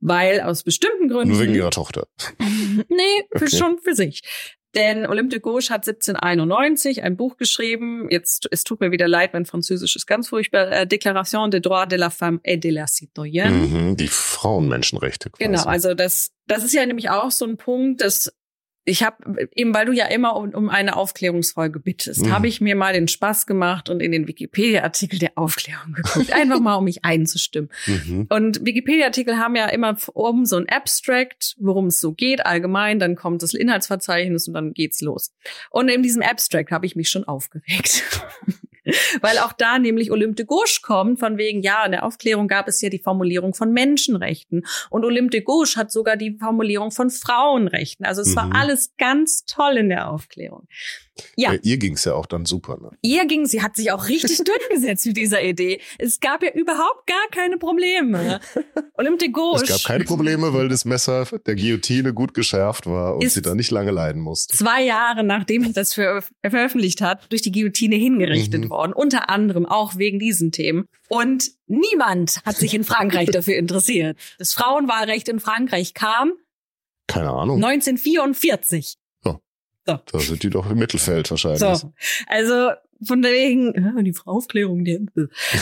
weil 0.00 0.40
aus 0.42 0.62
bestimmten 0.62 1.08
Gründen. 1.08 1.30
Nur 1.32 1.40
wegen 1.40 1.54
ihrer 1.54 1.70
Tochter. 1.70 2.06
nee, 2.38 3.26
für, 3.36 3.46
Okay. 3.46 3.56
schon 3.56 3.78
für 3.82 3.94
sich. 3.94 4.22
Denn 4.74 5.06
Olympe 5.06 5.30
de 5.30 5.40
Gauche 5.40 5.70
hat 5.70 5.88
1791 5.88 7.02
ein 7.02 7.16
Buch 7.16 7.36
geschrieben. 7.36 8.08
Jetzt, 8.10 8.46
es 8.50 8.64
tut 8.64 8.80
mir 8.80 8.90
wieder 8.90 9.08
leid, 9.08 9.32
mein 9.32 9.46
Französisch 9.46 9.96
ist 9.96 10.06
ganz 10.06 10.28
furchtbar. 10.28 10.70
Äh, 10.70 10.86
Déclaration 10.86 11.50
des 11.50 11.62
droits 11.62 11.88
de 11.88 11.98
la 11.98 12.10
femme 12.10 12.40
et 12.42 12.62
de 12.62 12.70
la 12.70 12.86
citoyenne. 12.86 13.50
Mhm. 13.50 13.96
Die 13.96 14.08
Frauenmenschenrechte 14.08 15.30
quasi. 15.30 15.44
Genau, 15.50 15.64
also 15.64 15.94
das, 15.94 16.32
das 16.46 16.64
ist 16.64 16.74
ja 16.74 16.84
nämlich 16.84 17.08
auch 17.08 17.30
so 17.30 17.46
ein 17.46 17.56
Punkt, 17.56 18.02
dass 18.02 18.32
ich 18.88 19.02
habe 19.02 19.48
eben, 19.54 19.74
weil 19.74 19.86
du 19.86 19.92
ja 19.92 20.06
immer 20.06 20.36
um, 20.36 20.50
um 20.50 20.68
eine 20.68 20.96
Aufklärungsfolge 20.96 21.78
bittest, 21.78 22.26
Mhm. 22.26 22.32
habe 22.32 22.48
ich 22.48 22.60
mir 22.60 22.74
mal 22.74 22.92
den 22.92 23.08
Spaß 23.08 23.46
gemacht 23.46 23.88
und 23.90 24.00
in 24.00 24.12
den 24.12 24.26
Wikipedia-Artikel 24.26 25.18
der 25.18 25.32
Aufklärung 25.36 25.92
geguckt, 25.92 26.32
einfach 26.32 26.60
mal 26.60 26.76
um 26.76 26.84
mich 26.84 27.04
einzustimmen. 27.04 27.70
Mhm. 27.86 28.26
Und 28.28 28.64
Wikipedia-Artikel 28.64 29.38
haben 29.38 29.54
ja 29.56 29.66
immer 29.66 29.96
oben 30.14 30.46
so 30.46 30.56
ein 30.56 30.68
Abstract, 30.68 31.54
worum 31.58 31.86
es 31.86 32.00
so 32.00 32.12
geht, 32.12 32.44
allgemein, 32.46 32.98
dann 32.98 33.14
kommt 33.16 33.42
das 33.42 33.54
Inhaltsverzeichnis 33.54 34.48
und 34.48 34.54
dann 34.54 34.72
geht's 34.72 35.00
los. 35.00 35.32
Und 35.70 35.88
in 35.88 36.02
diesem 36.02 36.22
Abstract 36.22 36.70
habe 36.70 36.86
ich 36.86 36.96
mich 36.96 37.10
schon 37.10 37.24
aufgeregt. 37.24 38.02
Weil 39.20 39.38
auch 39.38 39.52
da 39.52 39.78
nämlich 39.78 40.10
Olympe 40.10 40.36
de 40.36 40.46
Gauche 40.46 40.80
kommt, 40.82 41.18
von 41.20 41.38
wegen, 41.38 41.62
ja, 41.62 41.84
in 41.84 41.92
der 41.92 42.04
Aufklärung 42.04 42.48
gab 42.48 42.68
es 42.68 42.80
ja 42.80 42.88
die 42.88 42.98
Formulierung 42.98 43.54
von 43.54 43.72
Menschenrechten. 43.72 44.66
Und 44.90 45.04
Olympe 45.04 45.30
de 45.30 45.40
Gauche 45.42 45.76
hat 45.76 45.92
sogar 45.92 46.16
die 46.16 46.36
Formulierung 46.38 46.90
von 46.90 47.10
Frauenrechten. 47.10 48.04
Also 48.06 48.22
es 48.22 48.34
war 48.36 48.46
Mhm. 48.46 48.52
alles 48.52 48.94
ganz 48.98 49.44
toll 49.44 49.76
in 49.76 49.88
der 49.88 50.10
Aufklärung. 50.10 50.66
Ja. 51.36 51.52
Äh, 51.52 51.60
ihr 51.62 51.76
ging's 51.78 52.04
ja 52.04 52.14
auch 52.14 52.26
dann 52.26 52.44
super. 52.44 52.78
Ne? 52.80 52.90
Ihr 53.02 53.26
ging, 53.26 53.46
sie 53.46 53.62
hat 53.62 53.76
sich 53.76 53.90
auch 53.92 54.08
richtig 54.08 54.38
durchgesetzt 54.44 55.06
mit 55.06 55.16
dieser 55.16 55.42
Idee. 55.42 55.80
Es 55.98 56.20
gab 56.20 56.42
ja 56.42 56.50
überhaupt 56.52 57.06
gar 57.06 57.28
keine 57.30 57.58
Probleme. 57.58 58.40
Olympe 58.94 59.18
de 59.24 59.28
Gauche. 59.30 59.62
Es 59.64 59.68
gab 59.68 59.84
keine 59.84 60.04
Probleme, 60.04 60.52
weil 60.54 60.68
das 60.68 60.84
Messer 60.84 61.24
der 61.46 61.54
Guillotine 61.56 62.12
gut 62.14 62.34
geschärft 62.34 62.86
war 62.86 63.16
und 63.16 63.30
sie 63.30 63.42
da 63.42 63.54
nicht 63.54 63.70
lange 63.70 63.90
leiden 63.90 64.22
musste. 64.22 64.56
zwei 64.56 64.82
Jahre 64.84 65.24
nachdem 65.24 65.64
er 65.64 65.72
das 65.72 65.94
ver 65.94 66.22
veröffentlicht 66.48 67.00
hat, 67.00 67.30
durch 67.30 67.42
die 67.42 67.52
Guillotine 67.52 67.96
hingerichtet 67.96 68.64
Mhm. 68.64 68.70
worden. 68.70 68.92
Unter 68.92 69.28
anderem 69.30 69.66
auch 69.66 69.96
wegen 69.96 70.18
diesen 70.18 70.52
Themen. 70.52 70.86
Und 71.08 71.50
niemand 71.66 72.40
hat 72.44 72.56
sich 72.56 72.74
in 72.74 72.84
Frankreich 72.84 73.28
dafür 73.32 73.56
interessiert. 73.56 74.16
Das 74.38 74.52
Frauenwahlrecht 74.54 75.28
in 75.28 75.40
Frankreich 75.40 75.94
kam 75.94 76.32
Keine 77.06 77.30
Ahnung. 77.30 77.62
1944. 77.64 78.96
Da 80.12 80.18
sind 80.18 80.42
die 80.42 80.50
doch 80.50 80.70
im 80.70 80.78
Mittelfeld 80.78 81.30
wahrscheinlich. 81.30 81.60
So. 81.60 81.92
Also 82.26 82.70
von 83.04 83.22
wegen, 83.22 83.72
die 84.04 84.14
Aufklärung, 84.24 84.84
die, 84.84 85.06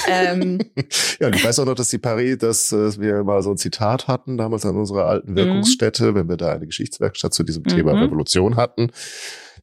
ähm, 0.09 0.59
Ja, 1.21 1.27
und 1.27 1.37
ich 1.37 1.45
weiß 1.45 1.59
auch 1.61 1.67
noch, 1.67 1.75
dass 1.75 1.91
die 1.91 1.99
Paris, 1.99 2.39
dass 2.39 2.73
äh, 2.73 2.99
wir 2.99 3.25
mal 3.25 3.43
so 3.43 3.51
ein 3.51 3.59
Zitat 3.59 4.09
hatten, 4.09 4.39
damals 4.39 4.65
an 4.65 4.77
unserer 4.77 5.07
alten 5.07 5.37
Wirkungsstätte, 5.37 6.15
wenn 6.15 6.29
wir 6.29 6.37
da 6.37 6.53
eine 6.53 6.67
Geschichtswerkstatt 6.67 7.35
zu 7.35 7.43
diesem 7.43 7.65
Thema 7.65 7.93
Mhm. 7.95 8.03
Revolution 8.05 8.57
hatten, 8.57 8.91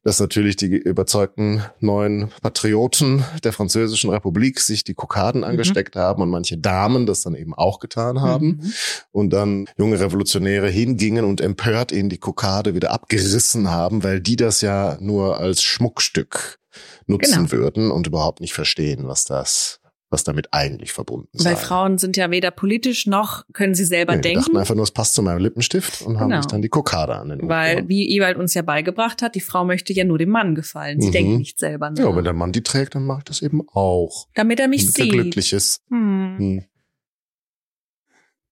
dass 0.04 0.20
natürlich 0.20 0.56
die 0.56 0.66
überzeugten 0.66 1.62
neuen 1.80 2.28
Patrioten 2.42 3.24
der 3.42 3.52
Französischen 3.52 4.10
Republik 4.10 4.60
sich 4.60 4.84
die 4.84 4.94
Kokaden 4.94 5.40
Mhm. 5.40 5.46
angesteckt 5.48 5.96
haben 5.96 6.22
und 6.22 6.30
manche 6.30 6.58
Damen 6.58 7.06
das 7.06 7.22
dann 7.22 7.34
eben 7.34 7.54
auch 7.54 7.80
getan 7.80 8.20
haben. 8.20 8.46
Mhm. 8.62 8.72
Und 9.12 9.30
dann 9.30 9.66
junge 9.78 9.98
Revolutionäre 9.98 10.68
hingingen 10.68 11.24
und 11.24 11.40
empört 11.40 11.90
ihnen 11.90 12.10
die 12.10 12.18
Kokade 12.18 12.74
wieder 12.74 12.90
abgerissen 12.92 13.70
haben, 13.70 14.04
weil 14.04 14.20
die 14.20 14.36
das 14.36 14.60
ja 14.60 14.96
nur 15.00 15.38
als 15.40 15.62
Schmuckstück 15.62 16.58
nutzen 17.06 17.46
Genau. 17.46 17.52
würden 17.52 17.90
und 17.90 18.06
überhaupt 18.06 18.40
nicht 18.40 18.52
verstehen, 18.52 19.08
was 19.08 19.24
das, 19.24 19.80
was 20.14 20.24
damit 20.24 20.48
eigentlich 20.52 20.92
verbunden 20.92 21.28
sei. 21.32 21.50
Weil 21.50 21.56
Frauen 21.56 21.98
sind 21.98 22.16
ja 22.16 22.30
weder 22.30 22.50
politisch 22.50 23.06
noch 23.06 23.44
können 23.52 23.74
sie 23.74 23.84
selber 23.84 24.12
Nee, 24.14 24.22
die 24.22 24.28
denken. 24.30 24.40
dachten 24.44 24.56
einfach 24.56 24.74
nur, 24.74 24.84
es 24.84 24.90
passt 24.92 25.14
zu 25.14 25.22
meinem 25.22 25.38
Lippenstift 25.40 26.00
und 26.02 26.18
haben 26.18 26.30
Genau. 26.30 26.40
sich 26.40 26.50
dann 26.50 26.62
die 26.62 26.68
Kokade 26.70 27.16
an 27.16 27.28
den 27.28 27.40
Ohren 27.40 27.48
Weil, 27.50 27.88
wie 27.88 28.08
Ewald 28.16 28.38
uns 28.38 28.54
ja 28.54 28.62
beigebracht 28.62 29.20
hat, 29.20 29.34
die 29.34 29.40
Frau 29.40 29.64
möchte 29.64 29.92
ja 29.92 30.04
nur 30.04 30.16
dem 30.18 30.30
Mann 30.30 30.54
gefallen. 30.54 31.00
Sie 31.00 31.08
Mhm. 31.08 31.12
denkt 31.12 31.38
nicht 31.38 31.58
selber 31.58 31.90
nach. 31.90 31.98
Ja, 31.98 32.16
wenn 32.16 32.24
der 32.24 32.32
Mann 32.32 32.52
die 32.52 32.62
trägt, 32.62 32.94
dann 32.94 33.04
mache 33.04 33.18
ich 33.18 33.24
das 33.24 33.42
eben 33.42 33.60
auch. 33.74 34.28
damit 34.34 34.60
er 34.60 34.68
mich 34.68 34.86
Damit 34.86 34.98
er 34.98 35.02
sieht. 35.04 35.12
glücklich 35.12 35.52
ist. 35.52 35.82
Hm. 35.90 36.36
Hm. 36.38 36.64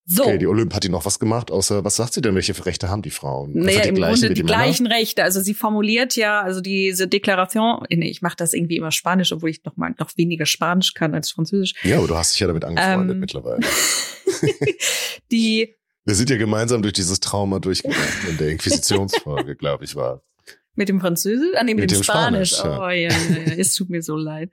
So. 0.04 0.24
Okay, 0.24 0.38
die 0.38 0.48
Olymp 0.48 0.74
hat 0.74 0.82
die 0.82 0.88
noch 0.88 1.04
was 1.06 1.20
gemacht, 1.20 1.50
außer, 1.52 1.84
was 1.84 1.94
sagt 1.96 2.12
sie 2.14 2.20
denn, 2.20 2.34
welche 2.34 2.66
Rechte 2.66 2.88
haben 2.88 3.02
die 3.02 3.10
Frauen? 3.10 3.52
Naja, 3.54 3.76
Einfach 3.78 3.88
im 3.88 3.94
gleichen 3.94 4.20
Grunde 4.20 4.34
die, 4.34 4.42
Männer? 4.42 4.56
gleichen 4.56 4.86
Rechte. 4.88 5.22
Also 5.22 5.40
sie 5.40 5.54
formuliert 5.54 6.16
ja, 6.16 6.40
also 6.42 6.60
diese 6.60 7.06
Deklaration, 7.06 7.84
nee, 7.88 8.10
ich 8.10 8.20
mache 8.20 8.34
das 8.36 8.52
irgendwie 8.52 8.76
immer 8.78 8.90
Spanisch, 8.90 9.30
obwohl 9.32 9.50
ich 9.50 9.62
noch 9.64 9.76
mal 9.76 9.94
noch 9.98 10.10
weniger 10.16 10.44
Spanisch 10.44 10.94
kann 10.94 11.14
als 11.14 11.30
Französisch. 11.30 11.74
Ja, 11.84 11.98
aber 11.98 12.08
du 12.08 12.16
hast 12.16 12.32
dich 12.34 12.40
ja 12.40 12.48
damit 12.48 12.64
angefreundet 12.64 13.14
Ähm. 13.14 13.20
mittlerweile. 13.20 13.60
die 15.30 15.74
Wir 16.04 16.14
sind 16.14 16.30
ja 16.30 16.36
gemeinsam 16.36 16.82
durch 16.82 16.94
dieses 16.94 17.20
Trauma 17.20 17.58
durchgegangen 17.58 18.02
in 18.28 18.36
der 18.38 18.48
Inquisitionsfolge, 18.48 19.56
glaube 19.56 19.84
ich, 19.84 19.94
war. 19.94 20.22
mit 20.74 20.88
dem 20.88 21.00
Französisch, 21.00 21.54
ah 21.56 21.62
nee, 21.64 21.74
mit, 21.74 21.82
Mit 21.82 21.90
dem, 21.92 21.98
dem 21.98 22.02
Spanisch. 22.02 22.56
Spanisch, 22.56 22.78
ja. 22.78 22.86
Oh 22.86 22.90
ja, 22.90 23.36
ja, 23.36 23.42
ja, 23.52 23.52
es 23.58 23.74
tut 23.74 23.90
mir 23.90 24.02
so 24.02 24.16
leid. 24.16 24.50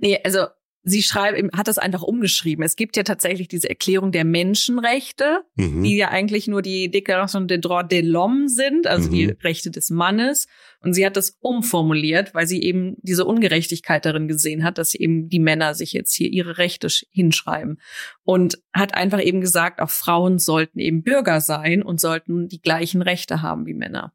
Nee, 0.00 0.18
also 0.24 0.46
sie 0.88 1.02
schreibt, 1.02 1.52
hat 1.56 1.66
das 1.66 1.78
einfach 1.78 2.02
umgeschrieben. 2.02 2.64
Es 2.64 2.76
gibt 2.76 2.96
ja 2.96 3.02
tatsächlich 3.02 3.48
diese 3.48 3.68
Erklärung 3.68 4.12
der 4.12 4.24
Menschenrechte, 4.24 5.40
Mhm. 5.56 5.82
die 5.82 5.96
ja 5.96 6.10
eigentlich 6.10 6.46
nur 6.46 6.62
die 6.62 6.88
Déclaration 6.90 7.48
des 7.48 7.60
droits 7.60 7.88
de 7.88 8.02
l'homme 8.02 8.48
sind, 8.48 8.86
also 8.86 9.10
die 9.10 9.26
Mhm. 9.26 9.36
Rechte 9.42 9.72
des 9.72 9.90
Mannes. 9.90 10.46
Und 10.80 10.92
sie 10.94 11.04
hat 11.04 11.16
das 11.16 11.36
umformuliert, 11.40 12.34
weil 12.34 12.46
sie 12.46 12.62
eben 12.62 12.94
diese 13.02 13.24
Ungerechtigkeit 13.24 14.04
darin 14.06 14.28
gesehen 14.28 14.62
hat, 14.62 14.78
dass 14.78 14.94
eben 14.94 15.28
die 15.28 15.40
Männer 15.40 15.74
sich 15.74 15.92
jetzt 15.92 16.14
hier 16.14 16.30
ihre 16.30 16.56
Rechte 16.58 16.86
sch- 16.86 17.06
hinschreiben. 17.10 17.80
Und 18.22 18.58
hat 18.72 18.94
einfach 18.94 19.20
eben 19.20 19.40
gesagt, 19.40 19.80
auch 19.80 19.90
Frauen 19.90 20.38
sollten 20.38 20.78
eben 20.78 21.02
Bürger 21.02 21.40
sein 21.40 21.82
und 21.82 22.00
sollten 22.00 22.46
die 22.46 22.60
gleichen 22.60 23.02
Rechte 23.02 23.42
haben 23.42 23.66
wie 23.66 23.74
Männer. 23.74 24.12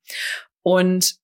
Und 0.64 1.16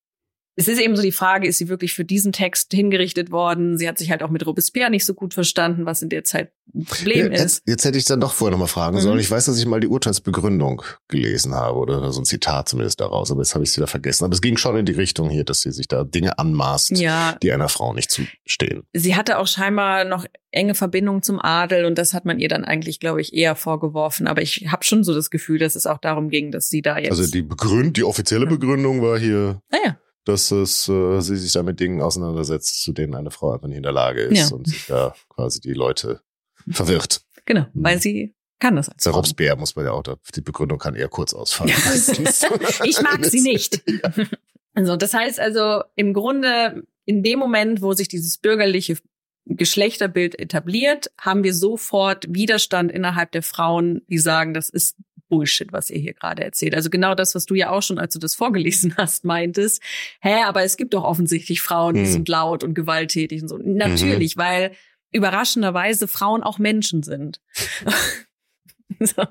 es 0.60 0.68
ist 0.68 0.80
eben 0.82 0.96
so 0.96 1.02
die 1.04 1.12
Frage, 1.12 1.48
ist 1.48 1.60
sie 1.60 1.70
wirklich 1.70 1.94
für 1.94 2.04
diesen 2.04 2.32
Text 2.34 2.74
hingerichtet 2.74 3.32
worden? 3.32 3.78
Sie 3.78 3.88
hat 3.88 3.98
sich 3.98 4.10
halt 4.12 4.24
auch 4.24 4.30
mit 4.32 4.46
Robespierre 4.46 4.90
nicht 4.90 5.06
so 5.06 5.14
gut 5.14 5.34
verstanden, 5.36 5.86
was 5.86 6.02
in 6.02 6.10
der 6.10 6.24
Zeit 6.24 6.52
ein 6.76 6.84
Problem 6.84 7.28
Ja, 7.28 7.34
ist. 7.34 7.42
jetzt, 7.42 7.62
jetzt 7.68 7.86
hätte 7.86 7.98
ich 7.98 8.06
dann 8.06 8.20
doch 8.20 8.34
vorher 8.34 8.52
nochmal 8.52 8.68
fragen 8.68 8.98
Mhm. 8.98 9.02
sollen. 9.02 9.20
Ich 9.20 9.32
weiß, 9.32 9.46
dass 9.46 9.58
ich 9.58 9.66
mal 9.66 9.80
die 9.80 9.88
Urteilsbegründung 9.88 10.82
gelesen 11.08 11.54
habe 11.54 11.78
oder 11.78 12.12
so 12.12 12.20
ein 12.22 12.26
Zitat 12.26 12.68
zumindest 12.70 13.00
daraus, 13.00 13.32
aber 13.32 13.42
jetzt 13.42 13.54
habe 13.54 13.64
ich 13.64 13.70
es 13.70 13.78
wieder 13.78 13.88
vergessen. 13.88 14.26
Aber 14.26 14.34
es 14.34 14.42
ging 14.42 14.58
schon 14.58 14.76
in 14.76 14.86
die 14.86 14.94
Richtung 14.94 15.30
hier, 15.30 15.44
dass 15.46 15.62
sie 15.62 15.72
sich 15.72 15.88
da 15.88 16.04
Dinge 16.04 16.38
anmaßt, 16.40 16.92
Ja, 16.98 17.38
die 17.42 17.52
einer 17.52 17.70
Frau 17.70 17.94
nicht 17.94 18.12
zustehen. 18.12 18.84
sie 18.94 19.16
hatte 19.16 19.38
auch 19.38 19.48
scheinbar 19.48 20.04
noch 20.04 20.26
enge 20.52 20.74
Verbindungen 20.76 21.22
zum 21.22 21.40
Adel 21.40 21.86
und 21.86 21.98
das 21.98 22.14
hat 22.14 22.26
man 22.26 22.40
ihr 22.40 22.50
dann 22.50 22.66
eigentlich, 22.66 23.00
glaube 23.00 23.22
ich, 23.22 23.34
eher 23.34 23.56
vorgeworfen. 23.56 24.28
Aber 24.28 24.42
ich 24.42 24.66
habe 24.72 24.84
schon 24.84 25.04
so 25.04 25.14
das 25.14 25.30
Gefühl, 25.30 25.60
dass 25.60 25.76
es 25.76 25.86
auch 25.86 26.00
darum 26.00 26.30
ging, 26.30 26.52
dass 26.52 26.68
sie 26.70 26.82
da 26.82 26.98
jetzt. 26.98 27.12
Also 27.12 27.30
die 27.32 27.44
Begründ, 27.44 27.96
die 27.98 28.04
offizielle 28.04 28.48
Begründung 28.48 29.02
war 29.04 29.20
hier, 29.20 29.62
naja, 29.72 29.98
dass 30.28 30.52
es, 30.52 30.88
äh, 30.90 31.20
sie 31.22 31.38
sich 31.38 31.52
da 31.54 31.64
mit 31.64 31.80
Dingen 31.80 32.02
auseinandersetzt, 32.02 32.82
zu 32.84 32.94
denen 32.94 33.16
eine 33.16 33.32
Frau 33.32 33.52
einfach 33.54 33.68
nicht 33.68 33.78
in 33.78 33.84
der 33.84 33.92
Lage 33.92 34.22
ist 34.22 34.50
Ja. 34.52 34.56
und 34.56 34.68
sich 34.68 34.86
da 34.88 35.16
quasi 35.30 35.60
die 35.62 35.74
Leute 35.74 36.22
verwirrt. 36.70 37.22
genau, 37.46 37.62
Mhm. 37.74 37.84
weil 37.84 38.02
sie 38.02 38.36
kann 38.60 38.76
das 38.76 38.90
Der. 39.04 39.12
Robespierre 39.14 39.56
muss 39.56 39.76
man 39.76 39.86
ja 39.86 39.92
auch, 39.92 40.04
die 40.36 40.42
Begründung 40.42 40.80
kann 40.80 40.96
eher 40.96 41.08
kurz 41.10 41.34
ausfallen. 41.34 41.72
Ja. 41.72 41.78
Ich 42.86 43.02
mag 43.02 43.24
sie 43.26 43.42
nicht. 43.42 43.84
Also 44.74 44.96
das 44.96 45.16
heißt 45.16 45.40
also 45.40 45.82
im 45.96 46.14
Grunde 46.14 46.84
in 47.06 47.24
dem 47.24 47.40
Moment, 47.40 47.82
wo 47.82 47.94
sich 47.94 48.10
dieses 48.10 48.38
bürgerliche 48.38 48.98
Geschlechterbild 49.46 50.38
etabliert, 50.38 51.10
haben 51.20 51.44
wir 51.44 51.54
sofort 51.56 52.26
Widerstand 52.30 52.92
innerhalb 52.92 53.32
der 53.32 53.42
Frauen, 53.42 54.02
die 54.08 54.20
sagen, 54.20 54.54
das 54.54 54.70
ist 54.70 54.96
Bullshit, 55.30 55.72
was 55.74 55.90
ihr 55.90 56.00
hier 56.00 56.14
gerade 56.14 56.44
erzählt. 56.44 56.74
Also 56.76 56.90
genau 56.90 57.16
das, 57.16 57.36
was 57.36 57.46
du 57.46 57.56
ja 57.56 57.70
auch 57.70 57.82
schon, 57.84 58.00
als 58.00 58.14
du 58.14 58.20
das 58.20 58.36
vorgelesen 58.36 58.94
hast, 58.98 59.26
meintest. 59.26 59.82
Hä, 60.22 60.44
aber 60.46 60.64
es 60.64 60.78
gibt 60.78 60.94
doch 60.94 61.04
offensichtlich 61.04 61.62
Frauen, 61.62 61.96
die 61.96 62.02
Hm. 62.02 62.08
sind 62.12 62.30
laut 62.30 62.64
und 62.64 62.74
gewalttätig 62.74 63.42
und 63.42 63.48
so. 63.48 63.58
Natürlich, 63.58 64.38
weil 64.38 64.72
überraschenderweise 65.12 66.08
Frauen 66.08 66.44
auch 66.44 66.60
Menschen 66.60 67.02
sind. 67.04 67.40
so. 69.00 69.24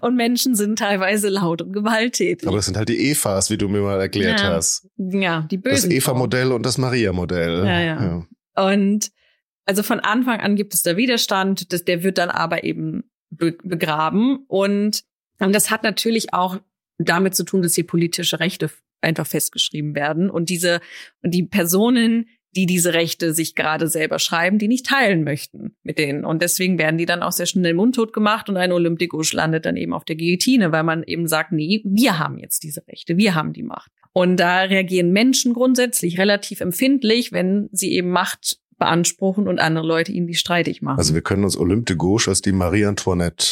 Und 0.00 0.16
Menschen 0.16 0.54
sind 0.56 0.78
teilweise 0.78 1.28
laut 1.28 1.62
und 1.62 1.72
gewalttätig. 1.72 2.46
Aber 2.48 2.56
das 2.56 2.66
sind 2.66 2.76
halt 2.76 2.88
die 2.88 3.10
Evas, 3.10 3.50
wie 3.50 3.58
du 3.58 3.68
mir 3.68 3.80
mal 3.80 4.00
erklärt 4.00 4.40
Ja. 4.40 4.54
hast. 4.54 4.88
ja, 4.96 5.42
die 5.50 5.60
Das 5.60 5.72
bösen 5.72 5.90
Frauen. 5.90 5.96
Eva-Modell 6.16 6.52
und 6.52 6.64
das 6.66 6.78
Maria-Modell. 6.78 7.64
Ja, 7.66 7.80
ja. 7.80 8.26
Und 8.72 9.10
Also 9.64 9.82
von 9.82 10.00
Anfang 10.00 10.40
an 10.40 10.56
gibt 10.56 10.72
es 10.74 10.82
da 10.82 10.96
Widerstand, 10.96 11.72
das, 11.72 11.84
der 11.84 12.02
wird 12.02 12.16
dann 12.18 12.30
aber 12.30 12.64
eben 12.64 13.04
be 13.30 13.56
begraben. 13.62 14.44
Und, 14.46 15.04
und 15.38 15.54
das 15.54 15.70
hat 15.70 15.82
natürlich 15.82 16.32
auch 16.34 16.58
damit 16.98 17.34
zu 17.34 17.44
tun, 17.44 17.62
dass 17.62 17.74
hier 17.74 17.86
politische 17.86 18.40
Rechte 18.40 18.70
einfach 19.00 19.26
festgeschrieben 19.26 19.94
werden 19.94 20.28
und 20.28 20.48
diese 20.48 20.80
die 21.22 21.44
Personen, 21.44 22.26
die 22.56 22.66
diese 22.66 22.94
Rechte 22.94 23.32
sich 23.34 23.54
gerade 23.54 23.88
selber 23.88 24.18
schreiben, 24.18 24.58
die 24.58 24.68
nicht 24.68 24.86
teilen 24.86 25.22
möchten 25.22 25.76
mit 25.82 25.98
denen. 25.98 26.24
Und 26.24 26.42
deswegen 26.42 26.78
werden 26.78 26.98
die 26.98 27.06
dann 27.06 27.22
auch 27.22 27.32
sehr 27.32 27.46
schnell 27.46 27.74
mundtot 27.74 28.12
gemacht 28.12 28.48
und 28.48 28.56
ein 28.56 28.72
Olympikus 28.72 29.32
landet 29.32 29.66
dann 29.66 29.76
eben 29.76 29.92
auf 29.92 30.04
der 30.04 30.16
Guillotine, 30.16 30.72
weil 30.72 30.82
man 30.82 31.02
eben 31.04 31.28
sagt, 31.28 31.52
nee, 31.52 31.82
wir 31.84 32.18
haben 32.18 32.38
jetzt 32.38 32.62
diese 32.62 32.86
Rechte, 32.88 33.16
wir 33.16 33.34
haben 33.34 33.52
die 33.52 33.62
Macht. 33.62 33.92
Und 34.12 34.38
da 34.38 34.62
reagieren 34.62 35.12
Menschen 35.12 35.52
grundsätzlich 35.52 36.18
relativ 36.18 36.60
empfindlich, 36.60 37.30
wenn 37.30 37.68
sie 37.70 37.92
eben 37.92 38.10
Macht 38.10 38.58
beanspruchen 38.78 39.48
und 39.48 39.58
andere 39.58 39.86
Leute 39.86 40.12
ihnen 40.12 40.26
die 40.26 40.34
streitig 40.34 40.82
machen. 40.82 40.98
Also 40.98 41.14
wir 41.14 41.22
können 41.22 41.44
uns 41.44 41.56
Olympe 41.56 41.84
de 41.86 41.96
Gauche 41.96 42.30
als 42.30 42.40
die 42.40 42.52
Marie 42.52 42.86
Antoinette 42.86 43.46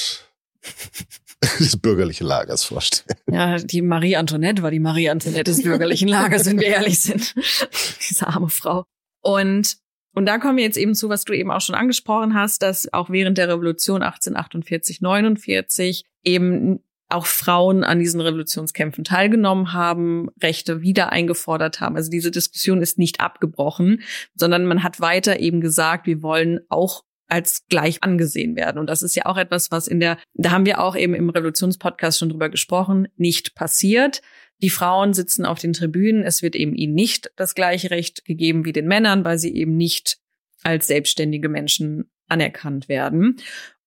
des 1.60 1.76
bürgerlichen 1.76 2.26
Lagers 2.26 2.64
vorstellen. 2.64 3.18
Ja, 3.30 3.58
die 3.58 3.82
Marie 3.82 4.16
Antoinette 4.16 4.62
war 4.62 4.70
die 4.70 4.80
Marie 4.80 5.10
Antoinette 5.10 5.44
des 5.44 5.62
bürgerlichen 5.62 6.08
Lagers, 6.08 6.46
wenn 6.46 6.58
wir 6.58 6.68
ehrlich 6.68 7.00
sind. 7.00 7.34
Diese 8.08 8.26
arme 8.26 8.48
Frau. 8.48 8.84
Und 9.20 9.78
und 10.16 10.24
da 10.24 10.38
kommen 10.38 10.56
wir 10.56 10.64
jetzt 10.64 10.78
eben 10.78 10.94
zu, 10.94 11.10
was 11.10 11.26
du 11.26 11.34
eben 11.34 11.50
auch 11.50 11.60
schon 11.60 11.74
angesprochen 11.74 12.32
hast, 12.32 12.62
dass 12.62 12.90
auch 12.90 13.10
während 13.10 13.36
der 13.36 13.48
Revolution 13.48 14.02
1848, 14.02 15.02
49 15.02 16.06
eben 16.24 16.80
auch 17.08 17.26
Frauen 17.26 17.84
an 17.84 17.98
diesen 17.98 18.20
Revolutionskämpfen 18.20 19.04
teilgenommen 19.04 19.72
haben, 19.72 20.28
Rechte 20.42 20.82
wieder 20.82 21.12
eingefordert 21.12 21.80
haben. 21.80 21.96
Also 21.96 22.10
diese 22.10 22.30
Diskussion 22.30 22.82
ist 22.82 22.98
nicht 22.98 23.20
abgebrochen, 23.20 24.02
sondern 24.34 24.66
man 24.66 24.82
hat 24.82 25.00
weiter 25.00 25.38
eben 25.38 25.60
gesagt, 25.60 26.06
wir 26.06 26.22
wollen 26.22 26.60
auch 26.68 27.04
als 27.28 27.66
gleich 27.68 28.02
angesehen 28.02 28.56
werden. 28.56 28.78
Und 28.78 28.88
das 28.88 29.02
ist 29.02 29.16
ja 29.16 29.26
auch 29.26 29.36
etwas, 29.36 29.70
was 29.70 29.88
in 29.88 30.00
der, 30.00 30.18
da 30.34 30.50
haben 30.50 30.66
wir 30.66 30.80
auch 30.80 30.96
eben 30.96 31.14
im 31.14 31.30
Revolutionspodcast 31.30 32.18
schon 32.18 32.28
drüber 32.28 32.48
gesprochen, 32.48 33.08
nicht 33.16 33.54
passiert. 33.54 34.20
Die 34.62 34.70
Frauen 34.70 35.12
sitzen 35.12 35.44
auf 35.44 35.58
den 35.58 35.72
Tribünen. 35.72 36.22
Es 36.22 36.42
wird 36.42 36.54
eben 36.54 36.74
ihnen 36.74 36.94
nicht 36.94 37.30
das 37.36 37.54
gleiche 37.54 37.90
Recht 37.90 38.24
gegeben 38.24 38.64
wie 38.64 38.72
den 38.72 38.86
Männern, 38.86 39.24
weil 39.24 39.38
sie 39.38 39.54
eben 39.54 39.76
nicht 39.76 40.18
als 40.62 40.86
selbstständige 40.86 41.48
Menschen 41.48 42.10
anerkannt 42.28 42.88
werden. 42.88 43.36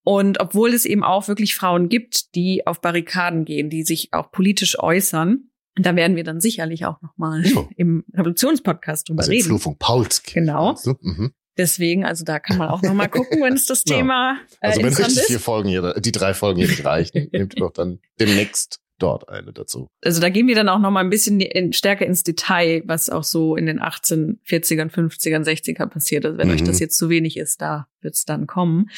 Und 0.10 0.40
obwohl 0.40 0.74
es 0.74 0.86
eben 0.86 1.04
auch 1.04 1.28
wirklich 1.28 1.54
Frauen 1.54 1.88
gibt, 1.88 2.34
die 2.34 2.66
auf 2.66 2.82
Barrikaden 2.82 3.46
gehen, 3.46 3.70
die 3.70 3.84
sich 3.84 4.10
auch 4.12 4.32
politisch 4.32 4.80
äußern, 4.80 5.52
da 5.76 5.96
werden 5.96 6.16
wir 6.16 6.24
dann 6.24 6.42
sicherlich 6.42 6.88
auch 6.88 7.00
nochmal 7.04 7.46
ja. 7.46 7.70
im 7.78 8.04
Revolutionspodcast 8.16 9.08
drüber 9.08 9.20
also 9.20 9.32
reden. 9.32 9.46
Fluchung 9.46 9.78
Pauls. 9.78 10.24
Genau. 10.24 10.72
Also, 10.72 10.96
mhm. 11.00 11.32
Deswegen, 11.60 12.06
also 12.06 12.26
da 12.26 12.40
kann 12.40 12.58
man 12.58 12.70
auch 12.70 12.82
noch 12.82 12.96
mal 12.96 13.08
gucken, 13.12 13.44
wenn 13.44 13.54
es 13.54 13.68
das 13.68 13.84
Thema 13.84 14.40
äh, 14.62 14.70
Also 14.70 14.82
wenn 14.82 14.96
euch 14.96 15.14
die 15.14 15.20
vier 15.28 15.40
Folgen 15.40 15.70
hier, 15.70 15.94
die 16.00 16.12
drei 16.12 16.34
Folgen 16.34 16.58
hier 16.58 16.70
nicht 16.70 16.84
reichen, 16.84 17.30
nehmt 17.32 17.62
doch 17.62 17.72
dann 17.72 18.00
demnächst 18.20 18.80
dort 18.98 19.30
eine 19.30 19.54
dazu. 19.54 19.90
Also 20.04 20.22
da 20.22 20.30
gehen 20.30 20.48
wir 20.48 20.56
dann 20.56 20.70
auch 20.70 20.80
noch 20.80 20.90
mal 20.90 21.02
ein 21.02 21.12
bisschen 21.12 21.40
in, 21.40 21.72
stärker 21.72 22.08
ins 22.08 22.24
Detail, 22.24 22.82
was 22.88 23.12
auch 23.12 23.24
so 23.24 23.56
in 23.56 23.68
den 23.68 23.80
1840ern, 23.80 24.90
50ern, 24.90 25.44
60ern 25.46 25.86
passiert 25.86 26.26
ist. 26.26 26.40
Wenn 26.40 26.48
mhm. 26.48 26.56
euch 26.56 26.64
das 26.64 26.80
jetzt 26.80 26.98
zu 26.98 27.10
wenig 27.10 27.38
ist, 27.38 27.62
da 27.62 27.88
wird 28.02 28.16
es 28.16 28.26
dann 28.26 28.48
kommen. 28.48 28.90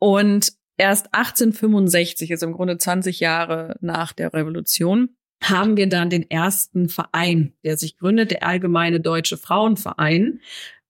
Und 0.00 0.52
erst 0.76 1.14
1865, 1.14 2.32
also 2.32 2.46
im 2.46 2.52
Grunde 2.54 2.78
20 2.78 3.20
Jahre 3.20 3.76
nach 3.80 4.12
der 4.12 4.34
Revolution, 4.34 5.10
haben 5.42 5.76
wir 5.76 5.88
dann 5.88 6.10
den 6.10 6.28
ersten 6.28 6.88
Verein, 6.88 7.54
der 7.64 7.76
sich 7.76 7.96
gründet, 7.96 8.32
der 8.32 8.42
Allgemeine 8.42 9.00
Deutsche 9.00 9.36
Frauenverein 9.36 10.40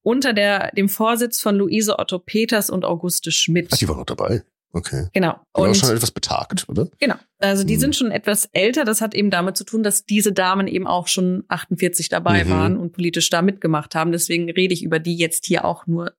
unter 0.03 0.33
der, 0.33 0.73
dem 0.73 0.89
Vorsitz 0.89 1.41
von 1.41 1.57
Luise 1.57 1.99
Otto 1.99 2.19
Peters 2.19 2.71
und 2.71 2.85
Auguste 2.85 3.31
Schmidt. 3.31 3.69
Ach, 3.73 3.77
die 3.77 3.89
waren 3.89 3.99
noch 3.99 4.07
dabei. 4.07 4.43
Okay. 4.73 5.09
Genau. 5.13 5.35
Die 5.57 5.61
waren 5.61 5.75
schon 5.75 5.91
etwas 5.91 6.13
betagt, 6.13 6.69
oder? 6.69 6.89
Genau. 6.99 7.17
Also 7.39 7.65
die 7.65 7.75
mhm. 7.75 7.81
sind 7.81 7.97
schon 7.97 8.11
etwas 8.13 8.49
älter. 8.53 8.85
Das 8.85 9.01
hat 9.01 9.15
eben 9.15 9.31
damit 9.31 9.57
zu 9.57 9.65
tun, 9.65 9.83
dass 9.83 10.05
diese 10.05 10.33
Damen 10.33 10.69
eben 10.69 10.87
auch 10.87 11.09
schon 11.09 11.45
48 11.49 12.09
dabei 12.09 12.45
mhm. 12.45 12.51
waren 12.51 12.77
und 12.77 12.93
politisch 12.93 13.31
da 13.31 13.43
mitgemacht 13.43 13.95
haben. 13.95 14.13
Deswegen 14.13 14.49
rede 14.49 14.73
ich 14.73 14.85
über 14.85 15.01
die 15.01 15.17
jetzt 15.17 15.47
hier 15.47 15.65
auch 15.65 15.87
nur 15.87 16.13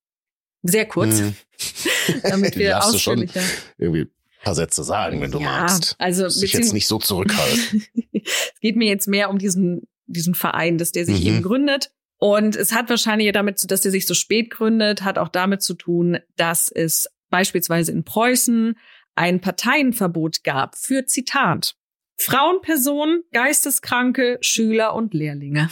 sehr 0.64 0.86
kurz, 0.86 1.22
mhm. 1.22 1.36
damit 2.24 2.57
wir 2.57 2.72
Darfst 2.72 2.95
ausführlicher. 2.95 3.39
Du 3.39 3.45
schon 3.45 3.55
irgendwie 3.78 4.01
ein 4.01 4.43
paar 4.43 4.55
Sätze 4.55 4.84
sagen, 4.84 5.22
wenn 5.22 5.32
du 5.32 5.39
ja, 5.39 5.45
magst. 5.45 5.95
Also 5.97 6.30
sich 6.30 6.53
jetzt 6.53 6.74
nicht 6.74 6.88
so 6.88 6.99
zurückhalten. 6.99 7.86
es 8.14 8.59
geht 8.62 8.76
mir 8.76 8.88
jetzt 8.88 9.07
mehr 9.07 9.30
um 9.30 9.38
diesen 9.38 9.88
diesen 10.07 10.36
Verein, 10.36 10.78
dass 10.78 10.91
der 10.91 11.05
sich 11.05 11.22
mhm. 11.22 11.28
eben 11.28 11.41
gründet 11.41 11.91
und 12.24 12.55
es 12.55 12.72
hat 12.72 12.88
wahrscheinlich 12.91 13.32
damit, 13.32 13.72
dass 13.72 13.84
er 13.84 13.89
sich 13.89 14.05
so 14.05 14.14
spät 14.14 14.51
gründet, 14.51 15.01
hat 15.01 15.18
auch 15.18 15.28
damit 15.28 15.64
zu 15.64 15.74
tun, 15.74 16.20
dass 16.36 16.70
es 16.70 17.09
beispielsweise 17.32 17.91
in 17.91 18.03
Preußen 18.03 18.78
ein 19.16 19.41
Parteienverbot 19.41 20.43
gab 20.43 20.78
für 20.78 21.07
Zitat 21.07 21.76
Frauenpersonen, 22.18 23.24
Geisteskranke, 23.32 24.38
Schüler 24.41 24.93
und 24.93 25.16
Lehrlinge. 25.16 25.70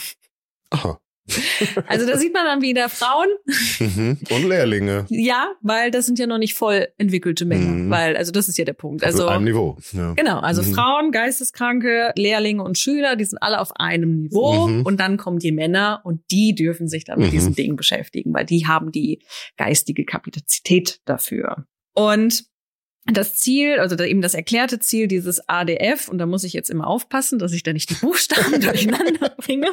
Aha. 0.71 0.99
Also 1.87 2.05
da 2.05 2.17
sieht 2.17 2.33
man 2.33 2.45
dann 2.45 2.61
wieder 2.61 2.89
Frauen. 2.89 3.27
Mhm. 3.79 4.17
Und 4.29 4.47
Lehrlinge. 4.47 5.05
Ja, 5.09 5.51
weil 5.61 5.91
das 5.91 6.05
sind 6.05 6.19
ja 6.19 6.27
noch 6.27 6.37
nicht 6.37 6.53
voll 6.53 6.87
entwickelte 6.97 7.45
Männer. 7.45 7.71
Mhm. 7.71 7.89
Weil, 7.89 8.17
also 8.17 8.31
das 8.31 8.47
ist 8.47 8.57
ja 8.57 8.65
der 8.65 8.73
Punkt. 8.73 9.03
Also 9.03 9.25
auf 9.25 9.31
einem 9.31 9.45
Niveau. 9.45 9.77
Ja. 9.93 10.13
Genau, 10.13 10.39
also 10.39 10.61
mhm. 10.61 10.73
Frauen, 10.73 11.11
Geisteskranke, 11.11 12.11
Lehrlinge 12.15 12.63
und 12.63 12.77
Schüler, 12.77 13.15
die 13.15 13.25
sind 13.25 13.39
alle 13.41 13.59
auf 13.59 13.71
einem 13.75 14.21
Niveau. 14.21 14.67
Mhm. 14.67 14.85
Und 14.85 14.99
dann 14.99 15.17
kommen 15.17 15.39
die 15.39 15.51
Männer 15.51 16.01
und 16.03 16.21
die 16.31 16.55
dürfen 16.55 16.87
sich 16.87 17.05
dann 17.05 17.19
mit 17.19 17.31
diesen 17.31 17.51
mhm. 17.51 17.55
Dingen 17.55 17.75
beschäftigen, 17.75 18.33
weil 18.33 18.45
die 18.45 18.67
haben 18.67 18.91
die 18.91 19.21
geistige 19.57 20.05
Kapazität 20.05 20.99
dafür. 21.05 21.65
Und 21.93 22.45
das 23.05 23.35
Ziel, 23.35 23.79
also 23.79 23.95
eben 24.03 24.21
das 24.21 24.33
erklärte 24.33 24.79
Ziel 24.79 25.07
dieses 25.07 25.47
ADF, 25.47 26.09
und 26.09 26.17
da 26.17 26.25
muss 26.25 26.43
ich 26.43 26.53
jetzt 26.53 26.69
immer 26.69 26.87
aufpassen, 26.87 27.39
dass 27.39 27.53
ich 27.53 27.63
da 27.63 27.73
nicht 27.73 27.89
die 27.89 27.95
Buchstaben 27.95 28.61
durcheinander 28.61 29.35
bringe, 29.37 29.69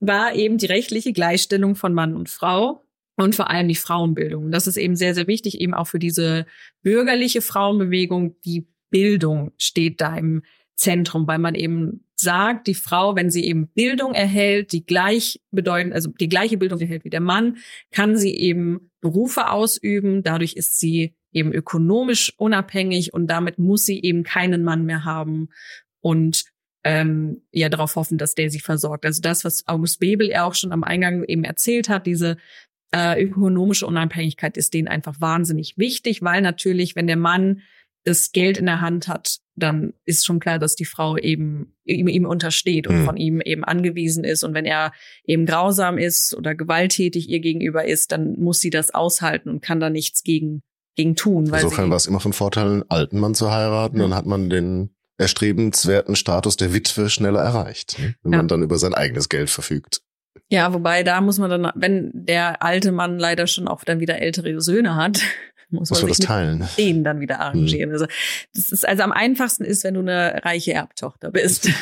war 0.00 0.34
eben 0.34 0.58
die 0.58 0.66
rechtliche 0.66 1.12
Gleichstellung 1.12 1.74
von 1.74 1.94
Mann 1.94 2.14
und 2.14 2.28
Frau 2.28 2.84
und 3.16 3.34
vor 3.34 3.50
allem 3.50 3.68
die 3.68 3.74
Frauenbildung. 3.74 4.50
Das 4.50 4.66
ist 4.66 4.76
eben 4.76 4.96
sehr, 4.96 5.14
sehr 5.14 5.26
wichtig, 5.26 5.60
eben 5.60 5.74
auch 5.74 5.86
für 5.86 5.98
diese 5.98 6.46
bürgerliche 6.82 7.40
Frauenbewegung. 7.40 8.36
Die 8.44 8.68
Bildung 8.90 9.52
steht 9.56 10.00
da 10.00 10.16
im 10.16 10.42
Zentrum, 10.74 11.26
weil 11.26 11.38
man 11.38 11.54
eben 11.54 12.04
sagt, 12.20 12.66
die 12.66 12.74
Frau, 12.74 13.16
wenn 13.16 13.30
sie 13.30 13.44
eben 13.44 13.68
Bildung 13.68 14.14
erhält, 14.14 14.72
die 14.72 14.84
gleich 14.84 15.40
bedeuten, 15.50 15.92
also 15.92 16.10
die 16.10 16.28
gleiche 16.28 16.58
Bildung 16.58 16.80
erhält 16.80 17.04
wie 17.04 17.10
der 17.10 17.20
Mann, 17.20 17.58
kann 17.92 18.16
sie 18.16 18.34
eben 18.34 18.90
Berufe 19.00 19.50
ausüben. 19.50 20.22
Dadurch 20.22 20.54
ist 20.54 20.78
sie 20.78 21.14
eben 21.32 21.52
ökonomisch 21.52 22.32
unabhängig 22.36 23.12
und 23.12 23.26
damit 23.28 23.58
muss 23.58 23.84
sie 23.84 24.02
eben 24.02 24.22
keinen 24.22 24.64
Mann 24.64 24.84
mehr 24.84 25.04
haben 25.04 25.48
und 26.00 26.44
ähm, 26.84 27.42
ja 27.52 27.68
darauf 27.68 27.96
hoffen, 27.96 28.18
dass 28.18 28.34
der 28.34 28.50
sie 28.50 28.60
versorgt. 28.60 29.04
Also 29.04 29.20
das, 29.20 29.44
was 29.44 29.66
August 29.66 30.00
Bebel 30.00 30.28
ja 30.28 30.44
auch 30.44 30.54
schon 30.54 30.72
am 30.72 30.84
Eingang 30.84 31.24
eben 31.24 31.44
erzählt 31.44 31.88
hat, 31.88 32.06
diese 32.06 32.36
äh, 32.92 33.22
ökonomische 33.22 33.86
Unabhängigkeit 33.86 34.56
ist 34.56 34.74
denen 34.74 34.88
einfach 34.88 35.20
wahnsinnig 35.20 35.76
wichtig, 35.76 36.22
weil 36.22 36.40
natürlich, 36.40 36.96
wenn 36.96 37.06
der 37.06 37.16
Mann 37.16 37.60
das 38.08 38.32
Geld 38.32 38.58
in 38.58 38.66
der 38.66 38.80
Hand 38.80 39.08
hat, 39.08 39.38
dann 39.56 39.92
ist 40.04 40.24
schon 40.24 40.40
klar, 40.40 40.58
dass 40.58 40.76
die 40.76 40.84
Frau 40.84 41.16
eben 41.16 41.74
ihm, 41.84 42.08
ihm 42.08 42.24
untersteht 42.24 42.86
und 42.86 43.00
mhm. 43.00 43.04
von 43.04 43.16
ihm 43.16 43.40
eben 43.40 43.64
angewiesen 43.64 44.24
ist. 44.24 44.44
Und 44.44 44.54
wenn 44.54 44.64
er 44.64 44.92
eben 45.24 45.46
grausam 45.46 45.98
ist 45.98 46.34
oder 46.36 46.54
gewalttätig 46.54 47.28
ihr 47.28 47.40
gegenüber 47.40 47.84
ist, 47.84 48.12
dann 48.12 48.38
muss 48.38 48.60
sie 48.60 48.70
das 48.70 48.94
aushalten 48.94 49.48
und 49.48 49.62
kann 49.62 49.80
da 49.80 49.90
nichts 49.90 50.22
gegen 50.22 50.62
gegen 50.98 51.14
tun. 51.14 51.50
Weil 51.50 51.62
Insofern 51.62 51.90
war 51.90 51.96
es 51.96 52.06
immer 52.06 52.20
von 52.20 52.32
Vorteil, 52.32 52.66
einen 52.66 52.90
alten 52.90 53.20
Mann 53.20 53.34
zu 53.34 53.50
heiraten. 53.50 53.98
Ja. 53.98 54.02
Dann 54.02 54.14
hat 54.14 54.26
man 54.26 54.50
den 54.50 54.90
erstrebenswerten 55.16 56.16
Status 56.16 56.56
der 56.56 56.74
Witwe 56.74 57.08
schneller 57.08 57.40
erreicht, 57.40 57.98
ne? 57.98 58.14
wenn 58.22 58.32
ja. 58.32 58.38
man 58.38 58.48
dann 58.48 58.62
über 58.62 58.78
sein 58.78 58.94
eigenes 58.94 59.28
Geld 59.28 59.48
verfügt. 59.48 60.02
Ja, 60.50 60.72
wobei 60.72 61.02
da 61.02 61.20
muss 61.20 61.38
man 61.38 61.50
dann, 61.50 61.72
wenn 61.74 62.10
der 62.14 62.62
alte 62.62 62.92
Mann 62.92 63.18
leider 63.18 63.46
schon 63.46 63.68
auch 63.68 63.84
dann 63.84 64.00
wieder 64.00 64.20
ältere 64.20 64.60
Söhne 64.60 64.96
hat, 64.96 65.20
muss, 65.70 65.90
muss 65.90 66.02
man 66.02 66.08
sich 66.08 66.18
das 66.18 66.26
teilen. 66.26 66.58
mit 66.60 66.78
denen 66.78 67.04
dann 67.04 67.20
wieder 67.20 67.40
arrangieren. 67.40 67.90
Hm. 67.90 67.92
Also 67.92 68.06
das 68.54 68.72
ist 68.72 68.86
also 68.86 69.02
am 69.02 69.12
einfachsten 69.12 69.64
ist, 69.64 69.84
wenn 69.84 69.94
du 69.94 70.00
eine 70.00 70.44
reiche 70.44 70.72
Erbtochter 70.72 71.30
bist. 71.30 71.68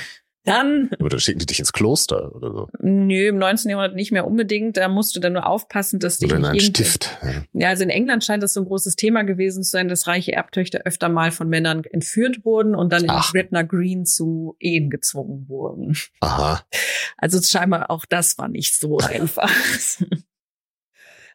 Dann. 0.47 0.91
Oder 1.01 1.18
schicken 1.18 1.41
die 1.41 1.47
dich 1.47 1.59
ins 1.59 1.72
Kloster 1.72 2.32
oder 2.34 2.53
so? 2.53 2.68
Nö, 2.78 3.28
im 3.28 3.39
19. 3.39 3.68
Jahrhundert 3.68 3.97
nicht 3.97 4.12
mehr 4.12 4.24
unbedingt. 4.24 4.76
Da 4.76 4.89
musst 4.89 5.16
du 5.16 5.20
dann 5.20 5.32
nur 5.32 5.45
aufpassen, 5.45 5.99
dass 5.99 6.18
die. 6.18 6.26
Oder 6.26 6.37
in 6.37 6.45
einen 6.45 6.61
Stift. 6.61 7.18
Ja. 7.53 7.68
also 7.68 7.82
in 7.82 7.91
England 7.91 8.24
scheint 8.24 8.45
das 8.45 8.53
so 8.53 8.61
ein 8.61 8.66
großes 8.66 8.95
Thema 8.95 9.24
gewesen 9.24 9.64
zu 9.64 9.70
sein, 9.70 9.89
dass 9.89 10.07
reiche 10.07 10.32
Erbtöchter 10.32 10.82
öfter 10.84 11.09
mal 11.09 11.32
von 11.32 11.49
Männern 11.49 11.82
entführt 11.82 12.45
wurden 12.45 12.76
und 12.76 12.93
dann 12.93 13.03
in 13.03 13.11
Ach. 13.11 13.32
Gretna 13.32 13.62
Green 13.62 14.07
zu 14.07 14.55
Ehen 14.61 14.89
gezwungen 14.89 15.49
wurden. 15.49 15.97
Aha. 16.20 16.64
Also 17.18 17.43
scheinbar 17.43 17.91
auch 17.91 18.05
das 18.07 18.39
war 18.39 18.47
nicht 18.47 18.78
so 18.78 18.99
einfach. 19.03 19.51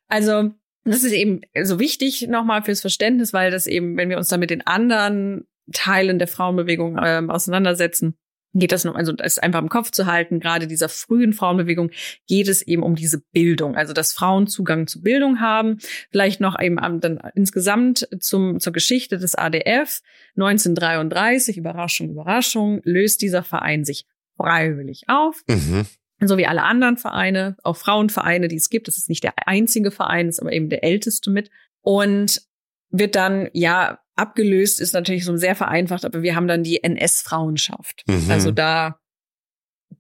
also 0.08 0.52
das 0.84 1.04
ist 1.04 1.14
eben 1.14 1.42
so 1.64 1.80
wichtig 1.80 2.28
nochmal 2.28 2.64
fürs 2.64 2.82
Verständnis, 2.82 3.34
weil 3.34 3.52
das 3.52 3.68
eben, 3.68 3.98
wenn 3.98 4.10
wir 4.10 4.18
uns 4.18 4.28
dann 4.28 4.40
mit 4.40 4.50
den 4.50 4.66
anderen 4.66 5.46
Teilen 5.72 6.20
der 6.20 6.28
Frauenbewegung 6.28 6.98
äh, 6.98 7.22
auseinandersetzen, 7.28 8.18
geht 8.54 8.72
das 8.72 8.84
noch, 8.84 8.96
also 8.96 9.14
das 9.14 9.34
ist 9.34 9.44
einfach 9.44 9.62
im 9.62 9.70
Kopf 9.70 9.92
zu 9.92 10.06
halten, 10.06 10.40
gerade 10.40 10.68
dieser 10.68 10.90
frühen 10.90 11.34
Frauenbewegung 11.34 11.92
geht 12.28 12.48
es 12.48 12.62
eben 12.62 12.84
um 12.84 12.96
diese 12.96 13.22
Bildung, 13.32 13.76
also 13.76 13.94
dass 13.94 14.14
Frauen 14.14 14.48
Zugang 14.48 14.88
zu 14.88 15.02
Bildung 15.02 15.40
haben. 15.40 15.78
Vielleicht 16.12 16.42
noch 16.42 16.60
eben 16.60 16.78
dann 17.00 17.20
insgesamt 17.34 18.08
zum, 18.20 18.60
zur 18.60 18.74
Geschichte 18.74 19.18
des 19.18 19.36
ADF. 19.36 20.02
1933, 20.36 21.58
Überraschung, 21.58 22.10
Überraschung, 22.10 22.82
löst 22.84 23.22
dieser 23.22 23.44
Verein 23.44 23.86
sich 23.86 24.06
freiwillig 24.36 25.04
auf. 25.08 25.44
Mhm. 25.48 25.86
So 26.24 26.38
wie 26.38 26.46
alle 26.46 26.64
anderen 26.64 26.98
Vereine, 26.98 27.58
auch 27.64 27.78
Frauenvereine, 27.78 28.48
die 28.48 28.58
es 28.58 28.70
gibt. 28.70 28.88
Das 28.88 28.98
ist 28.98 29.10
nicht 29.10 29.24
der 29.24 29.34
einzige 29.48 29.92
Verein, 29.92 30.30
ist 30.30 30.40
aber 30.40 30.54
eben 30.54 30.70
der 30.70 30.84
älteste 30.84 31.32
mit. 31.32 31.50
Und 31.82 32.42
wird 32.90 33.16
dann, 33.16 33.50
ja, 33.54 34.00
abgelöst 34.16 34.80
ist 34.80 34.94
natürlich 34.94 35.26
so 35.26 35.36
sehr 35.38 35.56
vereinfacht, 35.56 36.06
aber 36.06 36.22
wir 36.22 36.36
haben 36.36 36.48
dann 36.48 36.64
die 36.64 36.84
NS-Frauenschaft. 36.84 38.04
Mhm. 38.08 38.30
Also 38.30 38.52
da 38.52 39.00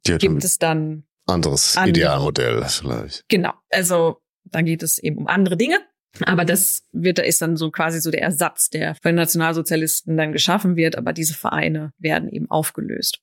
gibt 0.03 0.43
es 0.43 0.59
dann 0.59 1.05
anderes 1.28 1.78
andere. 1.78 1.89
Idealmodell 1.89 2.63
vielleicht. 2.67 3.28
Genau. 3.30 3.53
Also 3.69 4.22
da 4.43 4.61
geht 4.61 4.84
es 4.84 4.99
eben 4.99 5.17
um 5.17 5.28
andere 5.28 5.57
Dinge. 5.57 5.80
Aber 6.26 6.43
das 6.43 6.84
wird, 6.91 7.19
da 7.19 7.24
ist 7.24 7.41
dann 7.41 7.55
so 7.55 7.72
quasi 7.72 8.01
so 8.01 8.11
der 8.11 8.22
Ersatz, 8.22 8.69
der 8.69 8.95
von 8.95 9.11
den 9.11 9.15
Nationalsozialisten 9.15 10.17
dann 10.17 10.34
geschaffen 10.34 10.76
wird. 10.76 10.97
Aber 10.97 11.13
diese 11.13 11.34
Vereine 11.34 11.93
werden 11.97 12.30
eben 12.30 12.49
aufgelöst. 12.51 13.22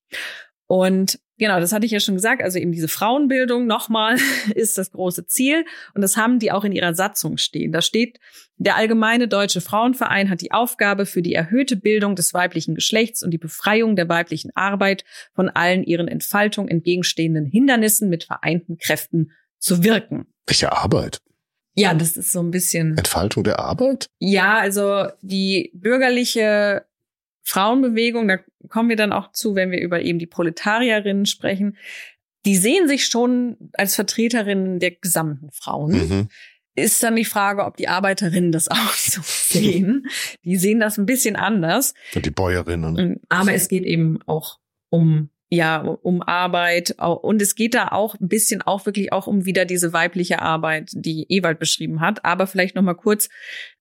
Und 0.66 1.20
genau, 1.38 1.60
das 1.60 1.72
hatte 1.72 1.86
ich 1.86 1.92
ja 1.92 2.00
schon 2.00 2.14
gesagt. 2.14 2.42
Also 2.42 2.58
eben 2.58 2.72
diese 2.72 2.88
Frauenbildung 2.88 3.66
nochmal 3.66 4.16
ist 4.54 4.78
das 4.78 4.92
große 4.92 5.26
Ziel. 5.26 5.64
Und 5.94 6.02
das 6.02 6.16
haben 6.16 6.38
die 6.38 6.52
auch 6.52 6.64
in 6.64 6.72
ihrer 6.72 6.94
Satzung 6.94 7.38
stehen. 7.38 7.72
Da 7.72 7.82
steht, 7.82 8.20
der 8.56 8.76
Allgemeine 8.76 9.28
Deutsche 9.28 9.60
Frauenverein 9.60 10.30
hat 10.30 10.40
die 10.40 10.52
Aufgabe 10.52 11.06
für 11.06 11.22
die 11.22 11.34
erhöhte 11.34 11.76
Bildung 11.76 12.16
des 12.16 12.34
weiblichen 12.34 12.74
Geschlechts 12.74 13.22
und 13.22 13.30
die 13.30 13.38
Befreiung 13.38 13.96
der 13.96 14.08
weiblichen 14.08 14.50
Arbeit 14.54 15.04
von 15.32 15.48
allen 15.48 15.84
ihren 15.84 16.08
Entfaltung 16.08 16.68
entgegenstehenden 16.68 17.46
Hindernissen 17.46 18.08
mit 18.08 18.24
vereinten 18.24 18.76
Kräften 18.76 19.30
zu 19.58 19.84
wirken. 19.84 20.26
Welche 20.46 20.72
Arbeit? 20.72 21.20
Ja, 21.74 21.94
das 21.94 22.16
ist 22.16 22.32
so 22.32 22.40
ein 22.40 22.50
bisschen. 22.50 22.98
Entfaltung 22.98 23.44
der 23.44 23.60
Arbeit? 23.60 24.10
Ja, 24.18 24.58
also 24.58 25.06
die 25.22 25.70
bürgerliche 25.74 26.84
Frauenbewegung, 27.44 28.26
da 28.26 28.38
kommen 28.68 28.88
wir 28.88 28.96
dann 28.96 29.12
auch 29.12 29.32
zu, 29.32 29.54
wenn 29.54 29.70
wir 29.70 29.80
über 29.80 30.00
eben 30.00 30.18
die 30.18 30.26
Proletarierinnen 30.26 31.26
sprechen, 31.26 31.76
die 32.44 32.56
sehen 32.56 32.88
sich 32.88 33.06
schon 33.06 33.56
als 33.74 33.94
Vertreterinnen 33.94 34.78
der 34.78 34.92
gesamten 34.92 35.50
Frauen. 35.50 35.92
Mhm. 35.92 36.28
Ist 36.74 37.02
dann 37.02 37.16
die 37.16 37.24
Frage, 37.24 37.64
ob 37.64 37.76
die 37.76 37.88
Arbeiterinnen 37.88 38.52
das 38.52 38.68
auch 38.70 38.92
so 38.92 39.20
sehen. 39.24 40.06
Die 40.44 40.56
sehen 40.56 40.80
das 40.80 40.98
ein 40.98 41.06
bisschen 41.06 41.36
anders. 41.36 41.94
Und 42.14 42.24
die 42.24 42.30
Bäuerinnen. 42.30 43.20
Aber 43.28 43.52
es 43.52 43.68
geht 43.68 43.84
eben 43.84 44.20
auch 44.26 44.58
um 44.90 45.30
ja, 45.50 45.78
um 45.80 46.22
Arbeit. 46.22 46.96
Und 46.98 47.40
es 47.40 47.54
geht 47.54 47.74
da 47.74 47.88
auch 47.88 48.14
ein 48.20 48.28
bisschen 48.28 48.62
auch 48.62 48.86
wirklich 48.86 49.12
auch 49.12 49.26
um 49.26 49.44
wieder 49.44 49.64
diese 49.64 49.92
weibliche 49.92 50.42
Arbeit, 50.42 50.90
die 50.92 51.26
Ewald 51.28 51.58
beschrieben 51.58 52.00
hat. 52.00 52.24
Aber 52.24 52.46
vielleicht 52.46 52.74
noch 52.74 52.82
mal 52.82 52.94
kurz, 52.94 53.28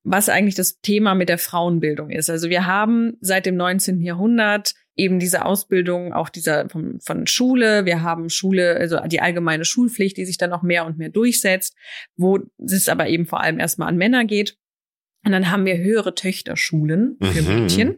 was 0.10 0.30
eigentlich 0.30 0.56
das 0.56 0.80
Thema 0.80 1.16
mit 1.16 1.28
der 1.28 1.38
Frauenbildung 1.38 2.12
ist. 2.12 2.30
Also 2.30 2.50
wir 2.50 2.66
haben 2.66 3.18
seit 3.20 3.46
dem 3.46 3.58
19. 3.58 4.02
Jahrhundert 4.02 4.74
eben 4.96 5.20
diese 5.20 5.44
Ausbildung 5.44 6.14
auch 6.14 6.30
dieser 6.30 6.70
von, 6.70 7.00
von 7.02 7.28
Schule. 7.28 7.86
Wir 7.86 8.04
haben 8.04 8.30
Schule, 8.30 8.78
also 8.78 9.00
die 9.06 9.20
allgemeine 9.20 9.66
Schulpflicht, 9.66 10.16
die 10.16 10.26
sich 10.26 10.38
dann 10.38 10.50
noch 10.50 10.64
mehr 10.64 10.86
und 10.86 10.98
mehr 10.98 11.10
durchsetzt, 11.10 11.76
wo 12.16 12.40
es 12.58 12.88
aber 12.88 13.10
eben 13.10 13.26
vor 13.26 13.42
allem 13.42 13.60
erstmal 13.60 13.90
an 13.90 13.98
Männer 13.98 14.24
geht. 14.24 14.58
Und 15.26 15.34
dann 15.34 15.52
haben 15.52 15.66
wir 15.66 15.78
höhere 15.78 16.16
Töchterschulen 16.16 17.18
für 17.22 17.42
mhm. 17.42 17.98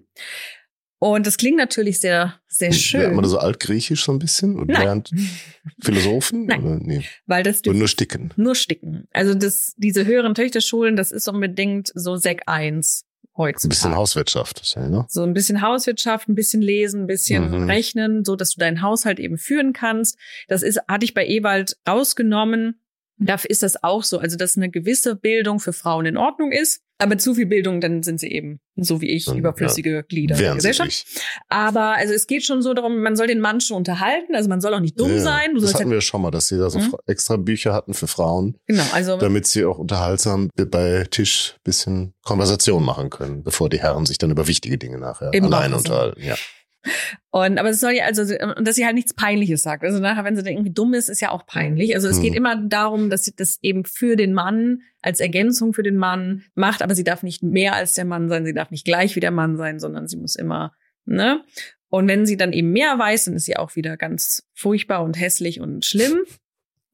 Und 1.00 1.26
das 1.26 1.38
klingt 1.38 1.58
natürlich 1.58 2.02
sehr, 2.02 2.39
sehr 2.50 2.74
schön. 2.74 3.00
Lernt 3.00 3.16
man 3.16 3.26
so 3.26 3.39
altgriechisch 3.39 4.04
so 4.04 4.12
ein 4.12 4.20
bisschen 4.20 4.60
und 4.60 4.68
Nein. 4.68 4.84
lernt 4.84 5.12
Philosophen? 5.82 6.45
Nein. 6.45 6.64
Oder? 6.64 6.80
Nee. 6.82 7.06
Weil 7.26 7.43
das 7.43 7.62
und 7.62 7.78
nur 7.78 7.88
Sticken. 7.88 8.34
Nur 8.36 8.54
Sticken. 8.54 9.08
Also 9.12 9.34
das, 9.34 9.74
diese 9.78 10.06
höheren 10.06 10.36
Töchterschulen, 10.36 10.97
das 10.97 11.12
ist 11.12 11.30
unbedingt 11.30 11.89
so 11.95 12.18
Sek 12.18 12.43
1 12.47 13.06
heutzutage. 13.38 13.68
Ein 13.68 13.70
bisschen 13.70 13.95
Hauswirtschaft, 13.95 14.76
ne? 14.76 15.06
So 15.08 15.24
ein 15.24 15.34
bisschen 15.34 15.62
Hauswirtschaft, 15.62 16.28
ein 16.28 16.36
bisschen 16.36 16.62
lesen, 16.62 17.04
ein 17.04 17.08
bisschen 17.08 17.50
mhm. 17.50 17.70
rechnen, 17.70 18.26
so 18.26 18.36
dass 18.36 18.56
du 18.56 18.60
deinen 18.60 18.82
Haushalt 18.82 19.20
eben 19.20 19.38
führen 19.38 19.72
kannst. 19.72 20.18
Das 20.50 20.62
ist, 20.64 20.80
hatte 20.88 21.06
ich 21.06 21.14
bei 21.14 21.26
Ewald 21.26 21.78
rausgenommen. 21.88 22.82
Dafür 23.18 23.50
ist 23.50 23.64
das 23.64 23.84
auch 23.84 24.04
so. 24.04 24.20
Also, 24.20 24.38
dass 24.38 24.58
eine 24.58 24.70
gewisse 24.70 25.16
Bildung 25.16 25.60
für 25.60 25.74
Frauen 25.74 26.06
in 26.06 26.18
Ordnung 26.18 26.52
ist. 26.52 26.82
Aber 27.02 27.18
zu 27.18 27.34
viel 27.34 27.45
Bildung, 27.45 27.80
dann 27.80 28.04
sind 28.04 28.20
sie 28.20 28.28
eben, 28.28 28.60
so 28.76 29.00
wie 29.00 29.10
ich, 29.10 29.24
dann, 29.24 29.38
überflüssige 29.38 29.91
ja, 29.91 30.02
Glieder 30.02 30.36
der 30.36 30.56
Gesellschaft. 30.56 31.06
Aber 31.47 31.95
also 31.95 32.14
es 32.14 32.28
geht 32.28 32.43
schon 32.43 32.62
so 32.62 32.74
darum, 32.74 33.02
man 33.02 33.16
soll 33.16 33.28
den 33.28 33.39
Mann 33.39 33.62
schon 33.62 33.78
unterhalten, 33.78 34.36
also 34.36 34.50
man 34.50 34.60
soll 34.60 34.74
auch 34.74 34.82
nicht 34.82 35.00
dumm 35.00 35.12
ja, 35.12 35.20
sein. 35.20 35.56
Du 35.56 35.62
das 35.62 35.74
hatten 35.74 35.86
halt 35.86 35.93
wir 35.93 36.02
schon 36.02 36.22
mal, 36.22 36.32
dass 36.32 36.50
sie 36.50 36.58
da 36.58 36.70
so 36.70 36.80
mhm. 36.80 36.93
extra 37.08 37.38
Bücher 37.38 37.74
hatten 37.74 37.93
für 37.93 38.08
Frauen. 38.08 38.58
Genau, 38.68 38.84
also. 38.93 39.18
Damit 39.18 39.47
sie 39.47 39.64
auch 39.64 39.78
unterhaltsam 39.78 40.50
bei 40.56 41.06
Tisch 41.10 41.56
bisschen 41.64 42.14
Konversation 42.26 42.84
machen 42.84 43.10
können, 43.10 43.43
bevor 43.43 43.70
die 43.70 43.80
Herren 43.80 44.06
sich 44.06 44.18
dann 44.18 44.32
über 44.32 44.47
wichtige 44.47 44.78
Dinge 44.78 44.97
nachher 44.97 45.32
allein 45.34 45.74
unterhalten. 45.74 46.22
Ja. 46.22 46.36
Und 47.32 47.58
aber 47.60 47.70
es 47.70 47.80
soll 47.80 47.92
ja 47.92 48.06
also 48.06 48.22
und 48.24 48.68
dass 48.68 48.76
sie 48.76 48.86
halt 48.86 48.96
nichts 48.96 49.14
Peinliches 49.14 49.62
sagt. 49.62 49.84
Also 49.84 50.00
nachher, 50.00 50.24
wenn 50.24 50.36
sie 50.36 50.44
dann 50.44 50.54
irgendwie 50.54 50.74
dumm 50.74 50.94
ist, 50.94 51.10
ist 51.10 51.22
ja 51.22 51.32
auch 51.32 51.46
peinlich. 51.46 51.94
Also 51.96 52.08
es 52.08 52.18
hm. 52.18 52.24
geht 52.24 52.36
immer 52.36 52.56
darum, 52.56 53.10
dass 53.10 53.24
sie 53.24 53.36
das 53.36 53.60
eben 53.62 53.86
für 53.86 54.16
den 54.16 54.34
Mann 54.34 54.82
als 55.02 55.20
Ergänzung 55.20 55.74
für 55.74 55.84
den 55.84 55.98
Mann 55.98 56.44
macht, 56.56 56.82
aber 56.82 56.96
sie 56.96 57.04
darf 57.04 57.24
nicht 57.24 57.44
mehr 57.44 57.74
als 57.74 57.94
der 57.94 58.06
Mann 58.06 58.30
sein, 58.30 58.46
sie 58.46 58.54
darf 58.54 58.72
nicht 58.72 58.86
gleich 58.86 59.16
wie 59.16 59.22
der 59.22 59.32
Mann 59.32 59.58
sein, 59.58 59.80
sondern 59.80 60.08
sie 60.08 60.18
muss 60.18 60.36
immer, 60.36 60.74
ne? 61.06 61.44
Und 61.92 62.08
wenn 62.08 62.26
sie 62.26 62.38
dann 62.38 62.54
eben 62.54 62.72
mehr 62.72 63.00
weiß, 63.00 63.26
dann 63.26 63.34
ist 63.34 63.46
sie 63.46 63.58
auch 63.58 63.76
wieder 63.76 63.98
ganz 63.98 64.44
furchtbar 64.54 65.04
und 65.04 65.20
hässlich 65.20 65.60
und 65.60 65.86
schlimm. 65.86 66.20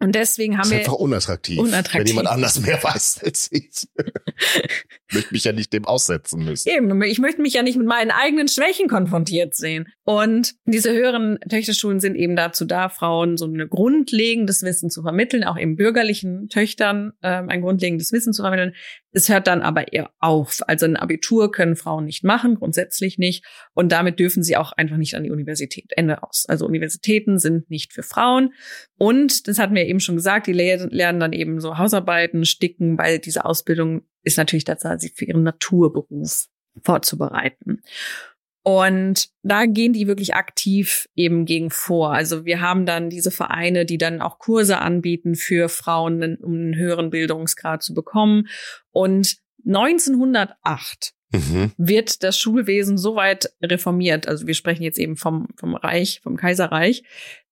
Und 0.05 0.13
deswegen 0.13 0.59
haben 0.59 0.59
das 0.59 0.67
ist 0.67 0.71
wir. 0.73 0.79
einfach 0.81 0.93
unattraktiv, 0.93 1.57
unattraktiv. 1.57 1.99
Wenn 1.99 2.05
jemand 2.05 2.27
anders 2.27 2.59
mehr 2.59 2.77
weiß 2.83 3.23
als 3.25 3.49
ich. 3.51 3.63
ich 3.65 3.87
möchte 5.11 5.33
mich 5.33 5.43
ja 5.45 5.51
nicht 5.51 5.73
dem 5.73 5.85
aussetzen 5.85 6.45
müssen. 6.45 6.69
Eben, 6.69 7.01
ich 7.01 7.17
möchte 7.17 7.41
mich 7.41 7.55
ja 7.55 7.63
nicht 7.63 7.75
mit 7.75 7.87
meinen 7.87 8.11
eigenen 8.11 8.47
Schwächen 8.47 8.87
konfrontiert 8.87 9.55
sehen. 9.55 9.87
Und 10.03 10.53
diese 10.65 10.93
höheren 10.93 11.39
Töchterschulen 11.49 11.99
sind 11.99 12.15
eben 12.17 12.35
dazu 12.35 12.65
da, 12.65 12.89
Frauen 12.89 13.35
so 13.35 13.47
ein 13.47 13.67
grundlegendes 13.67 14.61
Wissen 14.61 14.91
zu 14.91 15.01
vermitteln, 15.01 15.43
auch 15.43 15.57
eben 15.57 15.75
bürgerlichen 15.75 16.49
Töchtern 16.49 17.13
ähm, 17.23 17.49
ein 17.49 17.61
grundlegendes 17.61 18.11
Wissen 18.11 18.31
zu 18.31 18.43
vermitteln. 18.43 18.75
Es 19.11 19.29
hört 19.29 19.47
dann 19.47 19.63
aber 19.63 19.91
eher 19.91 20.11
auf. 20.19 20.59
Also 20.67 20.85
ein 20.85 20.97
Abitur 20.97 21.51
können 21.51 21.75
Frauen 21.75 22.05
nicht 22.05 22.23
machen, 22.23 22.55
grundsätzlich 22.55 23.17
nicht. 23.17 23.43
Und 23.73 23.91
damit 23.91 24.19
dürfen 24.19 24.43
sie 24.43 24.55
auch 24.55 24.73
einfach 24.73 24.97
nicht 24.97 25.15
an 25.15 25.23
die 25.23 25.31
Universität. 25.31 25.93
Ende 25.95 26.21
aus. 26.21 26.45
Also 26.47 26.67
Universitäten 26.67 27.39
sind 27.39 27.71
nicht 27.71 27.93
für 27.93 28.03
Frauen. 28.03 28.53
Und 28.97 29.47
das 29.47 29.57
hatten 29.57 29.73
wir 29.73 29.85
eben 29.85 29.94
schon 29.99 30.15
gesagt, 30.15 30.47
die 30.47 30.53
lernen 30.53 31.19
dann 31.19 31.33
eben 31.33 31.59
so 31.59 31.77
Hausarbeiten, 31.77 32.45
Sticken, 32.45 32.97
weil 32.97 33.19
diese 33.19 33.45
Ausbildung 33.45 34.03
ist 34.23 34.37
natürlich 34.37 34.65
dazu, 34.65 34.89
sie 34.97 35.11
für 35.13 35.25
ihren 35.25 35.43
Naturberuf 35.43 36.47
vorzubereiten. 36.83 37.81
Und 38.63 39.29
da 39.43 39.67
gehen 39.67 39.93
die 39.93 40.07
wirklich 40.07 40.33
aktiv 40.33 41.07
eben 41.15 41.45
gegen 41.45 41.69
vor. 41.69 42.13
Also 42.13 42.45
wir 42.45 42.61
haben 42.61 42.87
dann 42.87 43.11
diese 43.11 43.29
Vereine, 43.29 43.85
die 43.85 43.99
dann 43.99 44.21
auch 44.21 44.39
Kurse 44.39 44.79
anbieten 44.79 45.35
für 45.35 45.69
Frauen, 45.69 46.37
um 46.37 46.53
einen 46.53 46.75
höheren 46.75 47.11
Bildungsgrad 47.11 47.83
zu 47.83 47.93
bekommen. 47.93 48.47
Und 48.89 49.37
1908 49.67 51.13
mhm. 51.31 51.73
wird 51.77 52.23
das 52.23 52.39
Schulwesen 52.39 52.97
so 52.97 53.15
weit 53.15 53.53
reformiert, 53.61 54.27
also 54.27 54.47
wir 54.47 54.55
sprechen 54.55 54.83
jetzt 54.83 54.97
eben 54.97 55.15
vom, 55.15 55.47
vom 55.57 55.75
Reich, 55.75 56.21
vom 56.23 56.35
Kaiserreich, 56.35 57.03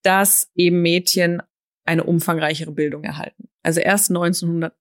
dass 0.02 0.50
eben 0.56 0.82
Mädchen 0.82 1.44
eine 1.86 2.04
umfangreichere 2.04 2.72
Bildung 2.72 3.04
erhalten. 3.04 3.50
Also 3.62 3.80
erst 3.80 4.10
1908. 4.10 4.74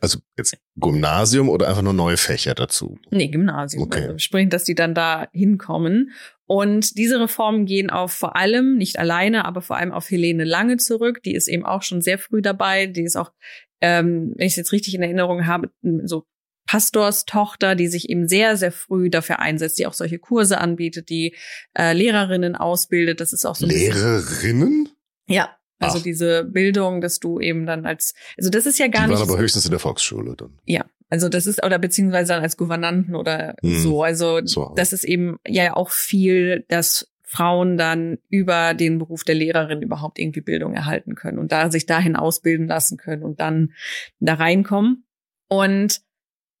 Also 0.00 0.18
jetzt 0.36 0.56
Gymnasium 0.76 1.48
oder 1.48 1.68
einfach 1.68 1.82
nur 1.82 1.92
neue 1.92 2.16
Fächer 2.16 2.54
dazu? 2.54 2.98
Nee, 3.10 3.28
Gymnasium. 3.28 3.82
Okay. 3.82 4.02
Also 4.02 4.18
sprich, 4.18 4.48
dass 4.48 4.64
die 4.64 4.74
dann 4.74 4.94
da 4.94 5.28
hinkommen. 5.32 6.12
Und 6.46 6.96
diese 6.96 7.20
Reformen 7.20 7.66
gehen 7.66 7.90
auf 7.90 8.12
vor 8.12 8.36
allem, 8.36 8.76
nicht 8.76 8.98
alleine, 8.98 9.44
aber 9.44 9.60
vor 9.60 9.76
allem 9.76 9.92
auf 9.92 10.10
Helene 10.10 10.44
Lange 10.44 10.78
zurück. 10.78 11.22
Die 11.22 11.34
ist 11.34 11.48
eben 11.48 11.66
auch 11.66 11.82
schon 11.82 12.00
sehr 12.00 12.18
früh 12.18 12.40
dabei. 12.40 12.86
Die 12.86 13.02
ist 13.02 13.16
auch, 13.16 13.32
ähm, 13.80 14.32
wenn 14.36 14.46
ich 14.46 14.52
es 14.52 14.56
jetzt 14.56 14.72
richtig 14.72 14.94
in 14.94 15.02
Erinnerung 15.02 15.46
habe, 15.46 15.70
so 16.04 16.26
Pastorstochter, 16.66 17.74
die 17.74 17.88
sich 17.88 18.10
eben 18.10 18.28
sehr, 18.28 18.56
sehr 18.56 18.72
früh 18.72 19.08
dafür 19.08 19.38
einsetzt, 19.38 19.78
die 19.78 19.86
auch 19.86 19.94
solche 19.94 20.18
Kurse 20.18 20.58
anbietet, 20.58 21.08
die 21.08 21.34
äh, 21.76 21.94
Lehrerinnen 21.94 22.56
ausbildet. 22.56 23.20
Das 23.20 23.32
ist 23.32 23.46
auch 23.46 23.56
so. 23.56 23.66
Lehrerinnen? 23.66 24.90
Ja, 25.26 25.57
also 25.78 25.98
Ach. 25.98 26.02
diese 26.02 26.44
Bildung, 26.44 27.00
dass 27.00 27.20
du 27.20 27.40
eben 27.40 27.66
dann 27.66 27.86
als, 27.86 28.14
also 28.36 28.50
das 28.50 28.66
ist 28.66 28.78
ja 28.78 28.88
gar 28.88 29.04
Die 29.04 29.10
nicht. 29.10 29.20
waren 29.20 29.30
aber 29.30 29.38
höchstens 29.38 29.64
in 29.64 29.70
der 29.70 29.80
Volksschule 29.80 30.34
dann. 30.36 30.58
Ja, 30.64 30.84
also 31.08 31.28
das 31.28 31.46
ist, 31.46 31.64
oder 31.64 31.78
beziehungsweise 31.78 32.32
dann 32.32 32.42
als 32.42 32.56
Gouvernanten 32.56 33.14
oder 33.14 33.54
hm. 33.62 33.78
so. 33.78 34.02
Also 34.02 34.40
so. 34.44 34.72
das 34.76 34.92
ist 34.92 35.04
eben 35.04 35.38
ja 35.46 35.74
auch 35.74 35.90
viel, 35.90 36.64
dass 36.68 37.08
Frauen 37.22 37.76
dann 37.76 38.18
über 38.30 38.72
den 38.74 38.98
Beruf 38.98 39.22
der 39.22 39.34
Lehrerin 39.34 39.82
überhaupt 39.82 40.18
irgendwie 40.18 40.40
Bildung 40.40 40.72
erhalten 40.74 41.14
können 41.14 41.38
und 41.38 41.52
da 41.52 41.70
sich 41.70 41.84
dahin 41.84 42.16
ausbilden 42.16 42.66
lassen 42.66 42.96
können 42.96 43.22
und 43.22 43.38
dann 43.38 43.72
da 44.18 44.34
reinkommen. 44.34 45.04
Und 45.48 46.00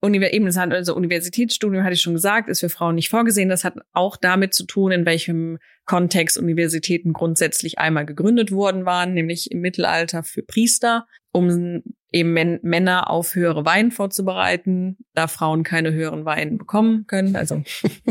eben 0.02 0.46
das 0.46 0.58
hat 0.58 0.72
also 0.72 0.94
Universitätsstudium 0.94 1.84
hatte 1.84 1.94
ich 1.94 2.02
schon 2.02 2.12
gesagt, 2.12 2.48
ist 2.48 2.60
für 2.60 2.68
Frauen 2.68 2.96
nicht 2.96 3.08
vorgesehen. 3.08 3.48
Das 3.48 3.64
hat 3.64 3.76
auch 3.92 4.16
damit 4.16 4.54
zu 4.54 4.64
tun, 4.64 4.92
in 4.92 5.06
welchem 5.06 5.58
Kontext 5.88 6.36
Universitäten 6.36 7.14
grundsätzlich 7.14 7.78
einmal 7.78 8.04
gegründet 8.04 8.52
worden 8.52 8.84
waren, 8.84 9.14
nämlich 9.14 9.50
im 9.50 9.60
Mittelalter 9.60 10.22
für 10.22 10.42
Priester, 10.42 11.06
um 11.32 11.82
eben 12.12 12.60
Männer 12.62 13.10
auf 13.10 13.34
höhere 13.34 13.64
Wein 13.64 13.90
vorzubereiten, 13.90 14.98
da 15.14 15.28
Frauen 15.28 15.62
keine 15.62 15.92
höheren 15.92 16.26
Weine 16.26 16.52
bekommen 16.52 17.06
können. 17.06 17.36
Also 17.36 17.62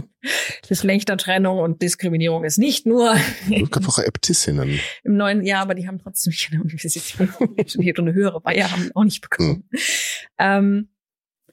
Geschlechtertrennung 0.68 1.60
und 1.60 1.82
Diskriminierung 1.84 2.44
ist 2.44 2.58
nicht 2.58 2.88
nur. 2.88 3.16
Es 3.50 3.70
gab 3.70 3.88
auch 3.88 4.00
Äbtissinnen. 4.00 4.80
Im 5.04 5.16
neuen 5.16 5.44
Jahr, 5.44 5.62
aber 5.62 5.76
die 5.76 5.88
haben 5.88 6.00
trotzdem 6.00 6.32
nicht 6.32 6.50
in 6.52 6.58
der 6.58 6.62
Universität 6.62 7.04
studiert 7.70 8.00
und 8.00 8.08
eine 8.08 8.16
höhere 8.16 8.44
Weihe 8.44 8.70
haben 8.70 8.90
auch 8.96 9.04
nicht 9.04 9.22
bekommen. 9.22 9.70
Hm. 9.70 9.80
Ähm, 10.40 10.90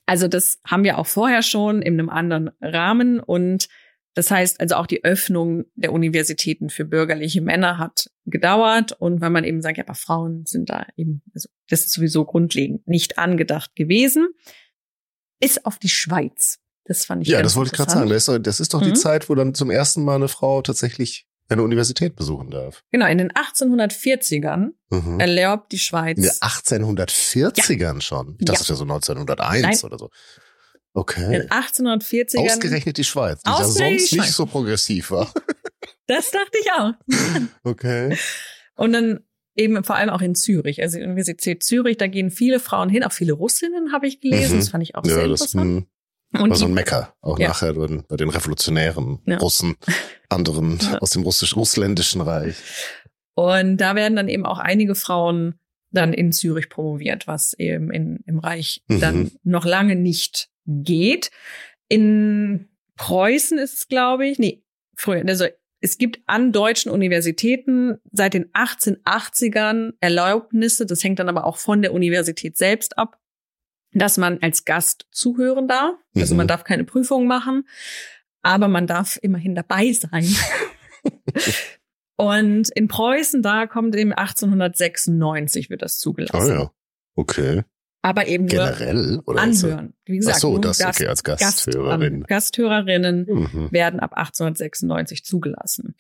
also 0.07 0.27
das 0.27 0.59
haben 0.67 0.85
wir 0.85 0.99
auch 0.99 1.07
vorher 1.07 1.43
schon 1.43 1.83
in 1.83 1.95
einem 1.95 2.09
anderen 2.09 2.51
Rahmen 2.61 3.21
und 3.21 3.69
das 4.15 4.31
heißt 4.31 4.61
also 4.61 4.77
auch 4.77 4.87
die 4.87 5.05
Öffnung 5.05 5.65
der 5.75 5.93
Universitäten 5.93 6.71
für 6.71 6.85
bürgerliche 6.85 7.41
Männer 7.41 7.79
hat 7.79 8.11
gedauert 8.27 8.93
und 8.93 9.21
weil 9.21 9.31
man 9.31 9.45
eben 9.45 9.61
sagt, 9.61 9.79
ja, 9.79 9.85
aber 9.85 9.95
Frauen 9.95 10.47
sind 10.47 10.71
da 10.71 10.87
eben, 10.97 11.23
also 11.35 11.49
das 11.69 11.81
ist 11.81 11.93
sowieso 11.93 12.25
grundlegend 12.25 12.87
nicht 12.87 13.19
angedacht 13.19 13.75
gewesen, 13.75 14.29
ist 15.41 15.67
auf 15.67 15.79
die 15.79 15.89
Schweiz. 15.89 16.59
Das 16.85 17.07
fand 17.07 17.23
ich 17.23 17.29
Ja, 17.29 17.43
das 17.43 17.57
wollte 17.57 17.71
ich 17.73 17.77
gerade 17.77 17.91
sagen. 17.91 18.09
Das 18.09 18.29
ist, 18.29 18.47
das 18.47 18.61
ist 18.61 18.75
doch 18.75 18.83
die 18.83 18.91
mhm. 18.91 18.97
Zeit, 18.97 19.29
wo 19.29 19.35
dann 19.35 19.55
zum 19.55 19.71
ersten 19.71 20.05
Mal 20.05 20.17
eine 20.17 20.29
Frau 20.29 20.63
tatsächlich 20.63 21.27
eine 21.49 21.63
Universität 21.63 22.17
besuchen 22.17 22.51
darf. 22.51 22.85
Genau, 22.91 23.07
in 23.07 23.19
den 23.19 23.33
1840ern 23.33 24.71
mhm. 24.91 25.21
erlaubt 25.21 25.73
die 25.73 25.79
Schweiz. 25.79 26.17
In 26.17 26.25
den 26.25 26.33
1840ern 26.33 27.95
ja. 27.95 28.01
schon? 28.01 28.37
Das 28.41 28.57
ja. 28.57 28.61
ist 28.63 28.69
ja 28.71 28.75
so 28.77 28.85
1901 28.85 29.63
Nein. 29.63 29.79
oder 29.85 29.99
so. 29.99 30.11
Okay. 30.95 31.25
In 31.25 31.33
den 31.33 31.49
1840ern. 31.51 32.53
Ausgerechnet 32.53 32.97
die 32.97 33.05
Schweiz, 33.05 33.43
die 33.43 33.51
ja 33.51 33.65
sonst 33.65 34.13
nicht 34.13 34.33
so 34.33 34.47
progressiv 34.47 35.11
war. 35.11 35.33
Das 36.07 36.31
dachte 36.31 36.59
ich 36.61 36.71
auch. 36.73 36.93
Okay. 37.65 38.19
Und 38.77 38.93
dann 38.93 39.21
eben 39.55 39.83
vor 39.85 39.97
allem 39.97 40.11
auch 40.11 40.21
in 40.21 40.35
Zürich, 40.35 40.83
also 40.83 40.99
die 40.99 41.05
Universität 41.05 41.63
Zürich, 41.63 41.97
da 41.97 42.09
gehen 42.09 42.31
viele 42.31 42.61
Frauen 42.61 42.91
hin, 42.91 43.05
auch 43.05 43.13
viele 43.13 43.33
Russinnen 43.33 43.91
habe 43.91 44.07
ich 44.07 44.21
gelesen, 44.21 44.57
mhm. 44.57 44.61
das 44.61 44.69
fand 44.69 44.83
ich 44.83 44.97
auch 44.97 45.05
ja, 45.07 45.15
sehr 45.15 45.29
das, 45.29 45.41
interessant. 45.41 45.87
Mh. 46.33 46.43
Und 46.43 46.51
war 46.51 46.57
so 46.57 46.67
ein 46.67 46.75
Mecker, 46.75 47.15
auch 47.23 47.39
ja. 47.39 47.49
nachher 47.49 47.73
bei 47.73 48.17
den 48.17 48.29
revolutionären 48.29 49.21
ja. 49.25 49.39
Russen, 49.39 49.77
anderen 50.29 50.79
aus 51.01 51.11
dem 51.11 51.23
russisch-russländischen 51.23 52.21
Reich. 52.21 52.57
Und 53.35 53.79
da 53.79 53.95
werden 53.95 54.17
dann 54.17 54.29
eben 54.29 54.45
auch 54.45 54.59
einige 54.59 54.95
Frauen 54.95 55.59
dann 55.91 56.13
in 56.13 56.33
Zürich 56.33 56.69
promoviert, 56.69 57.27
was 57.27 57.55
eben 57.55 57.91
in, 57.91 58.19
im 58.27 58.41
Reich 58.41 58.83
mhm. 58.89 59.01
dann 59.01 59.31
noch 59.43 59.65
lange 59.65 59.97
nicht 59.97 60.51
geht. 60.67 61.31
In 61.89 62.69
Preußen 62.97 63.59
ist 63.59 63.75
es, 63.75 63.89
glaube 63.89 64.27
ich, 64.27 64.39
nee, 64.39 64.65
früher, 64.97 65.25
also 65.27 65.47
es 65.81 65.99
gibt 65.99 66.21
an 66.27 66.51
deutschen 66.53 66.91
Universitäten 66.91 67.99
seit 68.11 68.33
den 68.33 68.51
1880ern 68.53 69.93
Erlaubnisse, 70.01 70.87
das 70.87 71.05
hängt 71.05 71.19
dann 71.19 71.29
aber 71.29 71.45
auch 71.45 71.59
von 71.59 71.83
der 71.83 71.93
Universität 71.93 72.57
selbst 72.57 72.97
ab, 72.97 73.21
dass 73.93 74.17
man 74.17 74.39
als 74.41 74.65
Gast 74.65 75.07
zuhören 75.11 75.69
darf. 75.69 75.95
Also 76.17 76.35
mhm. 76.35 76.39
man 76.39 76.49
darf 76.49 76.65
keine 76.65 76.85
Prüfung 76.85 77.27
machen, 77.27 77.69
aber 78.43 78.69
man 78.69 78.87
darf 78.87 79.19
immerhin 79.21 79.55
dabei 79.55 79.93
sein. 79.93 80.27
Und 82.17 82.71
in 82.71 82.89
Preußen, 82.89 83.43
da 83.43 83.67
kommt 83.67 83.95
eben 83.97 84.13
1896 84.13 85.69
wird 85.69 85.83
das 85.83 85.99
zugelassen. 85.99 86.37
Ah 86.37 86.47
ja, 86.47 86.71
okay. 87.15 87.65
Aber 88.05 88.27
eben 88.27 88.49
generell 88.49 89.23
oder 89.25 89.41
anhören. 89.41 89.95
Wie 90.05 90.19
gesagt, 90.19 90.37
Ach 90.37 90.41
so, 90.41 90.59
das 90.59 90.79
Gast, 90.79 91.01
okay 91.01 91.09
als 91.09 91.25
Gasthörerin. 91.25 92.21
Gast, 92.21 92.29
Gasthörerinnen 92.29 93.27
mhm. 93.27 93.69
werden 93.73 93.99
ab 93.99 94.13
1896 94.13 95.25
zugelassen. 95.25 95.95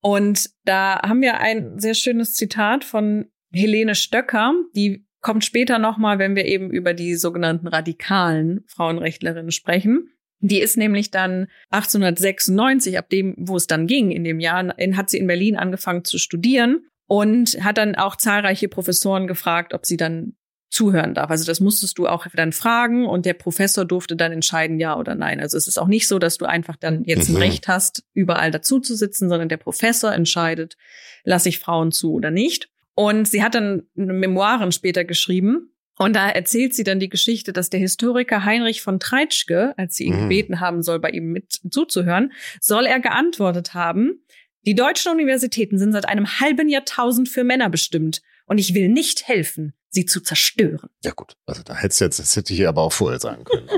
Und 0.00 0.50
da 0.64 1.02
haben 1.02 1.20
wir 1.20 1.40
ein 1.40 1.80
sehr 1.80 1.94
schönes 1.94 2.34
Zitat 2.34 2.84
von 2.84 3.26
Helene 3.52 3.96
Stöcker, 3.96 4.54
die 4.76 5.08
kommt 5.20 5.44
später 5.44 5.80
nochmal, 5.80 6.20
wenn 6.20 6.36
wir 6.36 6.44
eben 6.44 6.70
über 6.70 6.94
die 6.94 7.16
sogenannten 7.16 7.66
radikalen 7.66 8.62
Frauenrechtlerinnen 8.68 9.50
sprechen. 9.50 10.10
Die 10.38 10.60
ist 10.60 10.76
nämlich 10.76 11.10
dann 11.10 11.48
1896, 11.70 12.96
ab 12.96 13.10
dem, 13.10 13.34
wo 13.36 13.56
es 13.56 13.66
dann 13.66 13.88
ging, 13.88 14.12
in 14.12 14.22
dem 14.22 14.38
Jahr, 14.38 14.78
in, 14.78 14.96
hat 14.96 15.10
sie 15.10 15.18
in 15.18 15.26
Berlin 15.26 15.56
angefangen 15.56 16.04
zu 16.04 16.16
studieren 16.16 16.86
und 17.08 17.64
hat 17.64 17.76
dann 17.76 17.96
auch 17.96 18.14
zahlreiche 18.14 18.68
Professoren 18.68 19.26
gefragt, 19.26 19.74
ob 19.74 19.84
sie 19.84 19.96
dann 19.96 20.34
zuhören 20.70 21.14
darf. 21.14 21.30
Also 21.30 21.44
das 21.44 21.60
musstest 21.60 21.98
du 21.98 22.06
auch 22.06 22.26
dann 22.34 22.52
fragen 22.52 23.06
und 23.06 23.24
der 23.26 23.34
Professor 23.34 23.84
durfte 23.84 24.16
dann 24.16 24.32
entscheiden, 24.32 24.78
ja 24.78 24.98
oder 24.98 25.14
nein. 25.14 25.40
Also 25.40 25.56
es 25.56 25.66
ist 25.66 25.78
auch 25.78 25.86
nicht 25.86 26.06
so, 26.06 26.18
dass 26.18 26.38
du 26.38 26.44
einfach 26.44 26.76
dann 26.76 27.04
jetzt 27.04 27.28
ein 27.28 27.34
mhm. 27.34 27.38
Recht 27.38 27.68
hast, 27.68 28.04
überall 28.12 28.50
dazu 28.50 28.78
zu 28.78 28.94
sitzen, 28.94 29.28
sondern 29.28 29.48
der 29.48 29.56
Professor 29.56 30.12
entscheidet, 30.12 30.76
lasse 31.24 31.48
ich 31.48 31.58
Frauen 31.58 31.90
zu 31.90 32.12
oder 32.12 32.30
nicht. 32.30 32.70
Und 32.94 33.28
sie 33.28 33.42
hat 33.42 33.54
dann 33.54 33.84
Memoiren 33.94 34.72
später 34.72 35.04
geschrieben. 35.04 35.72
Und 35.98 36.14
da 36.14 36.28
erzählt 36.28 36.74
sie 36.74 36.84
dann 36.84 37.00
die 37.00 37.08
Geschichte, 37.08 37.52
dass 37.52 37.70
der 37.70 37.80
Historiker 37.80 38.44
Heinrich 38.44 38.82
von 38.82 39.00
Treitschke, 39.00 39.74
als 39.76 39.96
sie 39.96 40.04
ihn 40.04 40.16
mhm. 40.16 40.22
gebeten 40.22 40.60
haben 40.60 40.82
soll, 40.82 41.00
bei 41.00 41.10
ihm 41.10 41.32
mit 41.32 41.60
zuzuhören, 41.70 42.32
soll 42.60 42.86
er 42.86 43.00
geantwortet 43.00 43.74
haben, 43.74 44.22
die 44.66 44.74
deutschen 44.74 45.12
Universitäten 45.12 45.78
sind 45.78 45.92
seit 45.92 46.08
einem 46.08 46.40
halben 46.40 46.68
Jahrtausend 46.68 47.28
für 47.28 47.42
Männer 47.42 47.70
bestimmt. 47.70 48.22
Und 48.46 48.58
ich 48.58 48.74
will 48.74 48.88
nicht 48.88 49.26
helfen, 49.26 49.72
sie 49.90 50.06
zu 50.06 50.20
zerstören. 50.20 50.90
Ja 51.04 51.12
gut, 51.12 51.36
also 51.46 51.62
da 51.62 51.74
hättest 51.74 52.00
du 52.00 52.06
jetzt, 52.06 52.18
das 52.18 52.36
hätte 52.36 52.52
ich 52.52 52.66
aber 52.66 52.82
auch 52.82 52.92
vorher 52.92 53.20
sagen 53.20 53.44
können. 53.44 53.68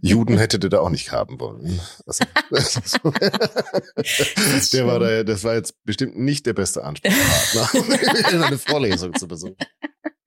Juden 0.00 0.38
hättet 0.38 0.64
ihr 0.64 0.70
da 0.70 0.80
auch 0.80 0.90
nicht 0.90 1.12
haben 1.12 1.40
wollen. 1.40 1.80
Also, 2.06 2.24
der 4.72 4.86
war 4.86 5.00
da, 5.00 5.24
das 5.24 5.44
war 5.44 5.54
jetzt 5.54 5.82
bestimmt 5.84 6.18
nicht 6.18 6.46
der 6.46 6.54
beste 6.54 6.84
Ansprechpartner, 6.84 8.32
eine 8.46 8.58
Vorlesung 8.58 9.14
zu 9.14 9.26
besuchen. 9.26 9.56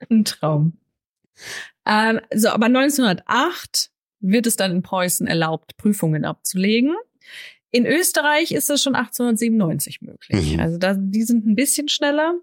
Ein 0.10 0.26
Traum. 0.26 0.78
Ähm, 1.86 2.20
so, 2.34 2.50
aber 2.50 2.66
1908 2.66 3.92
wird 4.20 4.46
es 4.46 4.56
dann 4.56 4.72
in 4.72 4.82
Preußen 4.82 5.28
erlaubt, 5.28 5.78
Prüfungen 5.78 6.26
abzulegen. 6.26 6.96
In 7.72 7.86
Österreich 7.86 8.52
ist 8.52 8.70
das 8.70 8.84
schon 8.84 8.96
1897 8.96 10.02
möglich. 10.02 10.54
Mhm. 10.54 10.60
Also 10.60 10.78
da, 10.78 10.96
die 10.96 11.24
sind 11.24 11.48
ein 11.48 11.56
bisschen 11.56 11.88
schneller. 11.88 12.36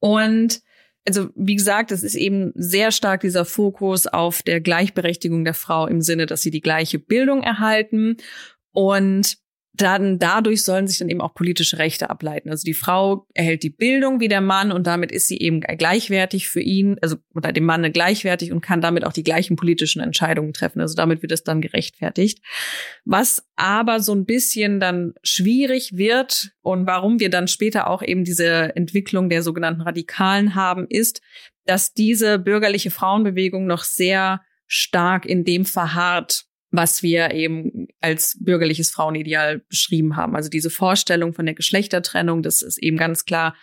Und 0.00 0.62
also 1.06 1.30
wie 1.34 1.56
gesagt, 1.56 1.90
es 1.90 2.02
ist 2.02 2.14
eben 2.14 2.52
sehr 2.54 2.92
stark 2.92 3.22
dieser 3.22 3.44
Fokus 3.44 4.06
auf 4.06 4.42
der 4.42 4.60
Gleichberechtigung 4.60 5.44
der 5.44 5.54
Frau 5.54 5.86
im 5.86 6.00
Sinne, 6.00 6.26
dass 6.26 6.42
sie 6.42 6.50
die 6.50 6.60
gleiche 6.60 6.98
Bildung 6.98 7.42
erhalten. 7.42 8.16
Und 8.72 9.36
dann 9.74 10.18
dadurch 10.18 10.64
sollen 10.64 10.86
sich 10.86 10.98
dann 10.98 11.08
eben 11.08 11.22
auch 11.22 11.34
politische 11.34 11.78
Rechte 11.78 12.10
ableiten. 12.10 12.50
Also 12.50 12.64
die 12.64 12.74
Frau 12.74 13.26
erhält 13.32 13.62
die 13.62 13.70
Bildung 13.70 14.20
wie 14.20 14.28
der 14.28 14.42
Mann 14.42 14.70
und 14.70 14.86
damit 14.86 15.10
ist 15.10 15.28
sie 15.28 15.38
eben 15.38 15.60
gleichwertig 15.60 16.48
für 16.48 16.60
ihn, 16.60 16.98
also 17.00 17.16
oder 17.34 17.52
dem 17.52 17.64
Mann 17.64 17.90
gleichwertig 17.90 18.52
und 18.52 18.60
kann 18.60 18.82
damit 18.82 19.04
auch 19.06 19.14
die 19.14 19.22
gleichen 19.22 19.56
politischen 19.56 20.02
Entscheidungen 20.02 20.52
treffen. 20.52 20.80
Also 20.80 20.94
damit 20.94 21.22
wird 21.22 21.32
es 21.32 21.42
dann 21.42 21.62
gerechtfertigt. 21.62 22.40
Was 23.06 23.46
aber 23.56 24.00
so 24.00 24.14
ein 24.14 24.26
bisschen 24.26 24.78
dann 24.78 25.14
schwierig 25.22 25.96
wird 25.96 26.52
und 26.60 26.86
warum 26.86 27.18
wir 27.18 27.30
dann 27.30 27.48
später 27.48 27.88
auch 27.88 28.02
eben 28.02 28.24
diese 28.24 28.76
Entwicklung 28.76 29.30
der 29.30 29.42
sogenannten 29.42 29.80
Radikalen 29.80 30.54
haben, 30.54 30.86
ist, 30.86 31.22
dass 31.64 31.94
diese 31.94 32.38
bürgerliche 32.38 32.90
Frauenbewegung 32.90 33.66
noch 33.66 33.84
sehr 33.84 34.42
stark 34.66 35.24
in 35.24 35.44
dem 35.44 35.64
verharrt, 35.64 36.46
was 36.72 37.02
wir 37.02 37.32
eben 37.32 37.86
als 38.00 38.36
bürgerliches 38.40 38.90
Frauenideal 38.90 39.60
beschrieben 39.60 40.16
haben. 40.16 40.34
Also 40.34 40.48
diese 40.48 40.70
Vorstellung 40.70 41.34
von 41.34 41.44
der 41.46 41.54
Geschlechtertrennung, 41.54 42.42
dass 42.42 42.62
es 42.62 42.78
eben 42.78 42.96
ganz 42.96 43.26
klar 43.26 43.54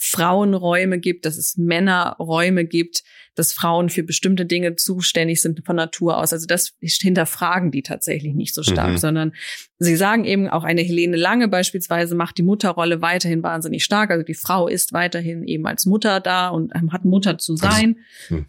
Frauenräume 0.00 1.00
gibt, 1.00 1.26
dass 1.26 1.36
es 1.36 1.56
Männerräume 1.56 2.64
gibt, 2.64 3.02
dass 3.34 3.52
Frauen 3.52 3.88
für 3.88 4.04
bestimmte 4.04 4.46
Dinge 4.46 4.76
zuständig 4.76 5.40
sind 5.40 5.64
von 5.66 5.74
Natur 5.74 6.18
aus. 6.18 6.32
Also 6.32 6.46
das 6.46 6.74
hinterfragen 6.80 7.72
die 7.72 7.82
tatsächlich 7.82 8.34
nicht 8.34 8.54
so 8.54 8.62
stark, 8.62 8.92
mhm. 8.92 8.98
sondern 8.98 9.32
sie 9.78 9.96
sagen 9.96 10.24
eben 10.24 10.48
auch 10.48 10.62
eine 10.62 10.82
Helene 10.82 11.16
Lange 11.16 11.48
beispielsweise 11.48 12.14
macht 12.14 12.38
die 12.38 12.44
Mutterrolle 12.44 13.02
weiterhin 13.02 13.42
wahnsinnig 13.42 13.82
stark. 13.82 14.10
Also 14.10 14.24
die 14.24 14.34
Frau 14.34 14.68
ist 14.68 14.92
weiterhin 14.92 15.42
eben 15.42 15.66
als 15.66 15.84
Mutter 15.84 16.20
da 16.20 16.48
und 16.48 16.72
hat 16.92 17.04
Mutter 17.04 17.38
zu 17.38 17.56
sein. 17.56 17.98
Mhm. 18.28 18.46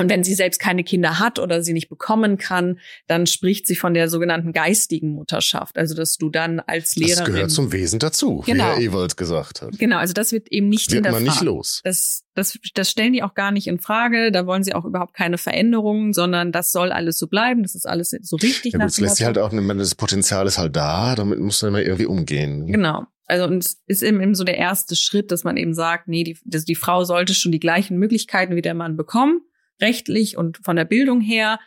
Und 0.00 0.08
wenn 0.08 0.24
sie 0.24 0.32
selbst 0.32 0.58
keine 0.58 0.82
Kinder 0.82 1.18
hat 1.18 1.38
oder 1.38 1.62
sie 1.62 1.74
nicht 1.74 1.90
bekommen 1.90 2.38
kann, 2.38 2.78
dann 3.06 3.26
spricht 3.26 3.66
sie 3.66 3.76
von 3.76 3.92
der 3.92 4.08
sogenannten 4.08 4.54
geistigen 4.54 5.10
Mutterschaft. 5.10 5.76
Also, 5.76 5.94
dass 5.94 6.16
du 6.16 6.30
dann 6.30 6.58
als 6.58 6.96
Lehrerin. 6.96 7.18
Das 7.18 7.26
gehört 7.26 7.50
zum 7.50 7.70
Wesen 7.70 7.98
dazu, 7.98 8.42
genau. 8.46 8.64
wie 8.64 8.68
Herr 8.68 8.78
Ewald 8.78 9.18
gesagt 9.18 9.60
hat. 9.60 9.78
Genau, 9.78 9.98
also 9.98 10.14
das 10.14 10.32
wird 10.32 10.48
eben 10.50 10.70
nicht 10.70 10.90
wird 10.90 11.04
man 11.04 11.22
nicht 11.22 11.42
los. 11.42 11.82
Das, 11.84 12.24
das, 12.34 12.58
das 12.72 12.90
stellen 12.90 13.12
die 13.12 13.22
auch 13.22 13.34
gar 13.34 13.50
nicht 13.50 13.66
in 13.66 13.78
Frage. 13.78 14.32
Da 14.32 14.46
wollen 14.46 14.64
sie 14.64 14.74
auch 14.74 14.86
überhaupt 14.86 15.12
keine 15.12 15.36
Veränderungen, 15.36 16.14
sondern 16.14 16.50
das 16.50 16.72
soll 16.72 16.92
alles 16.92 17.18
so 17.18 17.26
bleiben. 17.26 17.62
Das 17.62 17.74
ist 17.74 17.86
alles 17.86 18.16
so 18.22 18.36
richtig. 18.36 18.72
Ja, 18.72 18.78
gut, 18.78 18.86
das 18.86 18.98
lässt 19.00 19.16
sich 19.16 19.26
halt 19.26 19.36
auch, 19.36 19.52
das 19.52 19.94
Potenzial 19.94 20.46
ist 20.46 20.56
halt 20.56 20.76
da, 20.76 21.14
damit 21.14 21.40
muss 21.40 21.60
man 21.60 21.72
immer 21.72 21.82
irgendwie 21.82 22.06
umgehen. 22.06 22.68
Genau. 22.68 23.04
Also 23.26 23.44
und 23.44 23.66
es 23.66 23.82
ist 23.86 24.02
eben, 24.02 24.22
eben 24.22 24.34
so 24.34 24.44
der 24.44 24.56
erste 24.56 24.96
Schritt, 24.96 25.30
dass 25.30 25.44
man 25.44 25.58
eben 25.58 25.74
sagt, 25.74 26.08
nee, 26.08 26.24
die, 26.24 26.38
die 26.42 26.74
Frau 26.74 27.04
sollte 27.04 27.34
schon 27.34 27.52
die 27.52 27.60
gleichen 27.60 27.98
Möglichkeiten 27.98 28.56
wie 28.56 28.62
der 28.62 28.74
Mann 28.74 28.96
bekommen 28.96 29.42
rechtlich 29.80 30.36
und 30.36 30.58
von 30.64 30.76
der 30.76 30.84
Bildung 30.84 31.20
her. 31.20 31.58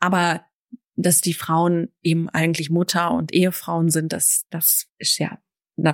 aber 0.00 0.44
dass 0.96 1.20
die 1.20 1.32
Frauen 1.32 1.88
eben 2.02 2.28
eigentlich 2.28 2.68
Mutter 2.68 3.12
und 3.12 3.32
Ehefrauen 3.32 3.88
sind, 3.88 4.12
das, 4.12 4.44
das 4.50 4.88
ist 4.98 5.18
ja 5.18 5.38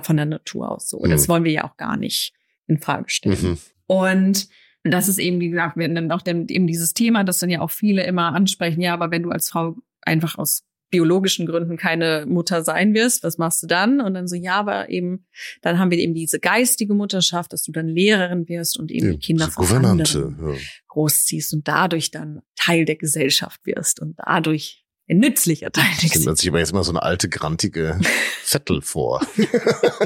von 0.01 0.17
der 0.17 0.25
Natur 0.25 0.71
aus 0.71 0.89
so. 0.89 0.97
Und 0.97 1.09
das 1.09 1.23
Mhm. 1.27 1.31
wollen 1.31 1.43
wir 1.45 1.51
ja 1.53 1.63
auch 1.63 1.77
gar 1.77 1.95
nicht 1.95 2.33
in 2.67 2.79
Frage 2.79 3.09
stellen. 3.09 3.41
Mhm. 3.41 3.57
Und 3.87 4.49
das 4.83 5.07
ist 5.07 5.17
eben, 5.19 5.39
wie 5.39 5.49
gesagt, 5.51 5.77
wir 5.77 5.87
dann 5.87 6.11
auch 6.11 6.21
eben 6.25 6.67
dieses 6.67 6.93
Thema, 6.93 7.23
das 7.23 7.39
dann 7.39 7.49
ja 7.49 7.61
auch 7.61 7.71
viele 7.71 8.03
immer 8.03 8.33
ansprechen, 8.33 8.81
ja, 8.81 8.93
aber 8.93 9.09
wenn 9.09 9.23
du 9.23 9.29
als 9.29 9.49
Frau 9.49 9.77
einfach 10.01 10.37
aus 10.37 10.63
biologischen 10.89 11.45
Gründen 11.45 11.77
keine 11.77 12.25
Mutter 12.27 12.63
sein 12.63 12.93
wirst, 12.93 13.23
was 13.23 13.37
machst 13.37 13.61
du 13.63 13.67
dann? 13.67 14.01
Und 14.01 14.13
dann 14.15 14.27
so, 14.27 14.35
ja, 14.35 14.55
aber 14.55 14.89
eben, 14.89 15.25
dann 15.61 15.77
haben 15.79 15.91
wir 15.91 15.97
eben 15.99 16.13
diese 16.13 16.39
geistige 16.39 16.93
Mutterschaft, 16.93 17.53
dass 17.53 17.63
du 17.63 17.71
dann 17.71 17.87
Lehrerin 17.87 18.47
wirst 18.47 18.77
und 18.79 18.91
eben 18.91 19.07
Ja, 19.07 19.13
die 19.13 19.19
Kinder 19.19 19.49
von 19.49 19.85
anderen 19.85 20.37
Ja. 20.41 20.55
großziehst 20.87 21.53
und 21.53 21.67
dadurch 21.67 22.11
dann 22.11 22.41
Teil 22.55 22.85
der 22.85 22.95
Gesellschaft 22.95 23.59
wirst 23.65 24.01
und 24.01 24.15
dadurch 24.25 24.85
ein 25.09 25.17
nützlicher 25.19 25.71
Teil 25.71 25.83
der 25.85 25.93
Gesellschaft. 25.95 26.25
man 26.25 26.35
sich 26.35 26.49
aber 26.49 26.59
jetzt 26.59 26.71
immer 26.71 26.83
so 26.83 26.91
eine 26.91 27.01
alte, 27.01 27.29
grantige 27.29 27.99
Vettel 28.43 28.81
vor. 28.81 29.25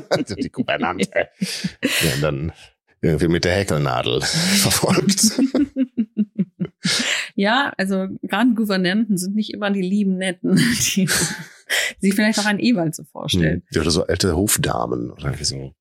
Also 0.10 0.36
die 0.42 0.50
Gouvernante. 0.50 1.28
Ja, 1.82 2.12
dann 2.22 2.54
irgendwie 3.02 3.28
mit 3.28 3.44
der 3.44 3.54
Häkelnadel 3.54 4.22
verfolgt. 4.62 5.40
Ja, 7.36 7.74
also 7.78 8.08
gerade 8.22 8.54
Gouvernanten 8.54 9.18
sind 9.18 9.36
nicht 9.36 9.52
immer 9.54 9.72
die 9.72 9.82
lieben 9.82 10.18
Netten, 10.18 10.56
die 10.96 11.08
sich 12.00 12.14
vielleicht 12.14 12.40
auch 12.40 12.46
ein 12.46 12.60
Ewald 12.60 12.94
so 12.96 13.04
vorstellen. 13.04 13.64
Hm. 13.74 13.82
Oder 13.82 13.92
so 13.92 14.06
alte 14.06 14.36
Hofdamen 14.36 15.10
oder 15.12 15.26
irgendwie 15.26 15.44
so. 15.46 15.74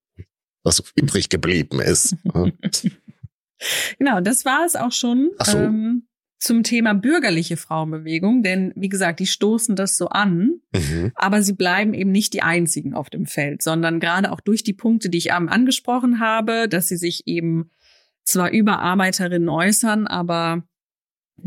Was 0.65 0.77
so 0.77 0.85
übrig 0.97 1.29
geblieben 1.29 1.81
ist. 1.81 2.17
Ja. 2.35 2.47
Genau, 3.99 4.21
das 4.21 4.45
war 4.45 4.65
es 4.67 4.75
auch 4.75 4.91
schon 4.91 5.31
Ach 5.39 5.47
so. 5.47 5.59
ähm, 5.59 6.09
zum 6.41 6.65
Thema 6.65 6.95
bürgerliche 6.95 7.57
Frauenbewegung, 7.57 8.43
denn 8.43 8.73
wie 8.75 8.89
gesagt, 8.89 9.21
die 9.21 9.27
stoßen 9.29 9.77
das 9.77 9.97
so 9.97 10.09
an, 10.09 10.55
Mhm. 10.75 11.13
aber 11.15 11.43
sie 11.43 11.53
bleiben 11.53 11.95
eben 11.95 12.11
nicht 12.11 12.33
die 12.35 12.43
einzigen 12.43 12.95
auf 12.95 13.09
dem 13.09 13.27
Feld, 13.27 13.63
sondern 13.63 14.01
gerade 14.01 14.33
auch 14.33 14.41
durch 14.41 14.65
die 14.65 14.73
Punkte, 14.73 15.11
die 15.11 15.19
ich 15.19 15.31
eben 15.31 15.49
angesprochen 15.49 16.19
habe, 16.19 16.69
dass 16.69 16.89
sie 16.89 16.97
sich 16.97 17.29
eben 17.29 17.71
zwar 18.25 18.51
über 18.51 18.81
Arbeiterinnen 18.81 19.49
äußern, 19.49 20.09
aber 20.09 20.65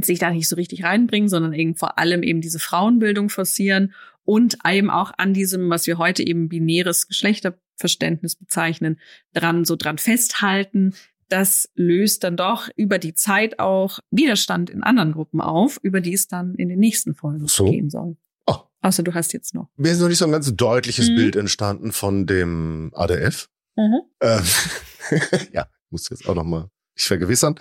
sich 0.02 0.20
da 0.20 0.32
nicht 0.32 0.48
so 0.48 0.56
richtig 0.56 0.84
reinbringen, 0.84 1.30
sondern 1.30 1.54
eben 1.54 1.76
vor 1.76 1.98
allem 2.00 2.24
eben 2.24 2.42
diese 2.42 2.60
Frauenbildung 2.60 3.30
forcieren 3.30 3.94
und 4.24 4.58
eben 4.68 4.90
auch 4.90 5.12
an 5.18 5.34
diesem, 5.34 5.70
was 5.70 5.88
wir 5.88 5.98
heute 5.98 6.26
eben 6.26 6.50
binäres 6.50 7.08
Geschlechterverständnis 7.08 8.36
bezeichnen, 8.36 9.00
dran 9.34 9.66
so 9.66 9.76
dran 9.76 9.98
festhalten. 9.98 10.94
Das 11.30 11.70
löst 11.76 12.24
dann 12.24 12.38
doch 12.38 12.70
über 12.76 13.00
die 13.00 13.14
Zeit 13.16 13.60
auch 13.60 14.00
Widerstand 14.12 14.70
in 14.70 14.84
anderen 14.84 15.12
Gruppen 15.14 15.42
auf, 15.42 15.80
über 15.82 16.02
die 16.02 16.14
es 16.14 16.28
dann 16.28 16.54
in 16.56 16.70
den 16.70 16.80
nächsten 16.80 17.16
Folgen 17.16 17.48
So. 17.48 17.66
gehen 17.66 17.90
soll. 17.90 18.16
Oh. 18.46 18.58
Außer 18.82 19.02
du 19.02 19.14
hast 19.14 19.34
jetzt 19.34 19.56
noch. 19.56 19.70
Mir 19.76 19.92
ist 19.92 20.00
noch 20.02 20.08
nicht 20.08 20.20
so 20.20 20.26
ein 20.26 20.32
ganz 20.32 20.56
deutliches 20.56 21.10
Mhm. 21.10 21.16
Bild 21.16 21.36
entstanden 21.36 21.92
von 21.92 22.28
dem 22.28 22.92
ADF. 22.94 23.50
Ähm, 23.78 24.02
ja, 25.52 25.68
muss 25.90 26.10
jetzt 26.10 26.28
auch 26.30 26.36
noch 26.36 26.44
mal 26.44 26.70
mich 26.96 27.06
vergewissern. 27.06 27.60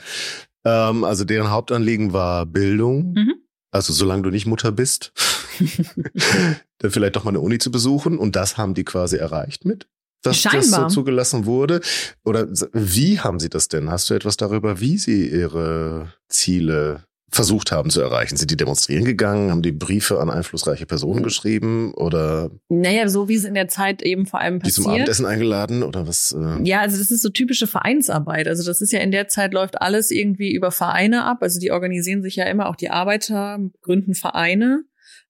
Ähm, 0.65 1.05
also 1.05 1.25
deren 1.25 1.51
Hauptanliegen 1.51 2.12
war 2.12 2.47
Bildung. 2.47 3.12
Mhm. 3.12 3.35
Also 3.71 3.93
solange 3.93 4.23
du 4.23 4.31
nicht 4.31 4.47
Mutter 4.47 4.73
bist, 4.73 5.12
dann 6.79 6.91
vielleicht 6.91 7.17
doch 7.17 7.25
mal 7.25 7.31
eine 7.31 7.41
Uni 7.41 7.59
zu 7.59 7.71
besuchen. 7.71 8.19
Und 8.19 8.37
das 8.37 8.57
haben 8.57 8.75
die 8.75 8.85
quasi 8.85 9.17
erreicht 9.17 9.65
mit, 9.65 9.89
dass 10.23 10.43
das 10.43 10.53
so 10.53 10.61
Scheinbar. 10.61 10.89
zugelassen 10.89 11.45
wurde. 11.45 11.81
Oder 12.25 12.49
wie 12.73 13.21
haben 13.21 13.41
sie 13.41 13.49
das 13.49 13.69
denn? 13.69 13.91
Hast 13.91 14.09
du 14.11 14.15
etwas 14.15 14.37
darüber, 14.37 14.81
wie 14.81 14.99
sie 14.99 15.29
ihre 15.29 16.12
Ziele 16.29 17.05
versucht 17.31 17.72
haben 17.72 17.91
zu 17.91 18.01
erreichen? 18.01 18.37
Sind 18.37 18.51
die 18.51 18.57
demonstrieren 18.57 19.05
gegangen? 19.05 19.51
Haben 19.51 19.62
die 19.62 19.72
Briefe 19.72 20.20
an 20.20 20.31
einflussreiche 20.31 20.87
Personen 20.87 21.22
geschrieben? 21.22 21.93
Oder 21.95 22.51
Naja, 22.68 23.09
so 23.09 23.29
wie 23.29 23.35
es 23.35 23.45
in 23.45 23.55
der 23.55 23.68
Zeit 23.68 24.03
eben 24.03 24.27
vor 24.27 24.41
allem 24.41 24.61
die 24.61 24.70
zum 24.70 24.85
passiert. 24.85 25.03
Abendessen 25.03 25.27
eingeladen? 25.27 25.83
Oder 25.83 26.07
was? 26.07 26.33
Äh, 26.39 26.62
Ja, 26.62 26.81
also 26.81 26.97
das 26.97 27.11
ist 27.11 27.22
so 27.22 27.31
typische 27.31 27.66
Vereinsarbeit. 27.66 28.47
Also 28.47 28.64
das 28.64 28.81
ist 28.81 28.93
ja 28.93 29.01
in 29.01 29.11
der 29.11 29.29
Zeit 29.29 29.53
läuft 29.53 29.81
alles 29.81 30.11
irgendwie 30.11 30.55
über 30.55 30.70
Vereine 30.70 31.25
ab. 31.25 31.39
Also 31.41 31.59
die 31.59 31.72
organisieren 31.72 32.22
sich 32.22 32.37
ja 32.37 32.45
immer, 32.45 32.68
auch 32.68 32.77
die 32.77 32.91
Arbeiter 32.91 33.59
gründen 33.83 34.14
Vereine 34.14 34.85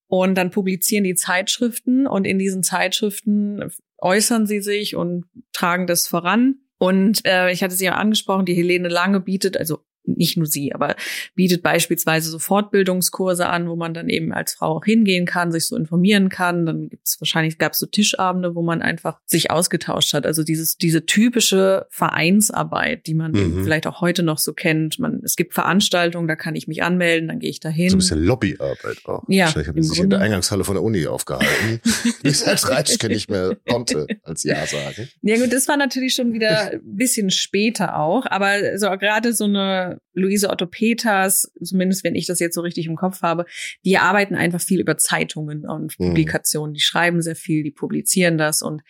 und 0.06 0.36
dann 0.36 0.50
publizieren 0.50 1.04
die 1.04 1.14
Zeitschriften 1.14 2.06
und 2.06 2.24
in 2.26 2.38
diesen 2.38 2.62
Zeitschriften 2.62 3.70
äußern 3.98 4.46
sie 4.46 4.60
sich 4.60 4.94
und 4.96 5.24
tragen 5.52 5.86
das 5.86 6.06
voran. 6.06 6.56
Und 6.78 7.24
äh, 7.24 7.50
ich 7.50 7.62
hatte 7.62 7.74
sie 7.74 7.86
ja 7.86 7.94
angesprochen, 7.94 8.44
die 8.44 8.54
Helene 8.54 8.88
Lange 8.88 9.20
bietet, 9.20 9.56
also 9.56 9.78
nicht 10.06 10.36
nur 10.36 10.46
sie, 10.46 10.74
aber 10.74 10.96
bietet 11.34 11.62
beispielsweise 11.62 12.30
so 12.30 12.38
Fortbildungskurse 12.38 13.46
an, 13.46 13.68
wo 13.68 13.76
man 13.76 13.94
dann 13.94 14.08
eben 14.08 14.32
als 14.32 14.54
Frau 14.54 14.76
auch 14.76 14.84
hingehen 14.84 15.26
kann, 15.26 15.52
sich 15.52 15.66
so 15.66 15.76
informieren 15.76 16.28
kann. 16.28 16.66
Dann 16.66 16.88
gibt's 16.88 17.20
wahrscheinlich 17.20 17.58
gab 17.58 17.72
es 17.72 17.78
so 17.78 17.86
Tischabende, 17.86 18.54
wo 18.54 18.62
man 18.62 18.82
einfach 18.82 19.18
sich 19.24 19.50
ausgetauscht 19.50 20.12
hat. 20.14 20.26
Also 20.26 20.42
dieses 20.44 20.76
diese 20.76 21.06
typische 21.06 21.86
Vereinsarbeit, 21.90 23.06
die 23.06 23.14
man 23.14 23.32
Mhm. 23.32 23.64
vielleicht 23.64 23.86
auch 23.86 24.00
heute 24.00 24.22
noch 24.22 24.38
so 24.38 24.52
kennt. 24.52 24.98
Man 24.98 25.20
es 25.24 25.36
gibt 25.36 25.54
Veranstaltungen, 25.54 26.28
da 26.28 26.36
kann 26.36 26.54
ich 26.56 26.68
mich 26.68 26.82
anmelden, 26.82 27.28
dann 27.28 27.38
gehe 27.38 27.50
ich 27.50 27.60
dahin. 27.60 27.90
So 27.90 27.96
ein 27.96 27.98
bisschen 27.98 28.24
Lobbyarbeit 28.24 28.98
auch. 29.04 29.22
Ja, 29.28 29.50
im 29.50 29.82
sie 29.82 29.88
sich 29.90 30.00
in 30.00 30.10
der. 30.10 30.20
Eingangshalle 30.20 30.64
von 30.64 30.74
der 30.74 30.82
Uni 30.82 31.06
aufgehalten. 31.06 31.80
Bis 32.22 32.42
als 32.44 32.68
Reitschke 32.70 33.08
nicht 33.08 33.30
mehr 33.30 33.56
konnte 33.68 34.06
als 34.22 34.42
Ja 34.44 34.66
sagen. 34.66 35.08
Ja 35.22 35.36
gut, 35.36 35.52
das 35.52 35.68
war 35.68 35.76
natürlich 35.76 36.14
schon 36.14 36.32
wieder 36.32 36.70
ein 36.72 36.80
bisschen 36.96 37.30
später 37.30 37.98
auch, 37.98 38.26
aber 38.26 38.78
so 38.78 38.88
gerade 38.90 39.32
so 39.34 39.44
eine 39.44 39.93
Luise 40.12 40.50
Otto 40.50 40.66
Peters, 40.66 41.50
zumindest 41.62 42.04
wenn 42.04 42.14
ich 42.14 42.26
das 42.26 42.40
jetzt 42.40 42.54
so 42.54 42.60
richtig 42.60 42.86
im 42.86 42.96
Kopf 42.96 43.22
habe, 43.22 43.44
die 43.84 43.98
arbeiten 43.98 44.34
einfach 44.34 44.60
viel 44.60 44.80
über 44.80 44.96
Zeitungen 44.98 45.66
und 45.68 45.98
Mhm. 45.98 46.06
Publikationen, 46.08 46.74
die 46.74 46.80
schreiben 46.80 47.22
sehr 47.22 47.36
viel, 47.36 47.62
die 47.62 47.70
publizieren 47.72 48.38
das 48.38 48.62
und 48.62 48.82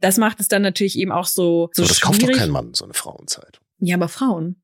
das 0.00 0.18
macht 0.18 0.40
es 0.40 0.48
dann 0.48 0.62
natürlich 0.62 0.98
eben 0.98 1.10
auch 1.12 1.26
so 1.26 1.70
so 1.72 1.82
Aber 1.82 1.88
das 1.88 2.00
kauft 2.00 2.20
doch 2.22 2.26
schwierig. 2.26 2.36
kein 2.40 2.50
Mann, 2.50 2.74
so 2.74 2.84
eine 2.84 2.94
Frauenzeitung. 2.94 3.64
Ja, 3.78 3.96
aber 3.96 4.08
Frauen. 4.08 4.62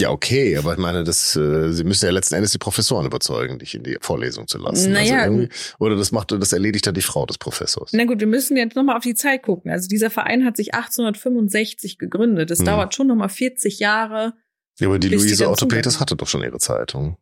Ja, 0.00 0.08
okay, 0.10 0.56
aber 0.56 0.72
ich 0.72 0.78
meine, 0.78 1.04
das, 1.04 1.36
äh, 1.36 1.70
sie 1.72 1.84
müssen 1.84 2.06
ja 2.06 2.10
letzten 2.10 2.34
Endes 2.34 2.52
die 2.52 2.58
Professoren 2.58 3.04
überzeugen, 3.04 3.58
dich 3.58 3.74
in 3.74 3.82
die 3.82 3.98
Vorlesung 4.00 4.48
zu 4.48 4.56
lassen. 4.56 4.92
Naja, 4.92 5.18
also 5.18 5.34
irgendwie, 5.40 5.54
oder 5.78 5.94
das 5.96 6.10
macht, 6.10 6.32
das 6.32 6.54
erledigt 6.54 6.86
dann 6.86 6.94
die 6.94 7.02
Frau 7.02 7.26
des 7.26 7.36
Professors. 7.36 7.92
Na 7.92 8.06
gut, 8.06 8.18
wir 8.20 8.26
müssen 8.26 8.56
jetzt 8.56 8.76
nochmal 8.76 8.96
auf 8.96 9.02
die 9.02 9.14
Zeit 9.14 9.42
gucken. 9.42 9.70
Also 9.70 9.88
dieser 9.88 10.08
Verein 10.08 10.46
hat 10.46 10.56
sich 10.56 10.72
1865 10.72 11.98
gegründet. 11.98 12.50
Das 12.50 12.60
Hm. 12.60 12.64
dauert 12.66 12.94
schon 12.94 13.08
nochmal 13.08 13.28
40 13.28 13.78
Jahre. 13.78 14.32
Ja, 14.80 14.88
aber 14.88 14.98
die 14.98 15.08
Luise 15.08 15.44
zugange- 15.56 16.00
hatte 16.00 16.16
doch 16.16 16.26
schon 16.28 16.42
ihre 16.42 16.58
Zeitung. 16.58 17.16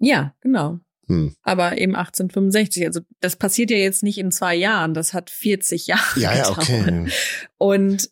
Ja, 0.00 0.34
genau. 0.40 0.80
Hm. 1.06 1.34
Aber 1.42 1.76
eben 1.78 1.94
1865. 1.94 2.86
Also 2.86 3.00
das 3.20 3.36
passiert 3.36 3.70
ja 3.70 3.76
jetzt 3.76 4.02
nicht 4.02 4.18
in 4.18 4.30
zwei 4.32 4.54
Jahren. 4.54 4.94
Das 4.94 5.12
hat 5.12 5.30
40 5.30 5.86
Jahre 5.86 6.18
Ja, 6.18 6.34
ja, 6.34 6.48
okay. 6.50 7.08
Und 7.58 8.10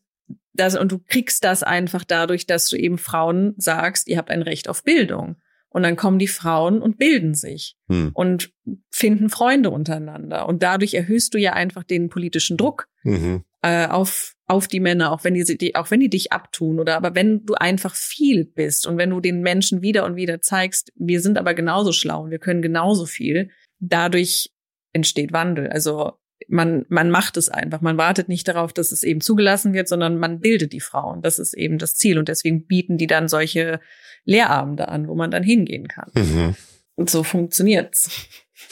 das, 0.52 0.76
und 0.76 0.92
du 0.92 0.98
kriegst 0.98 1.42
das 1.44 1.62
einfach 1.62 2.04
dadurch, 2.04 2.46
dass 2.46 2.68
du 2.68 2.76
eben 2.76 2.98
Frauen 2.98 3.54
sagst, 3.56 4.08
ihr 4.08 4.18
habt 4.18 4.30
ein 4.30 4.42
Recht 4.42 4.68
auf 4.68 4.84
Bildung. 4.84 5.36
Und 5.72 5.82
dann 5.82 5.96
kommen 5.96 6.18
die 6.18 6.28
Frauen 6.28 6.80
und 6.82 6.98
bilden 6.98 7.34
sich 7.34 7.76
Hm. 7.88 8.10
und 8.14 8.52
finden 8.90 9.30
Freunde 9.30 9.70
untereinander. 9.70 10.46
Und 10.48 10.62
dadurch 10.62 10.94
erhöhst 10.94 11.34
du 11.34 11.38
ja 11.38 11.54
einfach 11.54 11.82
den 11.84 12.08
politischen 12.08 12.56
Druck 12.56 12.88
Mhm. 13.04 13.42
äh, 13.62 13.86
auf 13.86 14.34
auf 14.46 14.68
die 14.68 14.80
Männer, 14.80 15.12
auch 15.12 15.24
wenn 15.24 15.32
die, 15.32 15.56
die 15.56 15.74
auch 15.76 15.90
wenn 15.90 16.00
die 16.00 16.10
dich 16.10 16.30
abtun 16.30 16.78
oder 16.78 16.96
aber 16.96 17.14
wenn 17.14 17.46
du 17.46 17.54
einfach 17.54 17.94
viel 17.94 18.44
bist 18.44 18.86
und 18.86 18.98
wenn 18.98 19.08
du 19.08 19.20
den 19.20 19.40
Menschen 19.40 19.80
wieder 19.80 20.04
und 20.04 20.14
wieder 20.14 20.42
zeigst, 20.42 20.92
wir 20.94 21.20
sind 21.22 21.38
aber 21.38 21.54
genauso 21.54 21.92
schlau 21.92 22.24
und 22.24 22.30
wir 22.30 22.38
können 22.38 22.60
genauso 22.60 23.06
viel, 23.06 23.50
dadurch 23.78 24.50
entsteht 24.92 25.32
Wandel. 25.32 25.68
Also 25.68 26.12
man 26.48 26.84
man 26.88 27.10
macht 27.10 27.36
es 27.36 27.48
einfach, 27.48 27.80
man 27.80 27.96
wartet 27.98 28.28
nicht 28.28 28.46
darauf, 28.48 28.72
dass 28.72 28.92
es 28.92 29.02
eben 29.02 29.20
zugelassen 29.20 29.72
wird, 29.72 29.88
sondern 29.88 30.18
man 30.18 30.40
bildet 30.40 30.72
die 30.72 30.80
Frauen. 30.80 31.22
Das 31.22 31.38
ist 31.38 31.54
eben 31.54 31.78
das 31.78 31.94
Ziel 31.94 32.18
und 32.18 32.28
deswegen 32.28 32.66
bieten 32.66 32.98
die 32.98 33.06
dann 33.06 33.28
solche 33.28 33.80
Lehrabende 34.24 34.88
an, 34.88 35.08
wo 35.08 35.14
man 35.14 35.30
dann 35.30 35.42
hingehen 35.42 35.88
kann. 35.88 36.10
Mhm. 36.14 36.54
Und 36.94 37.10
so 37.10 37.22
funktioniert's 37.24 38.10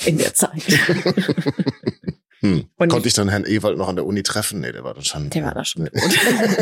in 0.06 0.18
der 0.18 0.34
Zeit. 0.34 0.62
Hm. 2.40 2.64
Und 2.76 2.88
Konnte 2.88 3.08
ich- 3.08 3.14
dann 3.14 3.28
Herrn 3.28 3.44
Ewald 3.44 3.76
noch 3.76 3.88
an 3.88 3.96
der 3.96 4.06
Uni 4.06 4.22
treffen? 4.22 4.60
Nee, 4.60 4.72
der 4.72 4.82
war 4.82 4.94
dann 4.94 5.04
schon. 5.04 5.28
Der 5.30 5.44
war 5.44 5.54
da 5.54 5.64
schon 5.64 5.88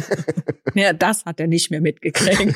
ja, 0.74 0.92
das 0.92 1.24
hat 1.24 1.38
er 1.38 1.46
nicht 1.46 1.70
mehr 1.70 1.80
mitgekriegt. 1.80 2.54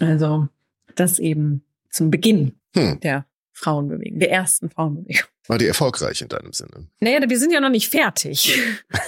Also, 0.00 0.48
das 0.96 1.18
eben 1.20 1.64
zum 1.90 2.10
Beginn 2.10 2.54
Hm. 2.74 2.98
der 3.00 3.26
Frauenbewegung, 3.52 4.18
der 4.18 4.30
ersten 4.30 4.70
Frauenbewegung. 4.70 5.28
War 5.46 5.58
die 5.58 5.66
erfolgreich 5.66 6.22
in 6.22 6.28
deinem 6.28 6.52
Sinne? 6.52 6.88
Naja, 7.00 7.20
wir 7.28 7.38
sind 7.38 7.52
ja 7.52 7.60
noch 7.60 7.70
nicht 7.70 7.88
fertig. 7.88 8.58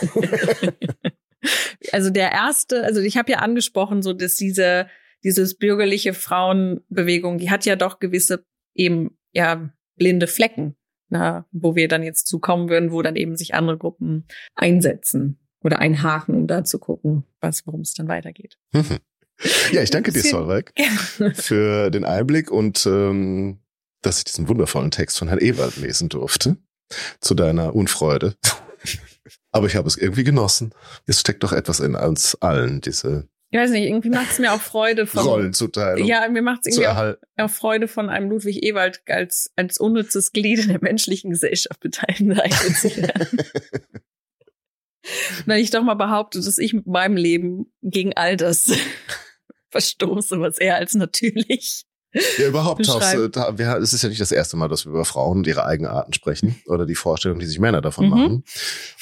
also 1.93 2.11
der 2.11 2.33
erste, 2.33 2.85
also 2.85 3.01
ich 3.01 3.17
habe 3.17 3.33
ja 3.33 3.39
angesprochen, 3.39 4.03
so 4.03 4.13
dass 4.13 4.37
diese 4.37 4.87
dieses 5.25 5.55
bürgerliche 5.55 6.13
Frauenbewegung, 6.13 7.39
die 7.39 7.51
hat 7.51 7.65
ja 7.65 7.77
doch 7.77 7.99
gewisse 7.99 8.45
eben 8.75 9.17
ja 9.33 9.71
blinde 9.97 10.27
Flecken, 10.27 10.77
na, 11.09 11.47
wo 11.51 11.75
wir 11.75 11.89
dann 11.89 12.03
jetzt 12.03 12.27
zukommen 12.27 12.69
würden, 12.69 12.93
wo 12.93 13.03
dann 13.03 13.17
eben 13.17 13.37
sich 13.37 13.55
andere 13.55 13.79
Gruppen 13.79 14.27
einsetzen 14.55 15.39
oder 15.63 15.79
einhaken, 15.79 16.35
um 16.35 16.47
da 16.47 16.65
zu 16.65 16.79
gucken, 16.79 17.25
was 17.41 17.67
worum 17.67 17.81
es 17.81 17.95
dann 17.95 18.09
weitergeht. 18.09 18.59
Mhm. 18.73 18.99
Ja, 19.73 19.83
ich 19.83 19.91
danke 19.91 20.13
dir, 20.13 20.21
Solveig, 20.21 20.73
für 21.35 21.91
den 21.91 22.05
Einblick 22.05 22.53
und 22.53 22.87
ähm, 22.87 23.59
dass 24.07 24.19
ich 24.19 24.25
diesen 24.25 24.49
wundervollen 24.49 24.91
Text 24.91 25.19
von 25.19 25.29
Herrn 25.29 25.41
Ewald 25.41 25.77
lesen 25.77 26.09
durfte. 26.09 26.57
Zu 27.21 27.35
deiner 27.35 27.75
Unfreude. 27.75 28.37
Aber 29.53 29.67
ich 29.67 29.77
habe 29.77 29.89
es 29.89 29.97
irgendwie 29.97 30.25
genossen. 30.25 30.75
Es 31.07 31.21
steckt 31.21 31.43
doch 31.43 31.53
etwas 31.53 31.81
in 31.81 31.95
uns 31.95 32.37
allen, 32.41 32.81
diese 32.81 33.29
ich 33.55 33.61
weiß 33.61 33.71
nicht, 33.71 33.85
irgendwie 33.85 34.11
macht 34.11 34.33
es 34.33 34.41
mir 34.41 34.53
auch 34.53 34.61
Freude 34.61 35.07
von. 35.07 35.23
Rollenzuteilung. 35.23 36.05
Ja, 36.09 36.29
mir 36.29 36.43
macht 36.43 36.67
es 36.67 36.77
irgendwie 36.77 36.89
auch, 36.89 37.45
auch, 37.45 37.51
Freude 37.51 37.87
von 37.87 38.09
einem 38.09 38.29
Ludwig 38.29 38.65
Ewald 38.65 39.01
als, 39.07 39.53
als 39.55 39.79
unnützes 39.79 40.33
Glied 40.33 40.59
in 40.59 40.71
der 40.71 40.83
menschlichen 40.83 41.31
Gesellschaft 41.31 41.79
beteiligt 41.79 42.77
zu 42.77 42.97
werden. 42.97 43.39
Weil 45.47 45.61
ich 45.61 45.71
doch 45.71 45.85
mal 45.85 45.95
behaupte, 45.95 46.41
dass 46.41 46.59
ich 46.59 46.73
mit 46.73 46.89
meinem 46.89 47.17
Leben 47.17 47.73
gegen 47.81 48.13
all 48.15 48.37
das 48.37 48.73
verstoße, 49.71 50.41
was 50.41 50.59
er 50.59 50.75
als 50.75 50.95
natürlich 50.95 51.85
ja, 52.39 52.49
überhaupt. 52.49 52.87
Da, 52.87 53.79
es 53.79 53.93
ist 53.93 54.03
ja 54.03 54.09
nicht 54.09 54.21
das 54.21 54.33
erste 54.33 54.57
Mal, 54.57 54.69
dass 54.69 54.87
wir 54.87 54.91
über 54.91 55.05
Frauen 55.05 55.39
und 55.39 55.47
ihre 55.47 55.65
Eigenarten 55.65 56.13
sprechen 56.13 56.61
oder 56.67 56.87
die 56.87 56.95
Vorstellung, 56.95 57.39
die 57.39 57.47
sich 57.47 57.59
Männer 57.59 57.81
davon 57.81 58.07
mhm. 58.07 58.11
machen. 58.11 58.45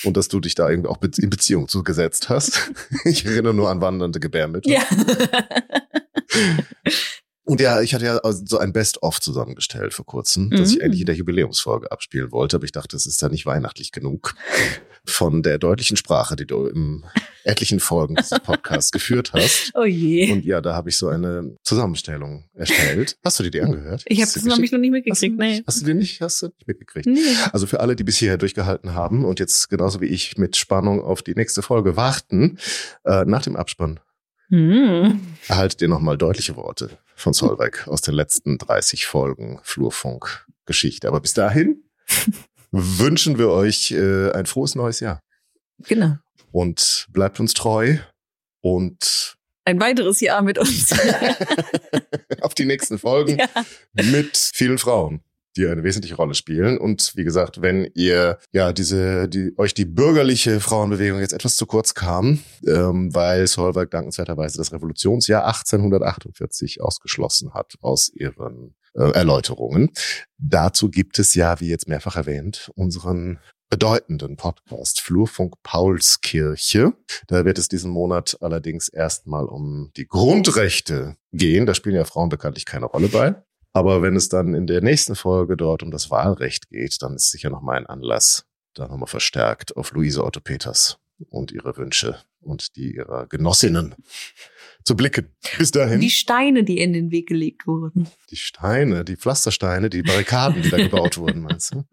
Und 0.04 0.16
dass 0.16 0.28
du 0.28 0.40
dich 0.40 0.54
da 0.54 0.68
irgendwie 0.68 0.88
auch 0.88 1.00
in 1.02 1.30
Beziehung 1.30 1.68
zugesetzt 1.68 2.28
hast. 2.28 2.70
Ich 3.04 3.24
erinnere 3.24 3.54
nur 3.54 3.68
an 3.68 3.80
wandernde 3.80 4.20
Gebärmittel. 4.20 4.72
Ja. 4.72 4.82
Und 7.44 7.60
ja, 7.60 7.80
ich 7.80 7.94
hatte 7.94 8.04
ja 8.04 8.20
so 8.32 8.58
ein 8.58 8.72
Best-of 8.72 9.20
zusammengestellt 9.20 9.92
vor 9.92 10.06
kurzem, 10.06 10.46
mhm. 10.46 10.56
das 10.56 10.72
ich 10.72 10.82
eigentlich 10.82 11.00
in 11.00 11.06
der 11.06 11.16
Jubiläumsfolge 11.16 11.90
abspielen 11.90 12.30
wollte, 12.30 12.56
aber 12.56 12.64
ich 12.64 12.72
dachte, 12.72 12.96
es 12.96 13.06
ist 13.06 13.20
ja 13.20 13.28
nicht 13.28 13.46
weihnachtlich 13.46 13.92
genug 13.92 14.34
von 15.04 15.42
der 15.42 15.58
deutlichen 15.58 15.96
Sprache, 15.96 16.36
die 16.36 16.46
du 16.46 16.66
im 16.66 17.04
etlichen 17.44 17.80
Folgen 17.80 18.14
dieses 18.14 18.38
Podcasts 18.44 18.92
geführt 18.92 19.32
hast. 19.32 19.72
Oh 19.74 19.84
je. 19.84 20.32
Und 20.32 20.44
ja, 20.44 20.60
da 20.60 20.74
habe 20.74 20.90
ich 20.90 20.98
so 20.98 21.08
eine 21.08 21.56
Zusammenstellung 21.62 22.44
erstellt. 22.54 23.18
Hast 23.24 23.38
du 23.38 23.42
dir 23.42 23.50
die 23.50 23.60
angehört? 23.60 24.04
Ich 24.06 24.20
habe 24.20 24.30
das 24.32 24.44
noch, 24.44 24.56
noch 24.56 24.58
nicht 24.58 24.72
mitgekriegt. 24.72 25.10
Hast 25.10 25.22
du, 25.22 25.28
nee. 25.28 25.62
hast 25.66 25.80
du 25.80 25.86
die 25.86 25.94
nicht? 25.94 26.20
Hast 26.20 26.42
du 26.42 26.46
nicht 26.46 26.68
mitgekriegt? 26.68 27.06
Nee. 27.06 27.20
Also 27.52 27.66
für 27.66 27.80
alle, 27.80 27.96
die 27.96 28.04
bis 28.04 28.18
hierher 28.18 28.38
durchgehalten 28.38 28.94
haben 28.94 29.24
und 29.24 29.40
jetzt 29.40 29.68
genauso 29.68 30.00
wie 30.00 30.06
ich 30.06 30.38
mit 30.38 30.56
Spannung 30.56 31.02
auf 31.02 31.22
die 31.22 31.34
nächste 31.34 31.62
Folge 31.62 31.96
warten, 31.96 32.58
äh, 33.04 33.24
nach 33.24 33.42
dem 33.42 33.56
Abspann 33.56 34.00
hm. 34.48 35.20
erhaltet 35.48 35.80
ihr 35.82 35.88
nochmal 35.88 36.18
deutliche 36.18 36.56
Worte 36.56 36.90
von 37.14 37.32
Solveig 37.32 37.88
aus 37.88 38.02
den 38.02 38.14
letzten 38.14 38.58
30 38.58 39.06
Folgen 39.06 39.58
Flurfunk-Geschichte. 39.62 41.08
Aber 41.08 41.20
bis 41.20 41.34
dahin 41.34 41.82
wünschen 42.72 43.38
wir 43.38 43.50
euch 43.50 43.92
äh, 43.92 44.32
ein 44.32 44.46
frohes 44.46 44.74
neues 44.74 45.00
Jahr. 45.00 45.20
Genau. 45.86 46.16
Und 46.50 47.06
bleibt 47.10 47.38
uns 47.40 47.54
treu 47.54 47.98
und 48.60 49.36
ein 49.64 49.80
weiteres 49.80 50.20
Jahr 50.20 50.42
mit 50.42 50.58
uns. 50.58 50.92
Auf 52.40 52.54
die 52.54 52.64
nächsten 52.64 52.98
Folgen 52.98 53.38
ja. 53.38 53.48
mit 54.10 54.36
vielen 54.36 54.78
Frauen 54.78 55.22
die 55.56 55.66
eine 55.66 55.82
wesentliche 55.82 56.16
Rolle 56.16 56.34
spielen. 56.34 56.78
Und 56.78 57.12
wie 57.14 57.24
gesagt, 57.24 57.60
wenn 57.60 57.90
ihr 57.94 58.38
ja 58.52 58.72
diese, 58.72 59.28
die 59.28 59.52
euch 59.58 59.74
die 59.74 59.84
bürgerliche 59.84 60.60
Frauenbewegung 60.60 61.20
jetzt 61.20 61.32
etwas 61.34 61.56
zu 61.56 61.66
kurz 61.66 61.94
kam, 61.94 62.38
ähm, 62.66 63.14
weil 63.14 63.46
Solberg 63.46 63.90
dankenswerterweise 63.90 64.58
das 64.58 64.72
Revolutionsjahr 64.72 65.46
1848 65.46 66.80
ausgeschlossen 66.80 67.52
hat 67.54 67.74
aus 67.80 68.10
ihren 68.14 68.74
äh, 68.94 69.10
Erläuterungen. 69.12 69.90
Dazu 70.38 70.90
gibt 70.90 71.18
es 71.18 71.34
ja, 71.34 71.60
wie 71.60 71.68
jetzt 71.68 71.88
mehrfach 71.88 72.16
erwähnt, 72.16 72.70
unseren 72.74 73.38
bedeutenden 73.70 74.36
Podcast 74.36 75.00
Flurfunk 75.00 75.54
Paulskirche. 75.62 76.92
Da 77.26 77.46
wird 77.46 77.58
es 77.58 77.68
diesen 77.68 77.90
Monat 77.90 78.36
allerdings 78.42 78.88
erstmal 78.88 79.46
um 79.46 79.90
die 79.96 80.06
Grundrechte 80.06 81.16
gehen. 81.32 81.64
Da 81.64 81.74
spielen 81.74 81.96
ja 81.96 82.04
Frauen 82.04 82.28
bekanntlich 82.28 82.66
keine 82.66 82.84
Rolle 82.84 83.08
bei. 83.08 83.34
Aber 83.72 84.02
wenn 84.02 84.14
es 84.14 84.28
dann 84.28 84.52
in 84.52 84.66
der 84.66 84.82
nächsten 84.82 85.14
Folge 85.14 85.56
dort 85.56 85.82
um 85.82 85.90
das 85.90 86.10
Wahlrecht 86.10 86.68
geht, 86.68 87.00
dann 87.00 87.14
ist 87.14 87.30
sicher 87.30 87.48
noch 87.48 87.62
mal 87.62 87.78
ein 87.78 87.86
Anlass, 87.86 88.44
da 88.74 88.86
nochmal 88.86 89.06
verstärkt 89.06 89.74
auf 89.74 89.92
Luise 89.92 90.22
Otto 90.22 90.40
Peters 90.40 90.98
und 91.30 91.50
ihre 91.50 91.74
Wünsche 91.78 92.18
und 92.42 92.76
die 92.76 92.96
ihrer 92.96 93.26
Genossinnen 93.26 93.94
zu 94.84 94.96
blicken. 94.96 95.28
Bis 95.58 95.70
dahin. 95.70 96.00
Die 96.00 96.10
Steine, 96.10 96.64
die 96.64 96.78
in 96.78 96.92
den 96.92 97.10
Weg 97.10 97.28
gelegt 97.28 97.66
wurden. 97.66 98.08
Die 98.30 98.36
Steine, 98.36 99.04
die 99.04 99.16
Pflastersteine, 99.16 99.90
die 99.90 100.02
Barrikaden, 100.02 100.62
die 100.62 100.70
da 100.70 100.76
gebaut 100.76 101.18
wurden, 101.18 101.42
meinst 101.42 101.74
du? 101.74 101.84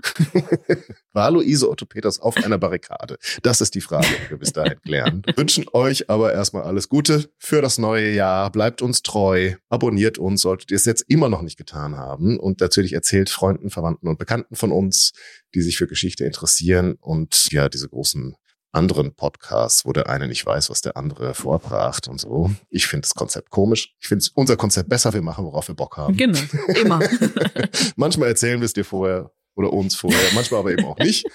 War 1.14 1.32
Luise 1.32 1.70
Otto 1.70 1.86
Peters 1.86 2.20
auf 2.20 2.38
einer 2.38 2.58
Barrikade? 2.58 3.18
Das 3.44 3.62
ist 3.62 3.76
die 3.76 3.82
Frage, 3.82 4.08
die 4.08 4.32
wir 4.32 4.38
bis 4.38 4.54
dahin 4.54 4.82
klären. 4.82 5.22
Wünschen 5.36 5.66
euch 5.74 6.10
aber 6.10 6.34
erstmal 6.34 6.64
alles 6.64 6.90
Gute 6.90 7.30
für 7.38 7.62
das 7.62 7.78
neue 7.78 8.12
Jahr. 8.14 8.52
Bleibt 8.52 8.82
uns 8.82 9.02
treu. 9.02 9.54
Abonniert 9.70 10.18
uns, 10.18 10.42
solltet 10.42 10.72
ihr 10.72 10.78
es 10.78 10.86
jetzt 10.86 11.06
immer 11.08 11.30
noch 11.30 11.42
nicht 11.42 11.58
getan 11.58 11.96
haben. 11.96 12.40
Und 12.40 12.62
natürlich 12.62 12.94
erzählt 12.94 13.30
Freunden, 13.30 13.70
Verwandten 13.70 14.08
und 14.08 14.18
Bekannten 14.18 14.56
von 14.56 14.72
uns, 14.72 15.14
die 15.54 15.62
sich 15.62 15.78
für 15.78 15.88
Geschichte 15.88 16.26
interessieren 16.26 16.96
und 17.00 17.52
ja, 17.52 17.70
diese 17.70 17.90
großen 17.90 18.36
anderen 18.72 19.14
Podcasts, 19.16 19.86
wo 19.86 19.94
der 19.94 20.10
eine 20.10 20.28
nicht 20.28 20.46
weiß, 20.46 20.70
was 20.70 20.82
der 20.82 20.98
andere 20.98 21.34
vorbracht 21.34 22.08
und 22.08 22.20
so. 22.20 22.52
Ich 22.70 22.88
finde 22.88 23.02
das 23.02 23.16
Konzept 23.16 23.50
komisch. 23.50 23.96
Ich 24.00 24.08
finde 24.08 24.26
unser 24.36 24.58
Konzept 24.58 24.90
besser. 24.90 25.14
Wir 25.14 25.22
machen, 25.22 25.46
worauf 25.46 25.68
wir 25.68 25.76
Bock 25.76 25.98
haben. 25.98 26.16
Genau, 26.16 26.40
immer. 26.76 27.00
manchmal 27.96 28.30
erzählen 28.30 28.60
wir 28.60 28.66
es 28.66 28.74
dir 28.74 28.86
vorher 28.86 29.32
oder 29.56 29.74
uns 29.74 29.96
vorher, 29.96 30.20
manchmal 30.34 30.62
aber 30.62 30.72
eben 30.72 30.86
auch 30.86 30.98
nicht. 31.00 31.26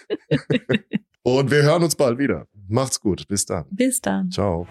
und 1.23 1.51
wir 1.51 1.63
hören 1.63 1.83
uns 1.83 1.97
bald 1.97 2.19
wieder. 2.19 2.47
Macht's 2.69 3.01
gut. 3.01 3.27
Bis 3.29 3.45
dann. 3.45 3.67
Bis 3.71 4.01
dann. 4.01 4.31
Ciao. 4.31 4.67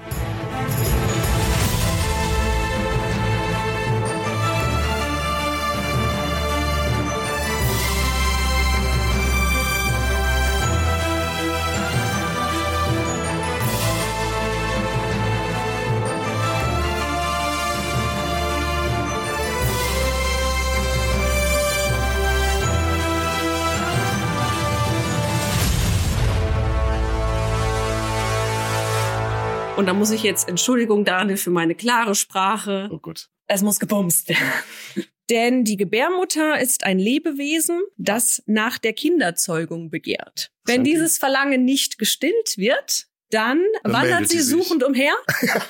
Und 29.84 29.88
da 29.88 29.94
muss 29.94 30.12
ich 30.12 30.24
jetzt, 30.24 30.48
Entschuldigung, 30.48 31.04
Daniel, 31.04 31.36
für 31.36 31.50
meine 31.50 31.76
klare 31.76 32.16
Sprache. 32.16 32.88
Oh 32.90 33.00
Gott. 33.00 33.28
Es 33.48 33.64
muss 33.64 33.82
gebumst 33.82 34.30
werden. 34.30 34.54
Denn 35.30 35.66
die 35.66 35.76
Gebärmutter 35.76 36.58
ist 36.58 36.86
ein 36.86 37.00
Lebewesen, 37.00 37.82
das 37.98 38.42
nach 38.46 38.78
der 38.78 38.94
Kinderzeugung 38.94 39.90
begehrt. 39.90 40.52
Wenn 40.64 40.86
dieses 40.86 41.18
Verlangen 41.18 41.66
nicht 41.66 41.98
gestillt 41.98 42.54
wird, 42.56 43.08
dann, 43.30 43.62
dann 43.84 43.92
wandert 43.92 44.30
sie, 44.30 44.40
sie 44.40 44.52
suchend 44.52 44.86
umher. 44.86 45.16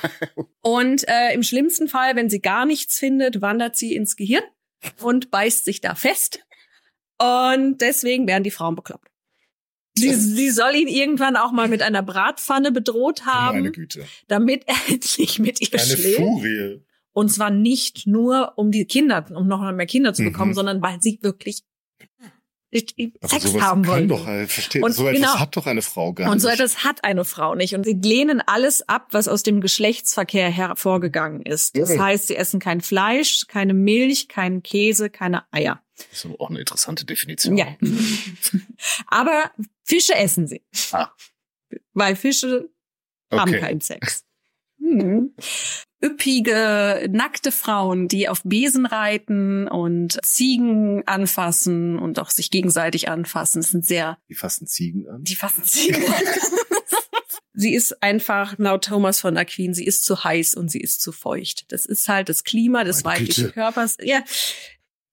und 0.61 1.07
äh, 1.07 1.33
im 1.33 1.41
schlimmsten 1.41 1.87
Fall, 1.87 2.15
wenn 2.15 2.29
sie 2.29 2.39
gar 2.39 2.67
nichts 2.67 2.99
findet, 2.99 3.41
wandert 3.41 3.75
sie 3.75 3.95
ins 3.95 4.15
Gehirn 4.15 4.43
und 5.01 5.31
beißt 5.31 5.65
sich 5.65 5.81
da 5.81 5.95
fest. 5.95 6.45
Und 7.17 7.79
deswegen 7.79 8.27
werden 8.27 8.43
die 8.43 8.51
Frauen 8.51 8.75
bekloppt. 8.75 9.09
Sie, 9.95 10.13
sie 10.13 10.49
soll 10.49 10.75
ihn 10.75 10.87
irgendwann 10.87 11.35
auch 11.35 11.51
mal 11.51 11.67
mit 11.67 11.81
einer 11.83 12.01
Bratpfanne 12.01 12.71
bedroht 12.71 13.25
haben, 13.25 13.59
Meine 13.59 13.71
Güte. 13.71 14.05
damit 14.27 14.63
er 14.67 14.75
endlich 14.89 15.39
mit 15.39 15.61
ihr 15.61 15.79
Eine 15.79 15.81
schläft. 15.81 16.17
Furie. 16.17 16.81
Und 17.11 17.29
zwar 17.29 17.51
nicht 17.51 18.07
nur, 18.07 18.53
um 18.55 18.71
die 18.71 18.85
Kinder, 18.85 19.23
um 19.35 19.47
noch 19.47 19.59
mehr 19.71 19.85
Kinder 19.85 20.13
zu 20.15 20.23
bekommen, 20.23 20.51
mhm. 20.51 20.55
sondern 20.55 20.81
weil 20.81 20.99
sie 20.99 21.19
wirklich 21.21 21.63
Sex 22.73 23.53
haben 23.61 23.85
wollen. 23.87 24.07
Doch, 24.07 24.25
versteht, 24.25 24.83
und 24.83 24.91
so 24.91 25.07
etwas 25.07 25.21
genau, 25.21 25.39
hat 25.39 25.55
doch 25.55 25.67
eine 25.67 25.81
Frau 25.81 26.13
gar 26.13 26.25
nicht. 26.25 26.33
Und 26.33 26.39
so 26.39 26.47
etwas 26.47 26.83
hat 26.83 27.03
eine 27.03 27.25
Frau 27.25 27.55
nicht. 27.55 27.75
Und 27.75 27.85
sie 27.85 27.93
lehnen 27.93 28.41
alles 28.45 28.87
ab, 28.89 29.07
was 29.11 29.27
aus 29.27 29.43
dem 29.43 29.61
Geschlechtsverkehr 29.61 30.49
hervorgegangen 30.49 31.43
ist. 31.43 31.77
Das 31.77 31.89
mhm. 31.89 32.01
heißt, 32.01 32.27
sie 32.27 32.35
essen 32.35 32.59
kein 32.59 32.81
Fleisch, 32.81 33.45
keine 33.47 33.73
Milch, 33.73 34.27
keinen 34.27 34.63
Käse, 34.63 35.09
keine 35.09 35.43
Eier. 35.51 35.81
Das 35.95 36.25
ist 36.25 36.39
auch 36.39 36.49
eine 36.49 36.59
interessante 36.59 37.05
Definition. 37.05 37.57
Ja. 37.57 37.67
Aber 39.07 39.51
Fische 39.83 40.15
essen 40.15 40.47
sie. 40.47 40.63
Ah. 40.91 41.09
Weil 41.93 42.15
Fische 42.15 42.69
okay. 43.29 43.39
haben 43.39 43.51
keinen 43.53 43.81
Sex. 43.81 44.25
Hm. 44.79 45.33
Üppige, 46.03 47.07
nackte 47.09 47.51
Frauen, 47.51 48.07
die 48.07 48.27
auf 48.27 48.41
Besen 48.43 48.85
reiten 48.85 49.67
und 49.67 50.19
Ziegen 50.23 51.07
anfassen 51.07 51.97
und 51.97 52.19
auch 52.19 52.29
sich 52.29 52.51
gegenseitig 52.51 53.09
anfassen, 53.09 53.61
das 53.61 53.71
sind 53.71 53.85
sehr. 53.85 54.17
Die 54.29 54.35
fassen 54.35 54.67
Ziegen 54.67 55.07
an? 55.07 55.23
Die 55.23 55.35
fassen 55.35 55.63
Ziegen 55.63 56.05
an. 56.05 56.13
sie 57.53 57.73
ist 57.73 58.03
einfach, 58.03 58.55
laut 58.57 58.85
Thomas 58.85 59.21
von 59.21 59.37
Aquin, 59.37 59.73
sie 59.73 59.85
ist 59.85 60.03
zu 60.03 60.23
heiß 60.23 60.55
und 60.55 60.69
sie 60.69 60.81
ist 60.81 61.01
zu 61.01 61.11
feucht. 61.11 61.71
Das 61.71 61.85
ist 61.85 62.07
halt 62.09 62.27
das 62.27 62.43
Klima 62.43 62.83
des 62.83 63.03
Meine 63.03 63.19
weiblichen 63.19 63.43
Güte. 63.45 63.53
Körpers. 63.53 63.97
Ja, 64.01 64.23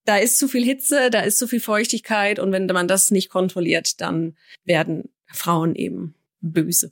da 0.07 0.17
ist 0.17 0.39
zu 0.39 0.49
viel 0.49 0.65
Hitze, 0.65 1.11
da 1.11 1.21
ist 1.21 1.39
zu 1.39 1.47
viel 1.47 1.61
Feuchtigkeit 1.61 2.41
und 2.41 2.51
wenn 2.51 2.67
man 2.67 2.89
das 2.89 3.13
nicht 3.13 3.29
kontrolliert, 3.29 4.01
dann 4.01 4.37
werden 4.65 5.11
Frauen 5.27 5.77
eben 5.77 6.15
böse. 6.41 6.91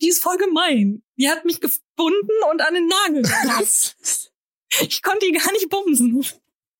Die 0.00 0.08
ist 0.08 0.22
voll 0.22 0.36
gemein. 0.36 1.02
Die 1.16 1.28
hat 1.28 1.44
mich 1.44 1.60
gefunden 1.60 2.30
und 2.50 2.60
an 2.60 2.74
den 2.74 2.88
Nagel 2.88 3.22
gepasst. 3.22 4.32
ich 4.80 5.02
konnte 5.02 5.26
die 5.26 5.32
gar 5.32 5.52
nicht 5.52 5.68
bumsen. 5.68 6.24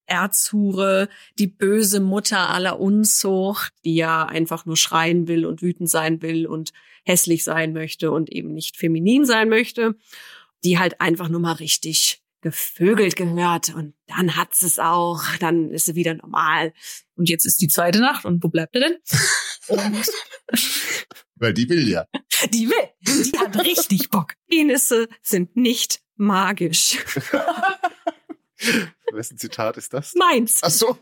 Erzhure, 0.06 1.08
die 1.38 1.46
böse 1.46 2.00
Mutter 2.00 2.48
aller 2.48 2.80
Unzucht, 2.80 3.72
die 3.84 3.94
ja 3.94 4.24
einfach 4.24 4.64
nur 4.64 4.76
schreien 4.76 5.28
will 5.28 5.44
und 5.44 5.60
wütend 5.60 5.90
sein 5.90 6.22
will 6.22 6.46
und 6.46 6.72
hässlich 7.04 7.44
sein 7.44 7.72
möchte 7.72 8.10
und 8.10 8.32
eben 8.32 8.54
nicht 8.54 8.76
feminin 8.76 9.26
sein 9.26 9.48
möchte, 9.48 9.96
die 10.64 10.78
halt 10.78 11.00
einfach 11.00 11.28
nur 11.28 11.40
mal 11.40 11.52
richtig 11.52 12.22
gevögelt 12.40 13.16
gehört 13.16 13.74
und 13.74 13.94
dann 14.06 14.36
hat 14.36 14.54
sie 14.54 14.66
es 14.66 14.78
auch, 14.78 15.22
dann 15.40 15.70
ist 15.70 15.86
sie 15.86 15.94
wieder 15.94 16.14
normal. 16.14 16.72
Und 17.14 17.28
jetzt 17.28 17.44
ist 17.44 17.60
die 17.60 17.68
zweite 17.68 18.00
Nacht 18.00 18.24
und 18.24 18.42
wo 18.42 18.48
bleibt 18.48 18.74
er 18.76 18.82
denn? 18.82 18.96
Und 19.68 20.06
Weil 21.36 21.54
die 21.54 21.68
will 21.68 21.88
ja. 21.88 22.06
die 22.50 22.68
will, 22.68 22.88
die 23.00 23.38
hat 23.38 23.56
richtig 23.64 24.10
Bock. 24.10 24.34
Penisse 24.48 25.08
sind 25.22 25.56
nicht 25.56 26.00
magisch. 26.16 26.98
Wessen 29.12 29.38
Zitat 29.38 29.76
ist 29.76 29.94
das? 29.94 30.14
Meins. 30.14 30.60
Ach 30.62 30.70
so. 30.70 30.98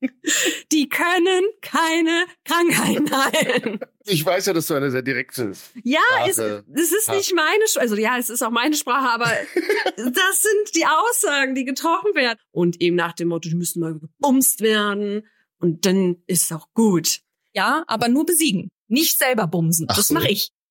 Die 0.72 0.88
können 0.88 1.44
keine 1.60 2.24
Krankheiten 2.44 3.10
heilen. 3.10 3.80
Ich 4.06 4.24
weiß 4.24 4.46
ja, 4.46 4.52
dass 4.52 4.66
du 4.66 4.74
eine 4.74 4.90
sehr 4.90 5.02
direkte 5.02 5.52
Ja, 5.84 6.00
es, 6.26 6.38
es 6.38 6.92
ist 6.92 7.08
hast. 7.08 7.16
nicht 7.16 7.34
meine 7.34 7.66
Sprache. 7.68 7.82
Also 7.82 7.96
ja, 7.96 8.18
es 8.18 8.30
ist 8.30 8.42
auch 8.42 8.50
meine 8.50 8.74
Sprache, 8.76 9.08
aber 9.10 9.26
das 9.96 10.42
sind 10.42 10.74
die 10.74 10.86
Aussagen, 10.86 11.54
die 11.54 11.64
getroffen 11.64 12.14
werden. 12.14 12.38
Und 12.50 12.80
eben 12.80 12.96
nach 12.96 13.12
dem 13.12 13.28
Motto, 13.28 13.48
die 13.48 13.54
müssen 13.56 13.80
mal 13.80 13.98
gebumst 13.98 14.60
werden. 14.60 15.26
Und 15.58 15.84
dann 15.86 16.16
ist 16.26 16.44
es 16.44 16.52
auch 16.52 16.68
gut. 16.74 17.20
Ja, 17.52 17.84
aber 17.86 18.08
nur 18.08 18.24
besiegen. 18.24 18.70
Nicht 18.88 19.18
selber 19.18 19.46
bumsen. 19.46 19.86
Ach 19.88 19.96
das 19.96 20.08
so. 20.08 20.14
mache 20.14 20.28
ich. 20.28 20.50